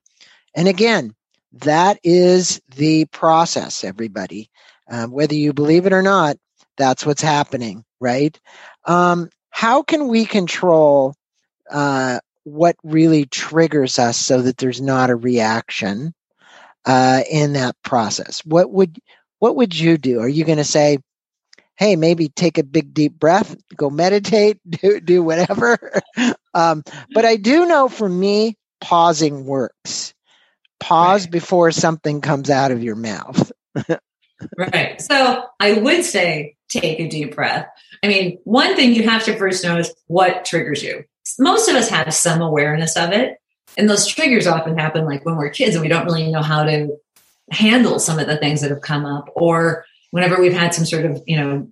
And 0.56 0.70
again, 0.70 1.14
that 1.54 2.00
is 2.02 2.62
the 2.76 3.06
process, 3.06 3.84
everybody. 3.84 4.50
Um, 4.90 5.12
whether 5.12 5.36
you 5.36 5.52
believe 5.52 5.86
it 5.86 5.94
or 5.94 6.02
not, 6.02 6.38
that's 6.78 7.06
what's 7.06 7.22
happening, 7.22 7.84
right? 8.00 8.40
Um, 8.86 9.30
how 9.50 9.84
can 9.84 10.08
we 10.08 10.26
control 10.26 11.14
uh, 11.70 12.20
what 12.44 12.76
really 12.84 13.26
triggers 13.26 14.00
us 14.00 14.18
so 14.18 14.42
that 14.42 14.58
there's 14.58 14.82
not 14.82 15.10
a 15.10 15.16
reaction 15.16 16.14
uh, 16.86 17.22
in 17.30 17.54
that 17.54 17.76
process. 17.84 18.42
What 18.46 18.72
would 18.72 18.98
what 19.40 19.56
would 19.56 19.78
you 19.78 19.98
do? 19.98 20.20
Are 20.20 20.30
you 20.30 20.46
going 20.46 20.58
to 20.58 20.64
say, 20.64 21.00
"Hey, 21.76 21.96
maybe 21.96 22.30
take 22.30 22.58
a 22.58 22.64
big 22.64 22.94
deep 22.94 23.14
breath, 23.14 23.56
go 23.76 23.90
meditate, 23.90 24.60
do 24.70 25.00
do 25.00 25.24
whatever"? 25.24 26.02
um, 26.54 26.84
but 27.14 27.26
I 27.26 27.36
do 27.36 27.66
know 27.66 27.88
for 27.88 28.08
me, 28.08 28.58
pausing 28.80 29.46
works. 29.46 30.14
Pause 30.80 31.26
right. 31.26 31.32
before 31.32 31.72
something 31.72 32.22
comes 32.22 32.50
out 32.50 32.72
of 32.72 32.84
your 32.84 32.96
mouth. 32.96 33.52
right. 34.58 35.00
So 35.00 35.44
I 35.60 35.74
would 35.74 36.04
say 36.04 36.56
take 36.70 37.00
a 37.00 37.08
deep 37.08 37.36
breath. 37.36 37.68
I 38.04 38.08
mean, 38.08 38.40
one 38.46 38.76
thing 38.76 38.96
you 38.96 39.08
have 39.08 39.24
to 39.26 39.38
first 39.38 39.64
know 39.64 39.78
is 39.78 39.94
what 40.08 40.44
triggers 40.44 40.82
you 40.82 41.06
most 41.40 41.70
of 41.70 41.76
us 41.76 41.90
have 41.90 42.14
some 42.14 42.42
awareness 42.42 42.96
of 42.96 43.12
it. 43.12 43.38
And 43.78 43.90
those 43.90 44.06
triggers 44.06 44.48
often 44.48 44.78
happen 44.78 45.06
like 45.06 45.26
when 45.26 45.38
we're 45.38 45.50
kids 45.50 45.76
and 45.76 45.82
we 45.82 45.88
don't 45.88 46.06
really 46.06 46.30
know 46.30 46.42
how 46.42 46.64
to 46.64 46.98
handle 47.52 48.00
some 48.00 48.20
of 48.20 48.28
the 48.28 48.38
things 48.38 48.62
that 48.62 48.72
have 48.72 48.82
come 48.82 49.06
up, 49.06 49.30
or 49.36 49.86
whenever 50.12 50.42
we've 50.42 50.54
had 50.54 50.74
some 50.74 50.86
sort 50.86 51.06
of, 51.06 51.22
you 51.26 51.38
know, 51.38 51.68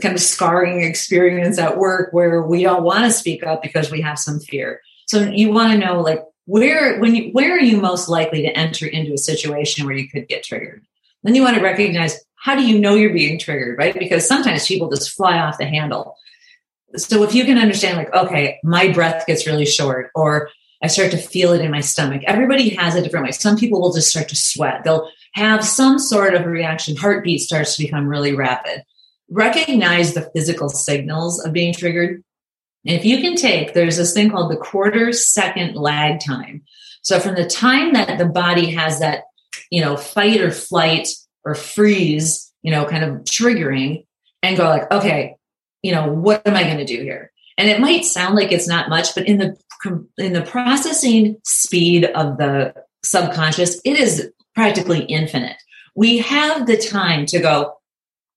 kind 0.00 0.14
of 0.14 0.20
scarring 0.20 0.82
experience 0.82 1.58
at 1.58 1.78
work 1.78 2.12
where 2.12 2.42
we 2.42 2.62
don't 2.62 2.84
want 2.84 3.04
to 3.04 3.10
speak 3.10 3.44
up 3.44 3.62
because 3.62 3.90
we 3.90 4.00
have 4.00 4.18
some 4.18 4.38
fear. 4.38 4.80
So 5.06 5.22
you 5.22 5.50
want 5.52 5.72
to 5.72 5.78
know 5.78 6.00
like 6.00 6.22
where 6.44 6.98
when 7.00 7.14
you 7.14 7.30
where 7.32 7.54
are 7.54 7.60
you 7.60 7.78
most 7.78 8.08
likely 8.08 8.42
to 8.42 8.56
enter 8.56 8.86
into 8.86 9.12
a 9.12 9.18
situation 9.18 9.86
where 9.86 9.96
you 9.96 10.08
could 10.08 10.28
get 10.28 10.44
triggered? 10.44 10.84
Then 11.22 11.34
you 11.34 11.42
want 11.42 11.56
to 11.56 11.62
recognize 11.62 12.18
how 12.36 12.54
do 12.54 12.64
you 12.64 12.78
know 12.78 12.94
you're 12.94 13.12
being 13.12 13.38
triggered, 13.38 13.76
right? 13.78 13.98
Because 13.98 14.26
sometimes 14.26 14.66
people 14.66 14.88
just 14.88 15.10
fly 15.10 15.38
off 15.38 15.58
the 15.58 15.66
handle 15.66 16.16
so 16.96 17.22
if 17.22 17.34
you 17.34 17.44
can 17.44 17.58
understand 17.58 17.96
like 17.96 18.12
okay 18.14 18.58
my 18.64 18.90
breath 18.92 19.26
gets 19.26 19.46
really 19.46 19.66
short 19.66 20.10
or 20.14 20.50
i 20.82 20.86
start 20.86 21.10
to 21.10 21.18
feel 21.18 21.52
it 21.52 21.60
in 21.60 21.70
my 21.70 21.80
stomach 21.80 22.22
everybody 22.26 22.70
has 22.70 22.94
a 22.94 23.02
different 23.02 23.26
way 23.26 23.32
some 23.32 23.56
people 23.56 23.80
will 23.80 23.92
just 23.92 24.10
start 24.10 24.28
to 24.28 24.36
sweat. 24.36 24.84
They'll 24.84 25.10
have 25.34 25.64
some 25.64 25.98
sort 25.98 26.34
of 26.34 26.46
reaction. 26.46 26.96
Heartbeat 26.96 27.40
starts 27.40 27.76
to 27.76 27.82
become 27.82 28.08
really 28.08 28.34
rapid. 28.34 28.82
Recognize 29.30 30.14
the 30.14 30.30
physical 30.34 30.68
signals 30.68 31.44
of 31.44 31.52
being 31.52 31.74
triggered. 31.74 32.24
And 32.86 32.96
if 32.96 33.04
you 33.04 33.20
can 33.20 33.36
take 33.36 33.74
there's 33.74 33.98
this 33.98 34.14
thing 34.14 34.30
called 34.30 34.50
the 34.50 34.56
quarter 34.56 35.12
second 35.12 35.76
lag 35.76 36.20
time. 36.20 36.62
So 37.02 37.20
from 37.20 37.34
the 37.34 37.46
time 37.46 37.92
that 37.92 38.18
the 38.18 38.26
body 38.26 38.70
has 38.70 39.00
that 39.00 39.24
you 39.70 39.82
know 39.82 39.96
fight 39.96 40.40
or 40.40 40.50
flight 40.50 41.08
or 41.44 41.54
freeze 41.54 42.48
you 42.62 42.70
know, 42.70 42.84
kind 42.84 43.04
of 43.04 43.24
triggering 43.24 44.04
and 44.42 44.56
go 44.56 44.64
like, 44.64 44.90
okay, 44.90 45.36
you 45.82 45.92
know, 45.92 46.08
what 46.08 46.46
am 46.46 46.56
I 46.56 46.64
going 46.64 46.78
to 46.78 46.84
do 46.84 47.02
here? 47.02 47.32
And 47.56 47.68
it 47.68 47.80
might 47.80 48.04
sound 48.04 48.36
like 48.36 48.52
it's 48.52 48.68
not 48.68 48.88
much, 48.88 49.14
but 49.14 49.26
in 49.26 49.38
the 49.38 49.56
in 50.18 50.32
the 50.32 50.42
processing 50.42 51.36
speed 51.44 52.04
of 52.04 52.36
the 52.38 52.74
subconscious, 53.04 53.80
it 53.84 53.98
is 53.98 54.30
practically 54.54 55.04
infinite. 55.04 55.56
We 55.94 56.18
have 56.18 56.66
the 56.66 56.76
time 56.76 57.26
to 57.26 57.38
go, 57.38 57.74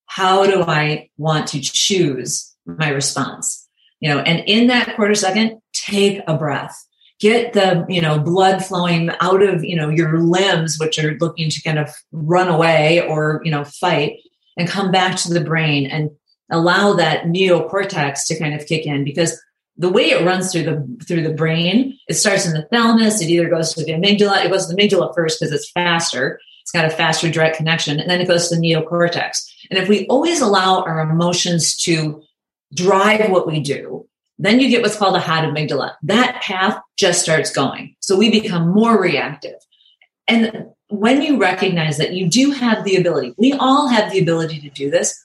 how 0.06 0.44
do 0.46 0.62
I 0.62 1.10
want 1.16 1.48
to 1.48 1.60
choose 1.60 2.54
my 2.64 2.88
response? 2.88 3.68
You 4.00 4.10
know, 4.10 4.18
and 4.20 4.44
in 4.46 4.66
that 4.68 4.94
quarter 4.96 5.14
second, 5.14 5.60
take 5.72 6.20
a 6.26 6.36
breath. 6.36 6.76
Get 7.20 7.52
the, 7.52 7.86
you 7.88 8.00
know, 8.00 8.18
blood 8.18 8.64
flowing 8.64 9.10
out 9.20 9.42
of, 9.42 9.64
you 9.64 9.76
know, 9.76 9.88
your 9.88 10.18
limbs, 10.18 10.76
which 10.78 10.98
are 10.98 11.16
looking 11.20 11.50
to 11.50 11.62
kind 11.62 11.78
of 11.78 11.88
run 12.10 12.48
away 12.48 13.06
or, 13.06 13.40
you 13.44 13.50
know, 13.52 13.62
fight 13.62 14.18
and 14.56 14.68
come 14.68 14.90
back 14.90 15.16
to 15.18 15.32
the 15.32 15.40
brain 15.40 15.86
and 15.86 16.10
allow 16.52 16.94
that 16.94 17.24
neocortex 17.24 18.26
to 18.26 18.38
kind 18.38 18.54
of 18.54 18.66
kick 18.66 18.86
in 18.86 19.04
because 19.04 19.40
the 19.76 19.88
way 19.88 20.10
it 20.10 20.24
runs 20.24 20.52
through 20.52 20.64
the 20.64 21.04
through 21.06 21.22
the 21.22 21.32
brain, 21.34 21.98
it 22.08 22.14
starts 22.14 22.46
in 22.46 22.52
the 22.52 22.66
thalamus. 22.70 23.20
It 23.20 23.30
either 23.30 23.48
goes 23.48 23.74
to 23.74 23.84
the 23.84 23.92
amygdala. 23.92 24.44
It 24.44 24.50
goes 24.50 24.66
to 24.66 24.74
the 24.74 24.80
amygdala 24.80 25.14
first 25.14 25.40
because 25.40 25.52
it's 25.52 25.70
faster. 25.70 26.38
It's 26.60 26.70
got 26.70 26.84
a 26.84 26.90
faster 26.90 27.30
direct 27.30 27.56
connection, 27.56 27.98
and 27.98 28.08
then 28.08 28.20
it 28.20 28.28
goes 28.28 28.48
to 28.48 28.56
the 28.56 28.60
neocortex. 28.60 29.38
And 29.70 29.78
if 29.78 29.88
we 29.88 30.06
always 30.06 30.40
allow 30.40 30.82
our 30.82 31.00
emotions 31.00 31.76
to 31.78 32.22
drive 32.74 33.30
what 33.30 33.46
we 33.46 33.60
do, 33.60 34.06
then 34.38 34.60
you 34.60 34.68
get 34.68 34.82
what's 34.82 34.96
called 34.96 35.16
a 35.16 35.20
hot 35.20 35.44
amygdala. 35.44 35.94
That 36.02 36.40
path 36.42 36.78
just 36.96 37.22
starts 37.22 37.50
going. 37.50 37.96
So 38.00 38.16
we 38.16 38.30
become 38.30 38.68
more 38.68 39.00
reactive. 39.00 39.54
And 40.28 40.66
when 40.88 41.22
you 41.22 41.38
recognize 41.38 41.96
that 41.98 42.12
you 42.12 42.28
do 42.28 42.50
have 42.50 42.84
the 42.84 42.96
ability, 42.96 43.34
we 43.38 43.52
all 43.54 43.88
have 43.88 44.12
the 44.12 44.20
ability 44.20 44.60
to 44.60 44.70
do 44.70 44.90
this. 44.90 45.24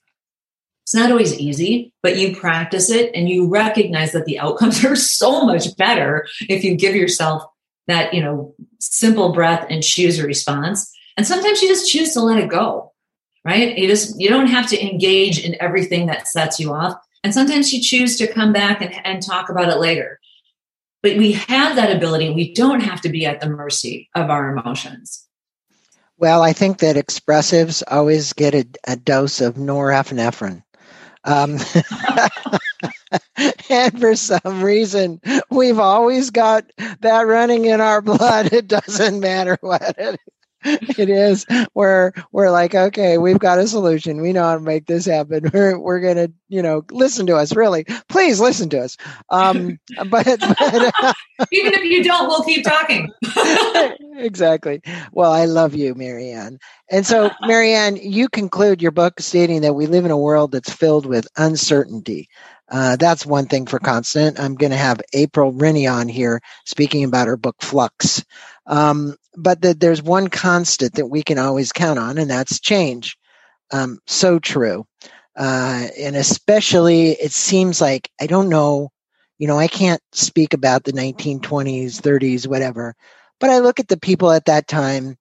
It's 0.87 0.95
not 0.95 1.11
always 1.11 1.37
easy, 1.37 1.91
but 2.01 2.15
you 2.15 2.33
practice 2.33 2.89
it 2.89 3.11
and 3.13 3.27
you 3.27 3.49
recognize 3.49 4.13
that 4.13 4.23
the 4.23 4.39
outcomes 4.39 4.85
are 4.85 4.95
so 4.95 5.43
much 5.43 5.75
better 5.75 6.25
if 6.47 6.63
you 6.63 6.77
give 6.77 6.95
yourself 6.95 7.43
that, 7.87 8.13
you 8.13 8.23
know, 8.23 8.55
simple 8.79 9.33
breath 9.33 9.67
and 9.69 9.83
choose 9.83 10.17
a 10.17 10.25
response. 10.25 10.89
And 11.17 11.27
sometimes 11.27 11.61
you 11.61 11.67
just 11.67 11.91
choose 11.91 12.13
to 12.13 12.21
let 12.21 12.39
it 12.39 12.49
go, 12.49 12.93
right? 13.43 13.77
You 13.77 13.89
just, 13.89 14.17
you 14.17 14.29
don't 14.29 14.47
have 14.47 14.69
to 14.69 14.81
engage 14.81 15.43
in 15.43 15.57
everything 15.59 16.05
that 16.05 16.29
sets 16.29 16.57
you 16.57 16.73
off. 16.73 16.95
And 17.21 17.33
sometimes 17.33 17.73
you 17.73 17.81
choose 17.81 18.17
to 18.19 18.31
come 18.31 18.53
back 18.53 18.81
and, 18.81 18.95
and 19.05 19.21
talk 19.21 19.49
about 19.49 19.67
it 19.67 19.79
later. 19.79 20.21
But 21.03 21.17
we 21.17 21.33
have 21.33 21.75
that 21.75 21.93
ability. 21.93 22.29
We 22.29 22.53
don't 22.53 22.79
have 22.79 23.01
to 23.01 23.09
be 23.09 23.25
at 23.25 23.41
the 23.41 23.49
mercy 23.49 24.09
of 24.15 24.29
our 24.29 24.55
emotions. 24.55 25.27
Well, 26.17 26.41
I 26.43 26.53
think 26.53 26.77
that 26.77 26.95
expressives 26.95 27.83
always 27.85 28.31
get 28.31 28.55
a, 28.55 28.65
a 28.87 28.95
dose 28.95 29.41
of 29.41 29.55
norepinephrine. 29.55 30.63
Um, 31.27 31.57
and 33.69 33.99
for 33.99 34.15
some 34.15 34.63
reason, 34.63 35.21
we've 35.49 35.79
always 35.79 36.29
got 36.31 36.65
that 37.01 37.21
running 37.21 37.65
in 37.65 37.81
our 37.81 38.01
blood. 38.01 38.51
It 38.57 38.67
doesn't 38.67 39.19
matter 39.19 39.57
what 39.61 39.95
it 39.97 40.19
it 40.97 41.09
is 41.09 41.45
where 41.73 42.13
we're 42.31 42.51
like, 42.51 42.75
okay, 42.75 43.17
we've 43.17 43.39
got 43.39 43.59
a 43.59 43.67
solution. 43.67 44.21
We 44.21 44.33
know 44.33 44.43
how 44.43 44.55
to 44.55 44.59
make 44.59 44.85
this 44.85 45.05
happen. 45.05 45.49
We're 45.53 45.79
we're 45.79 45.99
gonna, 45.99 46.29
you 46.49 46.61
know, 46.61 46.83
listen 46.91 47.25
to 47.27 47.35
us. 47.35 47.55
Really, 47.55 47.85
please 48.09 48.39
listen 48.39 48.69
to 48.69 48.79
us. 48.81 48.97
Um, 49.29 49.79
but, 50.09 50.25
but 50.25 51.15
even 51.51 51.73
if 51.73 51.83
you 51.83 52.03
don't, 52.03 52.27
we'll 52.27 52.43
keep 52.43 52.65
talking. 52.65 53.11
exactly. 54.17 54.81
Well, 55.11 55.31
I 55.31 55.45
love 55.45 55.73
you, 55.73 55.95
Marianne. 55.95 56.59
And 56.89 57.05
so, 57.05 57.31
Marianne, 57.41 57.97
you 57.97 58.29
conclude 58.29 58.81
your 58.81 58.91
book 58.91 59.19
stating 59.19 59.61
that 59.61 59.73
we 59.73 59.87
live 59.87 60.05
in 60.05 60.11
a 60.11 60.17
world 60.17 60.51
that's 60.51 60.71
filled 60.71 61.05
with 61.05 61.27
uncertainty. 61.37 62.29
Uh, 62.69 62.97
that's 62.97 63.25
one 63.25 63.45
thing 63.45 63.65
for 63.65 63.79
constant. 63.79 64.39
I'm 64.39 64.55
going 64.55 64.71
to 64.71 64.77
have 64.77 65.01
April 65.13 65.53
Rinne 65.53 65.91
on 65.91 66.09
here 66.09 66.41
speaking 66.65 67.03
about 67.03 67.27
her 67.27 67.37
book 67.37 67.55
Flux. 67.61 68.25
Um, 68.65 69.15
but 69.37 69.61
that 69.61 69.79
there's 69.79 70.01
one 70.01 70.29
constant 70.29 70.95
that 70.95 71.07
we 71.07 71.21
can 71.21 71.37
always 71.37 71.71
count 71.71 71.99
on, 71.99 72.17
and 72.17 72.29
that's 72.29 72.59
change. 72.59 73.15
Um, 73.71 73.99
so 74.07 74.39
true. 74.39 74.85
Uh, 75.37 75.87
and 75.99 76.15
especially, 76.15 77.11
it 77.11 77.31
seems 77.31 77.79
like, 77.79 78.09
I 78.19 78.25
don't 78.25 78.49
know, 78.49 78.89
you 79.37 79.47
know, 79.47 79.59
I 79.59 79.67
can't 79.67 80.01
speak 80.11 80.55
about 80.55 80.83
the 80.83 80.93
1920s, 80.93 82.01
30s, 82.01 82.47
whatever, 82.47 82.95
but 83.39 83.51
I 83.51 83.59
look 83.59 83.79
at 83.79 83.87
the 83.87 83.99
people 83.99 84.31
at 84.31 84.45
that 84.45 84.67
time 84.67 85.15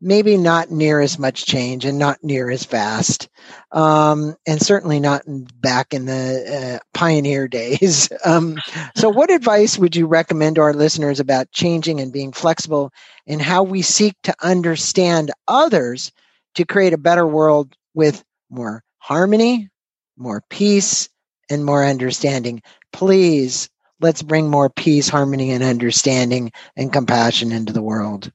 maybe 0.00 0.36
not 0.36 0.70
near 0.70 1.00
as 1.00 1.18
much 1.18 1.44
change 1.44 1.84
and 1.84 1.98
not 1.98 2.22
near 2.24 2.50
as 2.50 2.64
fast, 2.64 3.28
um, 3.72 4.34
and 4.46 4.60
certainly 4.60 4.98
not 4.98 5.26
in, 5.26 5.46
back 5.60 5.92
in 5.92 6.06
the 6.06 6.80
uh, 6.80 6.84
pioneer 6.94 7.46
days. 7.48 8.08
Um, 8.24 8.58
so, 8.96 9.08
what 9.08 9.30
advice 9.30 9.78
would 9.78 9.94
you 9.94 10.06
recommend 10.06 10.56
to 10.56 10.62
our 10.62 10.74
listeners 10.74 11.20
about 11.20 11.52
changing 11.52 12.00
and 12.00 12.12
being 12.12 12.32
flexible 12.32 12.92
in 13.26 13.40
how 13.40 13.62
we 13.62 13.82
seek 13.82 14.14
to 14.24 14.34
understand 14.42 15.30
others 15.46 16.12
to 16.54 16.64
create 16.64 16.92
a 16.92 16.98
better 16.98 17.26
world 17.26 17.76
with 17.94 18.24
more 18.48 18.82
harmony, 18.98 19.68
more 20.16 20.42
peace, 20.48 21.08
and 21.50 21.64
more 21.64 21.84
understanding? 21.84 22.62
Please, 22.92 23.68
let's 24.00 24.22
bring 24.22 24.48
more 24.48 24.70
peace, 24.70 25.08
harmony, 25.08 25.50
and 25.50 25.62
understanding 25.62 26.52
and 26.76 26.92
compassion 26.92 27.52
into 27.52 27.72
the 27.72 27.82
world. 27.82 28.32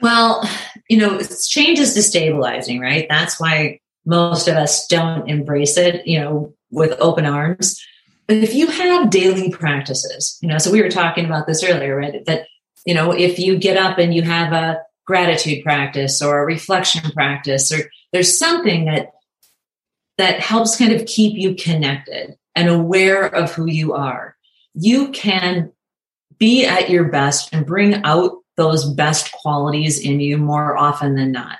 Well, 0.00 0.48
you 0.88 0.98
know, 0.98 1.20
change 1.20 1.78
is 1.78 1.96
destabilizing, 1.96 2.80
right? 2.80 3.06
That's 3.08 3.40
why 3.40 3.80
most 4.04 4.48
of 4.48 4.56
us 4.56 4.86
don't 4.86 5.28
embrace 5.28 5.76
it, 5.76 6.06
you 6.06 6.20
know, 6.20 6.54
with 6.70 6.96
open 7.00 7.26
arms. 7.26 7.82
But 8.26 8.38
if 8.38 8.54
you 8.54 8.66
have 8.66 9.10
daily 9.10 9.50
practices, 9.50 10.38
you 10.42 10.48
know, 10.48 10.58
so 10.58 10.70
we 10.70 10.82
were 10.82 10.90
talking 10.90 11.24
about 11.24 11.46
this 11.46 11.62
earlier, 11.62 11.96
right? 11.96 12.24
That, 12.26 12.46
you 12.84 12.94
know, 12.94 13.12
if 13.12 13.38
you 13.38 13.58
get 13.58 13.76
up 13.76 13.98
and 13.98 14.14
you 14.14 14.22
have 14.22 14.52
a 14.52 14.82
gratitude 15.06 15.62
practice 15.62 16.20
or 16.20 16.40
a 16.40 16.46
reflection 16.46 17.10
practice, 17.12 17.72
or 17.72 17.88
there's 18.12 18.36
something 18.36 18.86
that 18.86 19.12
that 20.18 20.40
helps 20.40 20.76
kind 20.76 20.92
of 20.92 21.06
keep 21.06 21.36
you 21.36 21.54
connected 21.54 22.36
and 22.54 22.68
aware 22.68 23.24
of 23.24 23.52
who 23.52 23.66
you 23.66 23.92
are, 23.92 24.36
you 24.74 25.10
can 25.10 25.72
be 26.38 26.64
at 26.64 26.90
your 26.90 27.04
best 27.04 27.50
and 27.52 27.66
bring 27.66 28.02
out 28.04 28.32
those 28.56 28.88
best 28.88 29.32
qualities 29.32 29.98
in 29.98 30.20
you 30.20 30.38
more 30.38 30.76
often 30.76 31.14
than 31.14 31.32
not. 31.32 31.58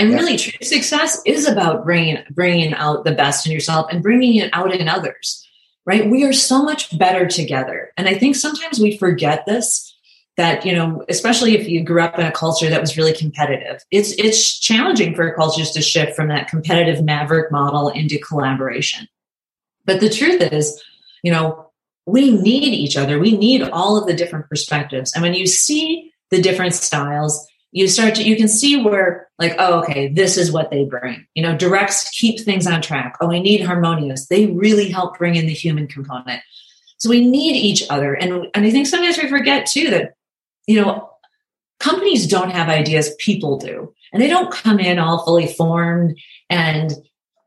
And 0.00 0.14
really, 0.14 0.38
true 0.38 0.52
success 0.62 1.20
is 1.26 1.46
about 1.46 1.84
bringing 1.84 2.24
bringing 2.30 2.72
out 2.72 3.04
the 3.04 3.12
best 3.12 3.46
in 3.46 3.52
yourself 3.52 3.86
and 3.92 4.02
bringing 4.02 4.36
it 4.36 4.48
out 4.54 4.74
in 4.74 4.88
others. 4.88 5.46
Right? 5.84 6.08
We 6.08 6.24
are 6.24 6.32
so 6.32 6.62
much 6.62 6.96
better 6.98 7.26
together, 7.26 7.92
and 7.98 8.08
I 8.08 8.14
think 8.14 8.36
sometimes 8.36 8.80
we 8.80 8.96
forget 8.96 9.44
this. 9.44 9.86
That 10.38 10.64
you 10.64 10.72
know, 10.72 11.04
especially 11.10 11.54
if 11.54 11.68
you 11.68 11.84
grew 11.84 12.00
up 12.00 12.18
in 12.18 12.24
a 12.24 12.32
culture 12.32 12.70
that 12.70 12.80
was 12.80 12.96
really 12.96 13.12
competitive, 13.12 13.84
it's 13.90 14.12
it's 14.12 14.58
challenging 14.58 15.14
for 15.14 15.34
cultures 15.34 15.72
to 15.72 15.82
shift 15.82 16.16
from 16.16 16.28
that 16.28 16.48
competitive 16.48 17.04
maverick 17.04 17.52
model 17.52 17.90
into 17.90 18.18
collaboration. 18.18 19.06
But 19.84 20.00
the 20.00 20.08
truth 20.08 20.40
is, 20.40 20.82
you 21.22 21.30
know, 21.30 21.70
we 22.06 22.30
need 22.30 22.72
each 22.72 22.96
other. 22.96 23.18
We 23.18 23.36
need 23.36 23.62
all 23.64 23.98
of 23.98 24.06
the 24.06 24.14
different 24.14 24.48
perspectives, 24.48 25.12
and 25.12 25.22
when 25.22 25.34
you 25.34 25.46
see 25.46 26.09
the 26.30 26.40
different 26.40 26.74
styles 26.74 27.46
you 27.72 27.86
start 27.86 28.14
to 28.16 28.24
you 28.24 28.36
can 28.36 28.48
see 28.48 28.82
where 28.82 29.28
like 29.38 29.54
oh 29.58 29.80
okay 29.80 30.08
this 30.08 30.36
is 30.36 30.52
what 30.52 30.70
they 30.70 30.84
bring. 30.84 31.26
You 31.34 31.42
know 31.42 31.56
directs 31.56 32.08
keep 32.10 32.40
things 32.40 32.66
on 32.66 32.82
track. 32.82 33.16
Oh 33.20 33.28
we 33.28 33.40
need 33.40 33.60
harmonious. 33.62 34.26
They 34.26 34.46
really 34.46 34.88
help 34.88 35.18
bring 35.18 35.36
in 35.36 35.46
the 35.46 35.52
human 35.52 35.86
component. 35.86 36.42
So 36.98 37.08
we 37.08 37.24
need 37.24 37.56
each 37.56 37.84
other. 37.88 38.14
And 38.14 38.48
and 38.54 38.64
i 38.64 38.70
think 38.70 38.86
sometimes 38.86 39.18
we 39.18 39.28
forget 39.28 39.66
too 39.66 39.90
that 39.90 40.14
you 40.66 40.80
know 40.80 41.10
companies 41.78 42.26
don't 42.26 42.50
have 42.50 42.68
ideas 42.68 43.14
people 43.18 43.58
do. 43.58 43.94
And 44.12 44.20
they 44.20 44.28
don't 44.28 44.52
come 44.52 44.80
in 44.80 44.98
all 44.98 45.24
fully 45.24 45.46
formed 45.46 46.18
and 46.48 46.92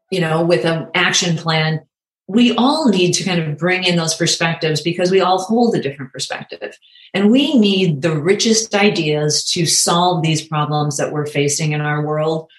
you 0.09 0.21
know 0.21 0.43
with 0.43 0.65
an 0.65 0.89
action 0.95 1.35
plan 1.35 1.81
we 2.27 2.55
all 2.55 2.87
need 2.89 3.13
to 3.13 3.23
kind 3.23 3.41
of 3.41 3.57
bring 3.57 3.83
in 3.83 3.97
those 3.97 4.15
perspectives 4.15 4.81
because 4.81 5.11
we 5.11 5.19
all 5.19 5.43
hold 5.43 5.75
a 5.75 5.81
different 5.81 6.11
perspective. 6.11 6.77
And 7.13 7.29
we 7.29 7.57
need 7.57 8.01
the 8.01 8.17
richest 8.17 8.73
ideas 8.73 9.43
to 9.51 9.65
solve 9.65 10.23
these 10.23 10.45
problems 10.45 10.97
that 10.97 11.11
we're 11.11 11.25
facing 11.25 11.73
in 11.73 11.81
our 11.81 12.05
world. 12.05 12.49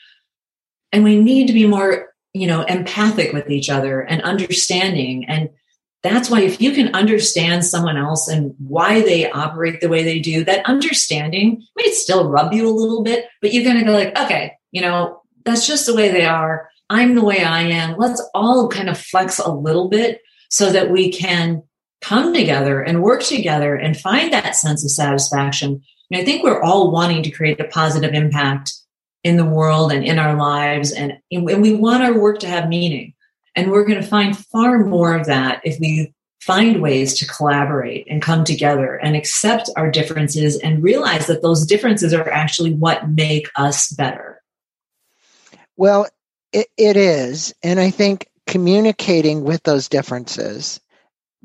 And 0.93 1.03
we 1.03 1.19
need 1.19 1.47
to 1.47 1.55
be 1.55 1.67
more, 1.67 2.13
you 2.35 2.47
know, 2.47 2.63
empathic 2.63 3.33
with 3.33 3.51
each 3.51 3.71
other 3.71 4.03
and 4.03 4.21
understanding. 4.23 5.25
And 5.29 5.49
that's 6.03 6.29
why 6.29 6.43
if 6.43 6.61
you 6.61 6.73
can 6.73 6.95
understand 6.95 7.65
someone 7.65 7.97
else 7.97 8.29
and 8.29 8.55
why 8.59 9.01
they 9.01 9.31
operate 9.31 9.81
the 9.81 9.89
way 9.89 10.03
they 10.03 10.19
do, 10.19 10.45
that 10.45 10.67
understanding 10.67 11.67
might 11.75 11.95
still 11.95 12.29
rub 12.29 12.53
you 12.53 12.69
a 12.69 12.71
little 12.71 13.03
bit, 13.03 13.25
but 13.41 13.55
you're 13.55 13.65
going 13.65 13.79
to 13.79 13.85
go 13.85 13.93
like, 13.93 14.17
okay, 14.19 14.53
you 14.71 14.83
know, 14.83 15.23
that's 15.47 15.67
just 15.67 15.87
the 15.87 15.95
way 15.95 16.11
they 16.11 16.27
are 16.27 16.69
I'm 16.91 17.15
the 17.15 17.25
way 17.25 17.43
I 17.43 17.63
am. 17.63 17.97
Let's 17.97 18.23
all 18.35 18.69
kind 18.69 18.89
of 18.89 18.99
flex 18.99 19.39
a 19.39 19.51
little 19.51 19.89
bit 19.89 20.21
so 20.51 20.71
that 20.71 20.91
we 20.91 21.11
can 21.11 21.63
come 22.01 22.35
together 22.35 22.83
and 22.83 23.03
work 23.03 23.23
together 23.23 23.75
and 23.75 23.97
find 23.97 24.33
that 24.33 24.57
sense 24.57 24.85
of 24.85 24.91
satisfaction. 24.91 25.83
And 26.11 26.21
I 26.21 26.25
think 26.25 26.45
we're 26.45 26.63
all 26.63 26.91
wanting 26.91 27.23
to 27.23 27.31
create 27.31 27.61
a 27.61 27.65
positive 27.65 28.13
impact 28.13 28.73
in 29.23 29.37
the 29.37 29.45
world 29.45 29.91
and 29.91 30.05
in 30.05 30.19
our 30.19 30.37
lives. 30.37 30.93
And, 30.93 31.19
and 31.33 31.45
we 31.45 31.75
want 31.75 32.03
our 32.03 32.19
work 32.19 32.41
to 32.41 32.47
have 32.47 32.69
meaning. 32.69 33.15
And 33.57 33.71
we're 33.71 33.87
going 33.87 34.01
to 34.01 34.07
find 34.07 34.37
far 34.37 34.85
more 34.85 35.17
of 35.17 35.27
that 35.27 35.63
if 35.65 35.79
we 35.81 36.13
find 36.41 36.83
ways 36.83 37.15
to 37.15 37.27
collaborate 37.27 38.07
and 38.11 38.21
come 38.21 38.45
together 38.45 38.97
and 38.97 39.17
accept 39.17 39.71
our 39.77 39.91
differences 39.91 40.59
and 40.59 40.83
realize 40.83 41.27
that 41.27 41.41
those 41.41 41.65
differences 41.65 42.13
are 42.13 42.29
actually 42.31 42.75
what 42.75 43.09
make 43.09 43.49
us 43.57 43.91
better. 43.93 44.43
Well, 45.77 46.07
it, 46.55 46.69
it 46.79 46.97
is. 46.97 47.53
And 47.63 47.79
I 47.79 47.91
think 47.91 48.29
communicating 48.47 49.43
with 49.43 49.63
those 49.65 49.89
differences 49.89 50.81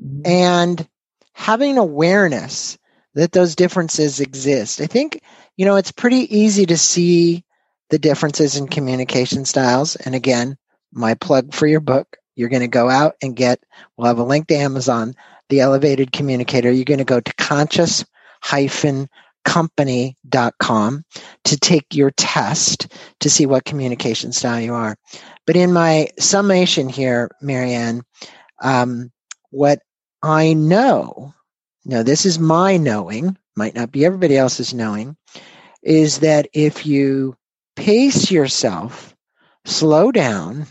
mm-hmm. 0.02 0.22
and 0.24 0.88
having 1.32 1.76
awareness 1.76 2.78
that 3.14 3.32
those 3.32 3.56
differences 3.56 4.20
exist. 4.20 4.80
I 4.80 4.86
think, 4.86 5.20
you 5.56 5.66
know, 5.66 5.76
it's 5.76 5.92
pretty 5.92 6.34
easy 6.34 6.64
to 6.66 6.78
see 6.78 7.44
the 7.90 7.98
differences 7.98 8.56
in 8.56 8.68
communication 8.68 9.44
styles. 9.44 9.96
And 9.96 10.14
again, 10.14 10.56
my 10.92 11.14
plug 11.14 11.52
for 11.52 11.66
your 11.66 11.80
book, 11.80 12.16
you're 12.36 12.48
going 12.48 12.60
to 12.60 12.68
go 12.68 12.88
out 12.88 13.16
and 13.20 13.34
get, 13.34 13.60
we'll 13.96 14.06
have 14.06 14.18
a 14.18 14.24
link 14.24 14.46
to 14.48 14.54
Amazon, 14.54 15.14
The 15.48 15.60
Elevated 15.60 16.12
Communicator. 16.12 16.70
You're 16.70 16.84
going 16.84 16.98
to 16.98 17.04
go 17.04 17.20
to 17.20 17.34
conscious 17.34 18.04
hyphen 18.40 19.08
company.com 19.44 21.04
to 21.44 21.56
take 21.58 21.94
your 21.94 22.10
test 22.12 22.92
to 23.20 23.30
see 23.30 23.46
what 23.46 23.64
communication 23.64 24.32
style 24.32 24.60
you 24.60 24.74
are. 24.74 24.96
But 25.46 25.56
in 25.56 25.72
my 25.72 26.08
summation 26.18 26.88
here, 26.88 27.30
Marianne, 27.40 28.02
um, 28.62 29.10
what 29.50 29.80
I 30.22 30.52
know, 30.52 31.34
now 31.84 32.02
this 32.02 32.26
is 32.26 32.38
my 32.38 32.76
knowing, 32.76 33.36
might 33.56 33.74
not 33.74 33.90
be 33.90 34.04
everybody 34.04 34.36
else's 34.36 34.74
knowing, 34.74 35.16
is 35.82 36.20
that 36.20 36.48
if 36.52 36.86
you 36.86 37.36
pace 37.76 38.30
yourself, 38.30 39.14
slow 39.64 40.12
down, 40.12 40.66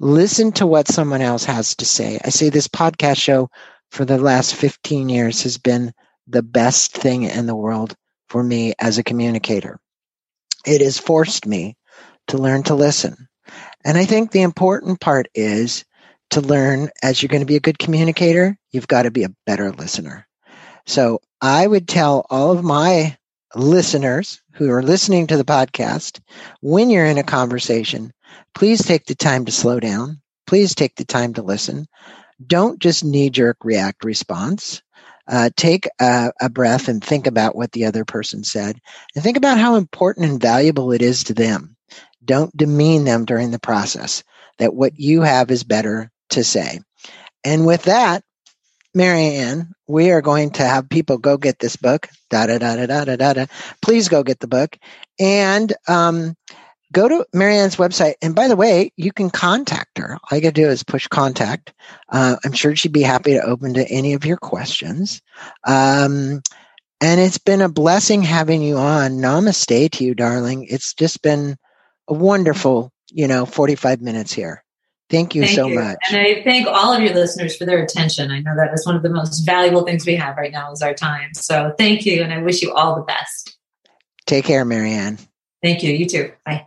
listen 0.00 0.52
to 0.52 0.66
what 0.66 0.88
someone 0.88 1.22
else 1.22 1.44
has 1.44 1.74
to 1.76 1.84
say. 1.84 2.18
I 2.24 2.28
say 2.30 2.50
this 2.50 2.68
podcast 2.68 3.16
show 3.16 3.48
for 3.90 4.04
the 4.04 4.18
last 4.18 4.54
15 4.54 5.08
years 5.08 5.42
has 5.42 5.58
been 5.58 5.92
the 6.28 6.42
best 6.42 6.92
thing 6.92 7.24
in 7.24 7.46
the 7.46 7.56
world 7.56 7.94
for 8.28 8.42
me 8.42 8.74
as 8.78 8.98
a 8.98 9.04
communicator. 9.04 9.80
It 10.66 10.80
has 10.80 10.98
forced 10.98 11.46
me 11.46 11.76
to 12.28 12.38
learn 12.38 12.62
to 12.64 12.74
listen. 12.74 13.28
And 13.84 13.96
I 13.96 14.04
think 14.04 14.30
the 14.30 14.42
important 14.42 15.00
part 15.00 15.28
is 15.34 15.84
to 16.30 16.40
learn 16.40 16.90
as 17.02 17.22
you're 17.22 17.28
going 17.28 17.42
to 17.42 17.46
be 17.46 17.56
a 17.56 17.60
good 17.60 17.78
communicator, 17.78 18.58
you've 18.70 18.88
got 18.88 19.02
to 19.02 19.10
be 19.10 19.24
a 19.24 19.34
better 19.46 19.72
listener. 19.72 20.26
So 20.86 21.20
I 21.40 21.66
would 21.66 21.88
tell 21.88 22.26
all 22.28 22.52
of 22.52 22.64
my 22.64 23.16
listeners 23.54 24.42
who 24.52 24.70
are 24.70 24.82
listening 24.82 25.26
to 25.28 25.36
the 25.36 25.44
podcast, 25.44 26.20
when 26.60 26.90
you're 26.90 27.06
in 27.06 27.18
a 27.18 27.22
conversation, 27.22 28.12
please 28.54 28.84
take 28.84 29.06
the 29.06 29.14
time 29.14 29.44
to 29.46 29.52
slow 29.52 29.80
down. 29.80 30.20
Please 30.46 30.74
take 30.74 30.96
the 30.96 31.04
time 31.04 31.34
to 31.34 31.42
listen. 31.42 31.86
Don't 32.46 32.78
just 32.78 33.04
knee 33.04 33.30
jerk 33.30 33.56
react 33.64 34.04
response. 34.04 34.82
Uh, 35.28 35.50
take 35.56 35.86
a, 36.00 36.32
a 36.40 36.48
breath 36.48 36.88
and 36.88 37.04
think 37.04 37.26
about 37.26 37.54
what 37.54 37.72
the 37.72 37.84
other 37.84 38.04
person 38.04 38.42
said 38.44 38.80
and 39.14 39.22
think 39.22 39.36
about 39.36 39.58
how 39.58 39.74
important 39.74 40.30
and 40.30 40.40
valuable 40.40 40.92
it 40.92 41.02
is 41.02 41.24
to 41.24 41.34
them. 41.34 41.76
Don't 42.24 42.56
demean 42.56 43.04
them 43.04 43.24
during 43.26 43.50
the 43.50 43.58
process, 43.58 44.24
that 44.58 44.74
what 44.74 44.98
you 44.98 45.22
have 45.22 45.50
is 45.50 45.64
better 45.64 46.10
to 46.30 46.42
say. 46.44 46.80
And 47.44 47.66
with 47.66 47.84
that, 47.84 48.24
Marianne, 48.94 49.72
we 49.86 50.10
are 50.10 50.22
going 50.22 50.50
to 50.52 50.64
have 50.64 50.88
people 50.88 51.18
go 51.18 51.36
get 51.36 51.58
this 51.58 51.76
book. 51.76 52.08
Da 52.30 52.46
da 52.46 52.58
da 52.58 52.76
da 52.86 53.04
da 53.04 53.16
da 53.16 53.32
da. 53.34 53.46
Please 53.82 54.08
go 54.08 54.22
get 54.22 54.40
the 54.40 54.48
book. 54.48 54.76
And 55.18 55.72
um, 55.88 56.34
go 56.92 57.08
to 57.08 57.26
Marianne's 57.32 57.76
website. 57.76 58.14
And 58.22 58.34
by 58.34 58.48
the 58.48 58.56
way, 58.56 58.92
you 58.96 59.12
can 59.12 59.30
contact 59.30 59.98
her. 59.98 60.14
All 60.14 60.36
you 60.36 60.42
got 60.42 60.54
to 60.54 60.62
do 60.62 60.68
is 60.68 60.82
push 60.82 61.06
contact. 61.06 61.72
Uh, 62.08 62.36
I'm 62.44 62.52
sure 62.52 62.74
she'd 62.74 62.92
be 62.92 63.02
happy 63.02 63.32
to 63.32 63.42
open 63.42 63.74
to 63.74 63.88
any 63.88 64.14
of 64.14 64.24
your 64.24 64.36
questions. 64.36 65.20
Um, 65.66 66.42
and 67.00 67.20
it's 67.20 67.38
been 67.38 67.60
a 67.60 67.68
blessing 67.68 68.22
having 68.22 68.62
you 68.62 68.76
on. 68.76 69.12
Namaste 69.12 69.92
to 69.92 70.04
you, 70.04 70.14
darling. 70.14 70.66
It's 70.68 70.94
just 70.94 71.22
been 71.22 71.56
a 72.08 72.14
wonderful, 72.14 72.92
you 73.10 73.28
know, 73.28 73.46
45 73.46 74.00
minutes 74.00 74.32
here. 74.32 74.64
Thank 75.10 75.34
you 75.34 75.42
thank 75.42 75.54
so 75.54 75.68
you. 75.68 75.76
much. 75.76 75.96
And 76.10 76.18
I 76.18 76.42
thank 76.42 76.66
all 76.66 76.92
of 76.92 77.02
your 77.02 77.14
listeners 77.14 77.56
for 77.56 77.64
their 77.64 77.82
attention. 77.82 78.30
I 78.30 78.40
know 78.40 78.54
that 78.56 78.74
is 78.74 78.84
one 78.84 78.94
of 78.94 79.02
the 79.02 79.08
most 79.08 79.40
valuable 79.40 79.82
things 79.82 80.06
we 80.06 80.16
have 80.16 80.36
right 80.36 80.52
now 80.52 80.70
is 80.72 80.82
our 80.82 80.92
time. 80.92 81.32
So 81.34 81.72
thank 81.78 82.04
you. 82.04 82.22
And 82.22 82.32
I 82.32 82.42
wish 82.42 82.60
you 82.60 82.72
all 82.72 82.96
the 82.96 83.02
best. 83.02 83.56
Take 84.26 84.44
care, 84.44 84.64
Marianne. 84.64 85.18
Thank 85.62 85.82
you. 85.82 85.92
You 85.92 86.06
too. 86.06 86.32
Bye. 86.44 86.66